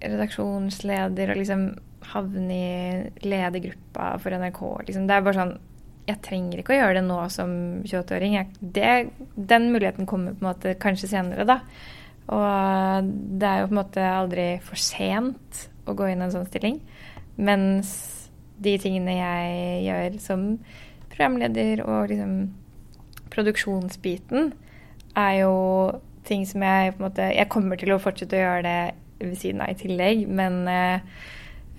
redaksjonsleder 0.03 1.33
og 1.33 1.41
liksom 1.41 1.67
havne 2.13 2.57
i 2.57 3.27
ledergruppa 3.29 4.15
for 4.23 4.35
NRK? 4.37 4.63
Liksom, 4.89 5.07
det 5.09 5.17
er 5.17 5.27
bare 5.27 5.41
sånn 5.41 5.55
Jeg 6.09 6.23
trenger 6.25 6.63
ikke 6.63 6.75
å 6.75 6.81
gjøre 6.81 6.97
det 6.99 7.05
nå 7.07 7.19
som 7.31 7.53
28-åring. 7.87 8.39
Den 8.73 9.69
muligheten 9.71 10.09
kommer 10.11 10.35
på 10.35 10.43
en 10.43 10.49
måte 10.49 10.73
kanskje 10.83 11.13
senere, 11.13 11.47
da. 11.47 11.61
Og 12.33 13.13
det 13.39 13.47
er 13.47 13.61
jo 13.61 13.69
på 13.69 13.77
en 13.77 13.79
måte 13.79 14.09
aldri 14.09 14.49
for 14.67 14.81
sent 14.81 15.69
å 15.87 15.95
gå 15.99 16.11
inn 16.11 16.25
i 16.25 16.27
en 16.27 16.35
sånn 16.35 16.49
stilling. 16.51 16.81
Mens 17.39 18.22
de 18.65 18.77
tingene 18.81 19.19
jeg 19.19 19.83
gjør 19.87 20.19
som 20.23 20.47
programleder 21.13 21.83
og 21.85 22.09
liksom 22.13 22.35
produksjonsbiten, 23.33 24.53
er 25.17 25.33
jo 25.43 25.55
ting 26.25 26.45
som 26.49 26.63
jeg 26.65 26.95
på 26.95 27.03
en 27.03 27.09
måte 27.09 27.25
Jeg 27.35 27.51
kommer 27.53 27.77
til 27.81 27.93
å 27.93 28.01
fortsette 28.01 28.39
å 28.39 28.43
gjøre 28.45 28.63
det 28.67 28.79
ved 29.23 29.39
siden 29.39 29.63
av 29.65 29.73
i 29.73 29.79
tillegg, 29.79 30.25
men 30.29 30.63
eh, 30.71 31.25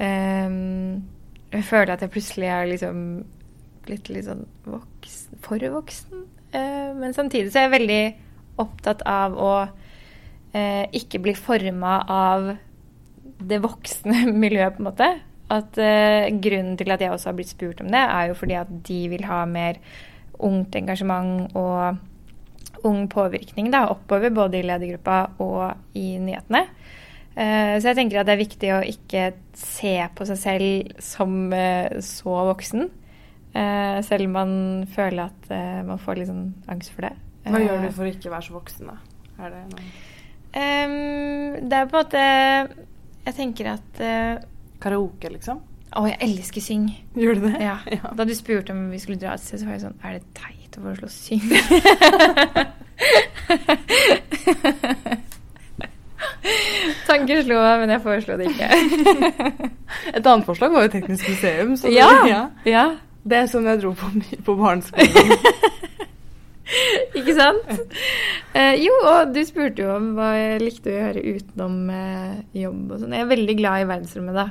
ehm, 0.03 1.01
jeg 1.53 1.65
føler 1.67 1.93
at 1.93 2.03
jeg 2.03 2.13
plutselig 2.13 2.49
er 2.49 2.69
liksom 2.71 2.99
blitt 3.83 4.09
litt 4.13 4.27
sånn 4.29 4.45
voksen, 4.65 5.39
for 5.43 5.65
voksen. 5.75 6.23
Eh, 6.55 6.91
men 6.97 7.15
samtidig 7.15 7.51
så 7.51 7.61
er 7.61 7.67
jeg 7.67 7.75
veldig 7.75 8.03
opptatt 8.63 9.03
av 9.09 9.35
å 9.35 9.53
eh, 10.55 10.85
ikke 10.95 11.21
bli 11.23 11.35
forma 11.35 11.97
av 12.07 12.53
det 13.43 13.59
voksne 13.63 14.27
miljøet, 14.43 14.77
på 14.77 14.83
en 14.83 14.89
måte. 14.89 15.09
At 15.53 15.77
uh, 15.77 16.31
Grunnen 16.41 16.77
til 16.79 16.93
at 16.93 17.03
jeg 17.03 17.13
også 17.13 17.29
har 17.29 17.37
blitt 17.37 17.51
spurt 17.51 17.83
om 17.83 17.91
det, 17.93 18.01
er 18.01 18.31
jo 18.31 18.37
fordi 18.37 18.57
at 18.57 18.71
de 18.87 18.99
vil 19.11 19.25
ha 19.29 19.43
mer 19.49 19.79
ungt 20.43 20.75
engasjement 20.75 21.53
og 21.59 22.83
ung 22.87 23.05
påvirkning 23.07 23.69
da, 23.71 23.85
oppover, 23.93 24.33
både 24.33 24.59
i 24.59 24.65
ledergruppa 24.65 25.19
og 25.43 25.95
i 25.95 26.17
nyhetene. 26.19 26.65
Eh, 27.33 27.75
så 27.79 27.89
jeg 27.89 27.97
tenker 28.01 28.19
at 28.19 28.27
det 28.27 28.33
er 28.33 28.41
viktig 28.41 28.71
å 28.75 28.81
ikke 28.85 29.29
se 29.57 29.93
på 30.17 30.27
seg 30.27 30.41
selv 30.41 30.99
som 31.01 31.37
eh, 31.55 32.01
så 32.03 32.43
voksen. 32.49 32.89
Selv 33.53 34.25
om 34.25 34.31
man 34.33 34.53
føler 34.89 35.27
at 35.29 35.51
man 35.85 35.99
får 36.01 36.17
litt 36.17 36.29
sånn 36.31 36.47
angst 36.73 36.89
for 36.89 37.05
det. 37.05 37.11
Hva 37.45 37.59
gjør 37.61 37.83
du 37.83 37.91
for 37.93 38.07
å 38.07 38.09
ikke 38.09 38.31
være 38.33 38.45
så 38.47 38.55
voksen, 38.55 38.89
da? 38.89 38.95
Er 39.37 39.53
det 39.53 39.59
noe 39.69 39.83
det 40.53 41.77
er 41.77 41.87
på 41.89 41.97
en 41.97 41.99
måte 41.99 42.23
Jeg 43.27 43.35
tenker 43.37 43.69
at 43.75 44.01
Karaoke, 44.83 45.29
liksom? 45.33 45.61
Å, 45.93 46.01
jeg 46.09 46.17
elsker 46.25 46.63
syng. 46.65 46.87
Gjør 47.15 47.37
du 47.37 47.43
det? 47.47 47.55
Ja. 47.61 47.77
Ja. 47.93 48.11
Da 48.17 48.25
du 48.25 48.33
spurte 48.35 48.73
om 48.73 48.87
vi 48.91 48.99
skulle 49.01 49.19
dra 49.21 49.35
et 49.37 49.43
sted, 49.45 49.61
så 49.61 49.65
var 49.69 49.77
jeg 49.77 49.83
sånn 49.85 49.99
Er 50.03 50.11
det 50.17 50.23
teit 50.35 50.73
å 50.79 50.81
foreslå 50.87 51.09
syng? 51.13 51.43
Tanker 57.07 57.43
slo 57.45 57.59
meg, 57.61 57.83
men 57.83 57.93
jeg 57.93 58.01
foreslo 58.03 58.35
det 58.39 58.49
ikke. 58.51 58.67
Et 60.17 60.25
annet 60.25 60.47
forslag 60.47 60.73
var 60.73 60.87
jo 60.87 60.91
Teknisk 60.95 61.29
museum. 61.31 61.75
Så 61.79 61.87
det, 61.91 61.97
Ja. 61.99 62.41
ja. 62.67 62.85
Det 63.23 63.37
er 63.39 63.47
sånn 63.47 63.67
jeg 63.69 63.79
dro 63.79 63.93
på, 63.95 64.09
på 64.43 64.55
barneskolen. 64.59 65.37
Ikke 67.19 67.35
sant? 67.37 67.69
Eh, 68.57 68.73
jo, 68.81 68.93
og 69.07 69.31
du 69.35 69.39
spurte 69.47 69.83
jo 69.85 69.93
om 69.93 70.09
hva 70.17 70.31
jeg 70.35 70.61
likte 70.63 70.89
å 70.91 70.95
gjøre 70.97 71.23
utenom 71.37 71.77
eh, 71.93 72.33
jobb 72.63 72.91
og 72.95 72.99
sånn. 73.03 73.13
Jeg 73.15 73.23
er 73.25 73.29
veldig 73.31 73.55
glad 73.59 73.83
i 73.83 73.87
verdensrommet, 73.93 74.35
da. 74.39 74.47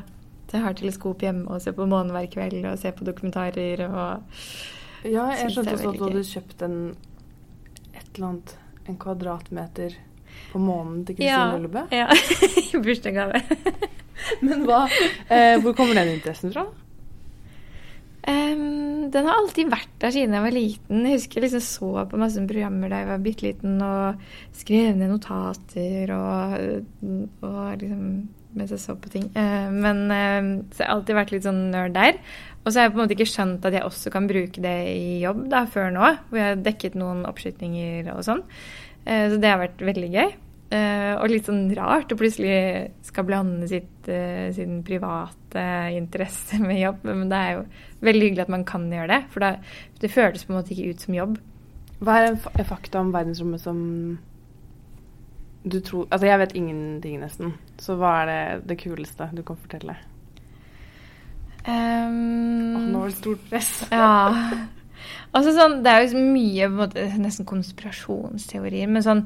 Jeg 0.53 0.61
har 0.61 0.77
teleskop 0.77 1.23
hjemme 1.25 1.49
og 1.49 1.63
ser 1.65 1.75
på 1.77 1.87
månen 1.89 2.13
hver 2.13 2.29
kveld 2.33 2.61
og 2.67 2.79
ser 2.81 2.95
på 2.97 3.07
dokumentarer 3.09 3.87
og 3.89 4.25
ja, 5.03 5.33
jeg 5.35 5.51
skjønte 5.51 5.75
også 5.75 5.91
at 5.91 5.99
du 5.99 6.05
hadde 6.07 6.25
kjøpt 6.29 6.65
en 6.67 6.77
et 7.93 8.09
eller 8.15 8.29
annet 8.29 8.59
En 8.91 8.99
kvadratmeter 8.99 9.95
på 10.51 10.59
månen 10.59 11.05
til 11.07 11.17
Kristine 11.17 11.55
Ullebø. 11.55 11.85
Ja. 11.95 12.09
I 12.75 12.81
bursdagsgave. 12.83 13.39
Men 14.47 14.65
hva 14.67 14.81
eh, 14.89 15.61
Hvor 15.63 15.77
kommer 15.79 15.95
den 16.01 16.17
interessen 16.17 16.51
fra? 16.55 16.65
Um, 18.23 19.11
den 19.11 19.27
har 19.27 19.39
alltid 19.39 19.71
vært 19.71 19.95
der 20.03 20.15
siden 20.15 20.35
jeg 20.35 20.45
var 20.45 20.55
liten. 20.55 21.07
Jeg 21.07 21.19
husker 21.21 21.41
jeg 21.41 21.47
liksom 21.47 21.65
så 21.67 22.05
på 22.11 22.21
masse 22.21 22.43
programmer 22.47 22.91
da 22.91 23.01
jeg 23.03 23.11
var 23.13 23.25
bitte 23.25 23.47
liten 23.47 23.81
og 23.83 24.27
skrev 24.59 24.99
ned 24.99 25.11
notater 25.11 26.13
og, 26.15 26.85
og 27.43 27.63
liksom 27.83 28.05
mens 28.57 28.73
jeg 28.75 28.83
så 28.83 28.97
på 28.99 29.11
ting. 29.13 29.29
Eh, 29.39 29.69
men 29.73 30.05
em, 30.13 30.51
så 30.73 30.83
jeg 30.83 30.89
har 30.89 30.95
alltid 30.97 31.19
vært 31.19 31.35
litt 31.35 31.47
sånn 31.47 31.63
nerd 31.73 31.97
der. 31.97 32.21
Og 32.63 32.71
så 32.71 32.79
har 32.79 32.87
jeg 32.87 32.95
på 32.95 33.01
en 33.01 33.03
måte 33.03 33.17
ikke 33.17 33.31
skjønt 33.33 33.67
at 33.67 33.75
jeg 33.75 33.87
også 33.87 34.13
kan 34.15 34.29
bruke 34.31 34.63
det 34.63 34.77
i 34.93 35.19
jobb 35.25 35.45
da, 35.51 35.65
før 35.71 35.91
nå, 35.95 36.15
hvor 36.29 36.39
jeg 36.39 36.53
har 36.53 36.63
dekket 36.63 36.97
noen 36.99 37.25
oppskytninger 37.27 38.13
og 38.15 38.23
sånn. 38.27 38.43
Eh, 39.05 39.27
så 39.33 39.39
det 39.43 39.51
har 39.51 39.63
vært 39.63 39.83
veldig 39.83 40.11
gøy. 40.13 40.35
Eh, 40.73 41.13
og 41.19 41.29
litt 41.29 41.49
sånn 41.49 41.67
rart 41.77 42.13
å 42.15 42.17
plutselig 42.17 42.93
skal 43.05 43.27
blande 43.29 43.67
sitt, 43.69 44.09
eh, 44.09 44.49
sin 44.57 44.81
private 44.87 45.65
interesse 45.93 46.61
med 46.63 46.81
jobb. 46.81 47.03
Men 47.09 47.29
det 47.33 47.41
er 47.41 47.57
jo 47.57 47.65
veldig 48.09 48.29
hyggelig 48.29 48.47
at 48.47 48.55
man 48.55 48.65
kan 48.69 48.87
gjøre 48.89 49.11
det, 49.11 49.23
for 49.35 49.45
det, 49.45 49.57
det 50.01 50.13
føles 50.13 50.47
på 50.47 50.55
en 50.55 50.61
måte 50.61 50.73
ikke 50.77 50.95
ut 50.95 51.05
som 51.05 51.19
jobb. 51.19 51.41
Hva 52.03 52.19
er 52.19 52.67
fakta 52.67 53.03
om 53.03 53.13
verdensrommet 53.15 53.63
som 53.63 53.83
du 55.65 55.81
tror 55.81 56.07
Altså, 56.11 56.27
jeg 56.27 56.39
vet 56.39 56.53
ingenting, 56.59 57.21
nesten. 57.21 57.53
Så 57.79 57.97
hva 57.97 58.23
er 58.23 58.27
det, 58.33 58.67
det 58.69 58.79
kuleste 58.83 59.29
du 59.35 59.43
kan 59.47 59.57
fortelle? 59.57 59.97
Um, 61.63 62.75
Åh, 62.77 62.87
nå 62.91 62.99
var 63.05 63.11
det 63.13 63.19
stort 63.21 63.43
press. 63.51 63.73
Ja. 63.93 64.33
Altså 65.33 65.53
sånn, 65.57 65.79
det 65.83 65.91
er 65.91 66.05
jo 66.05 66.21
mye 66.35 66.67
måte, 66.71 67.05
nesten 67.19 67.47
konspirasjonsteorier, 67.49 68.87
men 68.93 69.03
sånn 69.03 69.23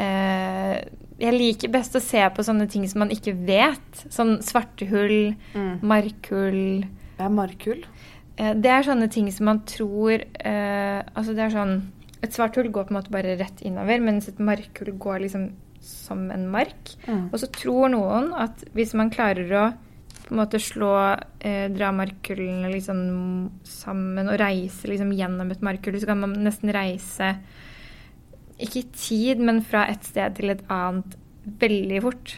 eh, 0.00 0.76
Jeg 1.20 1.34
liker 1.34 1.72
best 1.74 1.96
å 1.98 2.02
se 2.04 2.22
på 2.32 2.44
sånne 2.46 2.68
ting 2.70 2.84
som 2.88 3.02
man 3.02 3.10
ikke 3.12 3.34
vet. 3.48 4.04
Sånn 4.14 4.38
svarte 4.46 4.86
hull, 4.88 5.34
Mm. 5.54 5.80
markhull 5.82 6.84
Hva 7.18 7.26
er 7.26 7.34
markhull. 7.34 7.82
eh, 8.38 8.54
Det 8.54 8.70
er 8.70 8.86
sånne 8.86 9.10
ting 9.10 9.28
som 9.34 9.48
man 9.50 9.60
tror 9.66 10.22
eh, 10.22 11.02
Altså 11.16 11.34
det 11.34 11.44
er 11.48 11.50
sånn 11.56 11.74
Et 12.22 12.32
svart 12.32 12.54
hull 12.56 12.70
går 12.70 12.86
på 12.88 12.94
en 12.94 13.00
måte 13.00 13.10
bare 13.14 13.36
rett 13.38 13.60
innover, 13.66 14.00
mens 14.00 14.28
et 14.28 14.38
markhull 14.40 14.94
går 14.98 15.20
liksom 15.26 15.50
som 15.88 16.28
en 16.34 16.46
mark. 16.52 16.94
Mm. 17.06 17.28
Og 17.32 17.38
så 17.42 17.48
tror 17.52 17.92
noen 17.92 18.32
at 18.36 18.64
hvis 18.76 18.94
man 18.98 19.12
klarer 19.14 19.54
å 19.58 19.66
på 20.28 20.34
en 20.34 20.42
måte 20.42 20.58
slå 20.60 20.92
eh, 21.40 21.70
Dra 21.72 21.88
markhullene 21.96 22.68
liksom 22.68 22.98
sammen 23.64 24.28
og 24.28 24.36
reise 24.42 24.90
liksom 24.90 25.14
gjennom 25.16 25.48
et 25.54 25.64
markhull, 25.64 25.96
så 25.96 26.10
kan 26.10 26.20
man 26.20 26.36
nesten 26.44 26.72
reise 26.74 27.32
ikke 28.58 28.82
i 28.82 28.88
tid, 28.92 29.40
men 29.40 29.62
fra 29.64 29.86
et 29.88 30.04
sted 30.04 30.36
til 30.36 30.52
et 30.52 30.64
annet 30.72 31.16
veldig 31.62 32.00
fort. 32.04 32.34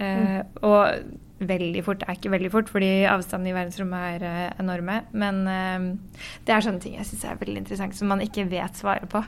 Eh, 0.00 0.40
Og 0.66 1.46
veldig 1.50 1.82
fort 1.84 2.02
er 2.04 2.16
ikke 2.16 2.32
veldig 2.32 2.50
fort, 2.52 2.70
fordi 2.72 2.90
avstanden 3.08 3.50
i 3.50 3.54
verdensrommet 3.56 4.16
er 4.16 4.26
eh, 4.28 4.54
enorme. 4.60 5.02
Men 5.12 5.44
eh, 5.48 6.24
det 6.46 6.56
er 6.56 6.66
sånne 6.66 6.82
ting 6.82 6.96
jeg 6.98 7.08
syns 7.12 7.28
er 7.28 7.40
veldig 7.40 7.62
interessant, 7.62 7.96
som 7.96 8.10
man 8.12 8.24
ikke 8.24 8.48
vet 8.50 8.80
svaret 8.80 9.08
på. 9.12 9.22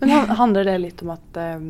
Men 0.00 0.30
handler 0.38 0.66
det 0.68 0.78
litt 0.80 1.02
om 1.02 1.12
at 1.14 1.42
eh, 1.42 1.68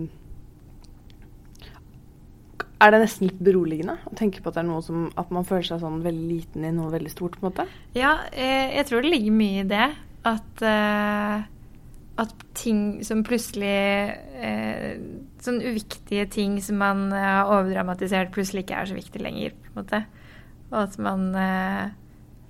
Er 2.79 2.95
det 2.95 3.01
nesten 3.03 3.27
litt 3.27 3.39
beroligende 3.43 3.97
å 4.07 4.15
tenke 4.19 4.43
på 4.43 4.51
at 4.51 4.59
det 4.59 4.63
er 4.63 4.69
noe 4.69 4.83
som 4.87 5.09
At 5.19 5.33
man 5.35 5.47
føler 5.47 5.67
seg 5.67 5.81
sånn 5.83 6.03
veldig 6.05 6.27
liten 6.31 6.67
i 6.67 6.75
noe 6.75 6.93
veldig 6.95 7.11
stort, 7.11 7.39
på 7.39 7.43
en 7.43 7.51
måte? 7.51 7.67
Ja, 7.99 8.15
eh, 8.31 8.75
jeg 8.77 8.87
tror 8.89 9.03
det 9.03 9.13
ligger 9.15 9.35
mye 9.35 9.65
i 9.65 9.69
det. 9.69 9.89
At, 10.29 10.63
eh, 10.67 11.47
at 12.23 12.45
ting 12.59 12.83
som 13.07 13.25
plutselig 13.27 13.75
eh, 14.39 14.99
Sånn 15.43 15.61
uviktige 15.63 16.27
ting 16.35 16.59
som 16.63 16.81
man 16.83 17.09
eh, 17.15 17.29
har 17.41 17.51
overdramatisert, 17.51 18.33
plutselig 18.35 18.67
ikke 18.67 18.81
er 18.81 18.91
så 18.91 18.99
viktig 18.99 19.23
lenger. 19.23 19.55
på 19.59 19.73
en 19.73 19.81
måte. 19.83 20.03
Og 20.71 20.81
at 20.83 20.99
man 21.03 21.29
eh, 21.39 21.85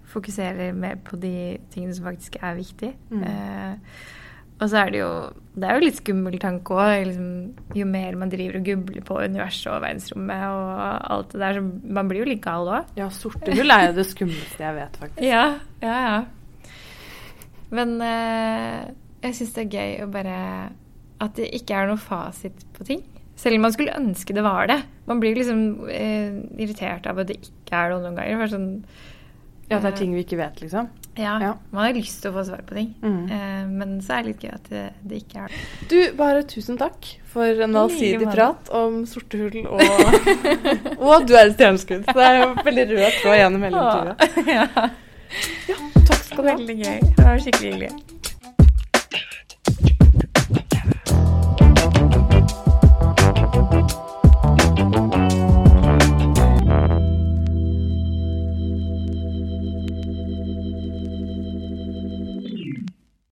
fokuserer 0.09 0.72
mer 0.76 0.97
på 1.05 1.20
de 1.20 1.59
tingene 1.72 1.97
som 1.97 2.09
faktisk 2.09 2.41
er 2.41 2.57
viktige. 2.59 2.97
Mm. 3.12 3.24
Og 4.59 4.66
så 4.66 4.80
er 4.80 4.90
det 4.90 5.02
jo 5.02 5.11
Det 5.59 5.66
er 5.66 5.76
jo 5.78 5.84
litt 5.84 5.98
skummel 5.98 6.38
tanke 6.42 6.74
òg. 6.74 6.92
Liksom, 7.09 7.30
jo 7.78 7.86
mer 7.90 8.18
man 8.18 8.30
driver 8.30 8.61
og 8.61 8.66
gubler 8.66 9.04
på 9.06 9.18
universet 9.24 9.70
og 9.72 9.82
verdensrommet 9.82 10.44
og 10.54 11.12
alt 11.14 11.32
det 11.34 11.42
der, 11.42 11.59
så 11.59 11.94
man 11.98 12.11
blir 12.11 12.22
jo 12.22 12.30
litt 12.30 12.42
gal 12.44 12.70
òg. 12.70 12.92
Ja, 12.98 13.09
sorte 13.11 13.54
hull 13.59 13.74
er 13.74 13.88
jo 13.88 13.96
det 13.98 14.06
skumleste 14.06 14.62
jeg 14.62 14.78
vet, 14.78 14.98
faktisk. 15.02 15.24
Ja, 15.26 15.44
ja, 15.82 15.96
ja. 16.06 16.72
Men 17.74 17.98
eh, 18.00 18.86
jeg 19.26 19.36
syns 19.36 19.54
det 19.56 19.64
er 19.66 19.74
gøy 19.74 20.04
å 20.04 20.11
bare 20.12 20.38
At 21.20 21.34
det 21.36 21.50
ikke 21.59 21.74
er 21.74 21.90
noe 21.90 22.00
fasit 22.00 22.62
på 22.76 22.86
ting. 22.86 23.02
Selv 23.38 23.59
om 23.59 23.66
man 23.66 23.74
skulle 23.74 23.94
ønske 23.98 24.34
det 24.34 24.42
var 24.46 24.70
det. 24.70 24.78
Man 25.11 25.20
blir 25.22 25.36
liksom 25.38 25.88
eh, 25.90 26.38
irritert 26.59 27.06
av 27.11 27.18
at 27.22 27.30
det 27.30 27.38
ikke 27.42 27.74
er 27.74 27.92
det 27.92 28.00
noen 28.04 28.18
ganger. 28.18 28.40
For 28.42 28.54
sånn, 28.54 28.70
ja, 29.69 29.79
det 29.83 29.91
er 29.91 29.97
ting 29.99 30.14
vi 30.16 30.23
ikke 30.25 30.39
vet, 30.41 30.62
liksom? 30.62 30.89
Ja. 31.19 31.35
ja. 31.43 31.51
Man 31.71 31.85
har 31.85 31.97
lyst 31.97 32.23
til 32.23 32.31
å 32.31 32.37
få 32.39 32.45
svar 32.47 32.62
på 32.64 32.77
ting. 32.79 32.95
Mm. 33.03 33.25
Eh, 33.29 33.64
men 33.69 33.97
så 34.05 34.16
er 34.16 34.25
det 34.25 34.33
litt 34.33 34.45
gøy 34.47 34.53
at 34.55 34.71
det, 34.73 34.85
det 35.11 35.21
ikke 35.25 35.45
er 35.45 35.53
det. 35.53 35.62
Du, 35.91 35.97
bare 36.16 36.45
tusen 36.49 36.79
takk 36.81 37.11
for 37.29 37.64
en 37.66 37.77
allsidig 37.77 38.31
prat 38.31 38.71
om 38.79 39.03
sorte 39.11 39.41
hull 39.43 39.66
og 39.66 39.83
Og 41.11 41.29
du 41.29 41.35
er 41.37 41.51
et 41.51 41.57
stjerneskudd. 41.59 42.07
Det 42.09 42.25
er 42.25 42.41
jo 42.41 42.51
veldig 42.64 42.87
rød 42.95 43.19
tråd 43.21 43.41
gjennom 43.43 43.69
hele 43.69 43.83
intervjuet. 43.85 44.19
Ja. 44.59 44.64
ja. 45.69 45.77
Takk 46.09 46.23
skal 46.23 46.41
du 46.41 46.49
ha. 46.49 46.55
Veldig 46.55 46.79
gøy. 46.79 47.01
Det 47.05 47.27
var 47.27 47.45
skikkelig 47.45 47.75
hyggelig. 47.75 47.93